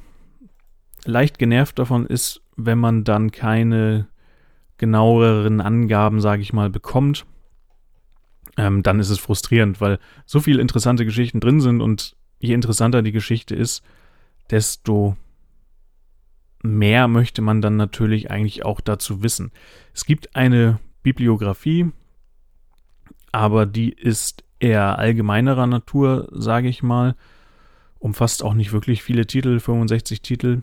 leicht 1.05 1.39
genervt 1.39 1.79
davon 1.79 2.05
ist, 2.05 2.41
wenn 2.55 2.79
man 2.79 3.03
dann 3.03 3.31
keine 3.31 4.07
genaueren 4.77 5.61
Angaben, 5.61 6.21
sage 6.21 6.41
ich 6.41 6.53
mal, 6.53 6.69
bekommt, 6.69 7.25
ähm, 8.57 8.83
dann 8.83 8.99
ist 8.99 9.09
es 9.09 9.19
frustrierend, 9.19 9.81
weil 9.81 9.99
so 10.25 10.39
viele 10.39 10.61
interessante 10.61 11.05
Geschichten 11.05 11.39
drin 11.39 11.61
sind 11.61 11.81
und 11.81 12.15
je 12.39 12.53
interessanter 12.53 13.01
die 13.01 13.11
Geschichte 13.11 13.55
ist, 13.55 13.83
desto 14.49 15.15
mehr 16.63 17.07
möchte 17.07 17.41
man 17.41 17.61
dann 17.61 17.77
natürlich 17.77 18.31
eigentlich 18.31 18.65
auch 18.65 18.81
dazu 18.81 19.23
wissen. 19.23 19.51
Es 19.93 20.05
gibt 20.05 20.35
eine 20.35 20.79
Bibliografie, 21.03 21.91
aber 23.31 23.65
die 23.65 23.91
ist 23.91 24.43
eher 24.59 24.97
allgemeinerer 24.97 25.67
Natur, 25.67 26.27
sage 26.31 26.67
ich 26.67 26.81
mal. 26.81 27.15
Umfasst 27.99 28.43
auch 28.43 28.53
nicht 28.53 28.71
wirklich 28.71 29.03
viele 29.03 29.25
Titel, 29.27 29.59
65 29.59 30.21
Titel. 30.21 30.61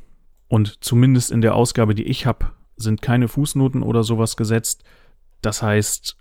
Und 0.48 0.84
zumindest 0.84 1.30
in 1.30 1.40
der 1.40 1.54
Ausgabe, 1.54 1.94
die 1.94 2.04
ich 2.04 2.26
habe, 2.26 2.52
sind 2.76 3.02
keine 3.02 3.28
Fußnoten 3.28 3.82
oder 3.82 4.04
sowas 4.04 4.36
gesetzt. 4.36 4.84
Das 5.40 5.62
heißt, 5.62 6.16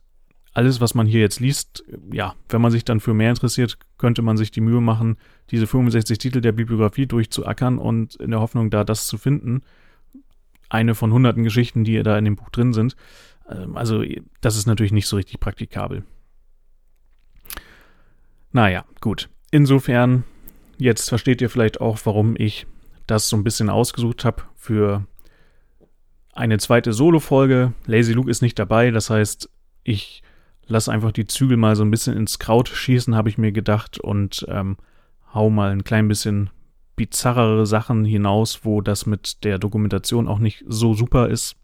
alles, 0.53 0.82
was 0.82 0.93
man 0.93 1.07
hier 1.07 1.19
jetzt 1.19 1.39
liest, 1.39 1.84
ja, 2.11 2.36
wenn 2.49 2.61
man 2.61 2.71
sich 2.71 2.86
dann 2.86 2.99
für 2.99 3.13
mehr 3.13 3.32
interessiert, 3.32 3.78
könnte 3.97 4.21
man 4.21 4.38
sich 4.38 4.51
die 4.51 4.61
Mühe 4.61 4.82
machen, 4.82 5.17
diese 5.49 5.67
65 5.67 6.17
Titel 6.19 6.41
der 6.41 6.51
Bibliografie 6.51 7.07
durchzuackern 7.07 7.80
und 7.80 8.15
in 8.15 8.32
der 8.32 8.39
Hoffnung, 8.39 8.69
da 8.69 8.84
das 8.84 9.07
zu 9.07 9.17
finden. 9.17 9.63
Eine 10.69 10.95
von 10.95 11.11
hunderten 11.11 11.43
Geschichten, 11.43 11.84
die 11.84 12.01
da 12.03 12.17
in 12.17 12.26
dem 12.26 12.36
Buch 12.36 12.49
drin 12.49 12.74
sind. 12.74 12.95
Ähm, 13.49 13.76
also, 13.76 14.03
das 14.41 14.55
ist 14.55 14.67
natürlich 14.67 14.91
nicht 14.91 15.07
so 15.07 15.15
richtig 15.15 15.39
praktikabel. 15.39 16.03
Naja, 18.51 18.86
gut. 19.01 19.30
Insofern, 19.49 20.24
jetzt 20.78 21.09
versteht 21.09 21.41
ihr 21.41 21.49
vielleicht 21.49 21.82
auch, 21.82 21.99
warum 22.03 22.36
ich 22.38 22.67
das 23.14 23.30
so 23.30 23.38
ein 23.38 23.43
bisschen 23.43 23.70
ausgesucht 23.70 24.26
habe 24.26 24.43
für 24.55 25.05
eine 26.34 26.57
zweite 26.57 26.93
Solo-Folge. 26.93 27.74
Lazy 27.86 28.14
Luke 28.14 28.30
ist 28.30 28.41
nicht 28.41 28.57
dabei, 28.57 28.91
das 28.91 29.09
heißt, 29.09 29.49
ich 29.84 30.24
lass 30.66 30.89
einfach 30.89 31.11
die 31.11 31.28
Zügel 31.28 31.57
mal 31.57 31.76
so 31.76 31.84
ein 31.84 31.91
bisschen 31.91 32.18
ins 32.18 32.39
Kraut 32.39 32.70
schießen, 32.70 33.16
habe 33.16 33.30
ich 33.30 33.38
mir 33.38 33.51
gedacht, 33.51 33.99
und 33.99 34.45
ähm, 34.49 34.78
hau 35.34 35.49
mal 35.49 35.72
ein 35.72 35.84
klein 35.84 36.07
bisschen 36.07 36.49
bizarrere 36.95 37.66
Sachen 37.66 38.05
hinaus, 38.05 38.64
wo 38.64 38.82
das 38.82 39.05
mit 39.05 39.43
der 39.43 39.59
Dokumentation 39.59 40.28
auch 40.28 40.39
nicht 40.39 40.64
so 40.68 40.93
super 40.93 41.30
ist. 41.30 41.55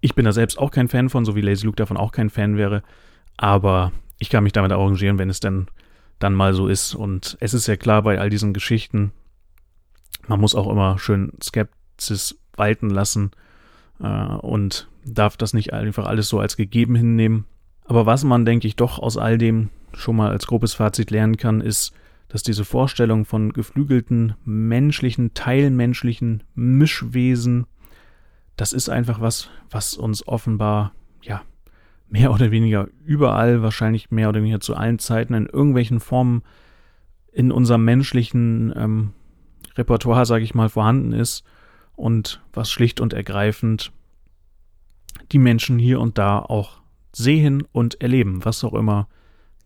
Ich 0.00 0.14
bin 0.14 0.24
da 0.24 0.32
selbst 0.32 0.58
auch 0.58 0.70
kein 0.70 0.88
Fan 0.88 1.08
von, 1.08 1.24
so 1.24 1.34
wie 1.34 1.40
Lazy 1.40 1.66
Luke 1.66 1.76
davon 1.76 1.96
auch 1.96 2.12
kein 2.12 2.30
Fan 2.30 2.56
wäre, 2.56 2.82
aber 3.36 3.92
ich 4.18 4.30
kann 4.30 4.44
mich 4.44 4.52
damit 4.52 4.72
arrangieren, 4.72 5.18
wenn 5.18 5.30
es 5.30 5.40
denn 5.40 5.68
dann 6.18 6.34
mal 6.34 6.54
so 6.54 6.68
ist. 6.68 6.94
Und 6.94 7.36
es 7.40 7.54
ist 7.54 7.66
ja 7.66 7.76
klar 7.76 8.02
bei 8.02 8.18
all 8.18 8.30
diesen 8.30 8.52
Geschichten, 8.52 9.12
man 10.28 10.40
muss 10.40 10.54
auch 10.54 10.70
immer 10.70 10.98
schön 10.98 11.32
Skepsis 11.42 12.38
walten 12.56 12.90
lassen 12.90 13.32
äh, 14.00 14.06
und 14.06 14.88
darf 15.04 15.36
das 15.36 15.54
nicht 15.54 15.72
einfach 15.72 16.06
alles 16.06 16.28
so 16.28 16.38
als 16.38 16.56
gegeben 16.56 16.94
hinnehmen. 16.94 17.46
Aber 17.84 18.06
was 18.06 18.24
man, 18.24 18.44
denke 18.44 18.66
ich, 18.66 18.76
doch 18.76 18.98
aus 18.98 19.16
all 19.16 19.38
dem 19.38 19.70
schon 19.94 20.16
mal 20.16 20.30
als 20.30 20.46
grobes 20.46 20.74
Fazit 20.74 21.10
lernen 21.10 21.38
kann, 21.38 21.60
ist, 21.60 21.92
dass 22.28 22.42
diese 22.42 22.66
Vorstellung 22.66 23.24
von 23.24 23.54
geflügelten, 23.54 24.34
menschlichen, 24.44 25.32
teilmenschlichen 25.32 26.42
Mischwesen, 26.54 27.66
das 28.56 28.74
ist 28.74 28.90
einfach 28.90 29.22
was, 29.22 29.48
was 29.70 29.94
uns 29.94 30.28
offenbar, 30.28 30.92
ja, 31.22 31.40
mehr 32.10 32.32
oder 32.32 32.50
weniger 32.50 32.88
überall, 33.04 33.62
wahrscheinlich 33.62 34.10
mehr 34.10 34.28
oder 34.28 34.40
weniger 34.40 34.60
zu 34.60 34.76
allen 34.76 34.98
Zeiten 34.98 35.32
in 35.32 35.46
irgendwelchen 35.46 36.00
Formen 36.00 36.42
in 37.32 37.50
unserem 37.50 37.84
menschlichen 37.84 38.74
ähm, 38.76 39.12
Repertoire, 39.78 40.26
sage 40.26 40.44
ich 40.44 40.54
mal, 40.54 40.68
vorhanden 40.68 41.12
ist 41.12 41.44
und 41.96 42.42
was 42.52 42.70
schlicht 42.70 43.00
und 43.00 43.12
ergreifend 43.12 43.92
die 45.32 45.38
Menschen 45.38 45.78
hier 45.78 46.00
und 46.00 46.18
da 46.18 46.38
auch 46.38 46.80
sehen 47.12 47.62
und 47.72 48.00
erleben, 48.00 48.44
was 48.44 48.64
auch 48.64 48.74
immer 48.74 49.08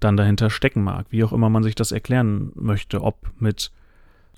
dann 0.00 0.16
dahinter 0.16 0.50
stecken 0.50 0.82
mag, 0.82 1.06
wie 1.10 1.24
auch 1.24 1.32
immer 1.32 1.48
man 1.48 1.62
sich 1.62 1.74
das 1.74 1.92
erklären 1.92 2.52
möchte, 2.54 3.02
ob 3.02 3.30
mit 3.38 3.70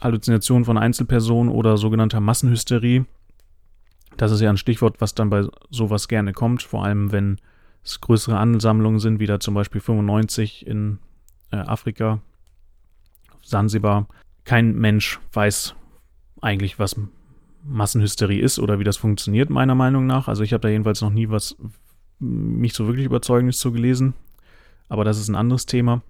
Halluzinationen 0.00 0.64
von 0.64 0.76
Einzelpersonen 0.76 1.52
oder 1.52 1.76
sogenannter 1.76 2.20
Massenhysterie. 2.20 3.04
Das 4.16 4.30
ist 4.30 4.40
ja 4.40 4.50
ein 4.50 4.56
Stichwort, 4.56 5.00
was 5.00 5.14
dann 5.14 5.30
bei 5.30 5.46
sowas 5.70 6.08
gerne 6.08 6.32
kommt, 6.32 6.62
vor 6.62 6.84
allem 6.84 7.12
wenn 7.12 7.38
es 7.82 8.00
größere 8.00 8.38
Ansammlungen 8.38 9.00
sind, 9.00 9.20
wie 9.20 9.26
da 9.26 9.40
zum 9.40 9.54
Beispiel 9.54 9.80
95 9.80 10.66
in 10.66 10.98
äh, 11.50 11.56
Afrika, 11.56 12.20
Sansibar. 13.42 14.08
Kein 14.44 14.74
Mensch 14.74 15.20
weiß 15.32 15.74
eigentlich, 16.40 16.78
was 16.78 16.96
Massenhysterie 17.64 18.40
ist 18.40 18.58
oder 18.58 18.78
wie 18.78 18.84
das 18.84 18.96
funktioniert, 18.96 19.50
meiner 19.50 19.74
Meinung 19.74 20.06
nach. 20.06 20.28
Also 20.28 20.42
ich 20.42 20.52
habe 20.52 20.60
da 20.60 20.68
jedenfalls 20.68 21.00
noch 21.00 21.10
nie 21.10 21.30
was 21.30 21.56
mich 22.20 22.74
so 22.74 22.86
wirklich 22.86 23.06
überzeugend 23.06 23.54
zu 23.54 23.72
gelesen. 23.72 24.14
Aber 24.88 25.04
das 25.04 25.18
ist 25.18 25.28
ein 25.28 25.34
anderes 25.34 25.66
Thema. 25.66 26.02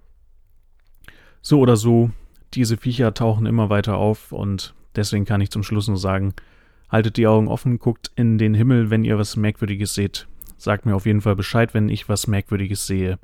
So 1.41 1.59
oder 1.59 1.77
so, 1.77 2.11
diese 2.53 2.77
Viecher 2.77 3.13
tauchen 3.13 3.45
immer 3.45 3.69
weiter 3.69 3.95
auf 3.97 4.31
und 4.31 4.73
deswegen 4.95 5.25
kann 5.25 5.41
ich 5.41 5.51
zum 5.51 5.63
Schluss 5.63 5.87
nur 5.87 5.97
sagen, 5.97 6.33
Haltet 6.89 7.17
die 7.17 7.27
Augen 7.27 7.47
offen, 7.47 7.79
guckt 7.79 8.11
in 8.15 8.37
den 8.37 8.53
Himmel, 8.53 8.89
wenn 8.89 9.03
ihr 9.03 9.17
was 9.17 9.35
Merkwürdiges 9.35 9.93
seht. 9.95 10.27
Sagt 10.57 10.85
mir 10.85 10.95
auf 10.95 11.05
jeden 11.05 11.21
Fall 11.21 11.35
Bescheid, 11.35 11.73
wenn 11.73 11.89
ich 11.89 12.07
was 12.07 12.27
Merkwürdiges 12.27 12.85
sehe. 12.85 13.19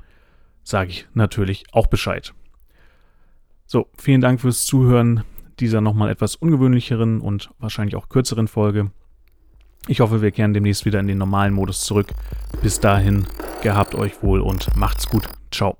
Sage 0.64 0.90
ich 0.90 1.06
natürlich 1.14 1.64
auch 1.72 1.86
Bescheid. 1.86 2.34
So, 3.72 3.88
vielen 3.96 4.20
Dank 4.20 4.42
fürs 4.42 4.66
Zuhören 4.66 5.24
dieser 5.58 5.80
nochmal 5.80 6.10
etwas 6.10 6.36
ungewöhnlicheren 6.36 7.22
und 7.22 7.48
wahrscheinlich 7.58 7.96
auch 7.96 8.10
kürzeren 8.10 8.46
Folge. 8.46 8.90
Ich 9.88 10.00
hoffe, 10.00 10.20
wir 10.20 10.30
kehren 10.30 10.52
demnächst 10.52 10.84
wieder 10.84 11.00
in 11.00 11.06
den 11.06 11.16
normalen 11.16 11.54
Modus 11.54 11.80
zurück. 11.80 12.08
Bis 12.60 12.80
dahin, 12.80 13.24
gehabt 13.62 13.94
euch 13.94 14.22
wohl 14.22 14.42
und 14.42 14.76
macht's 14.76 15.08
gut. 15.08 15.26
Ciao. 15.50 15.78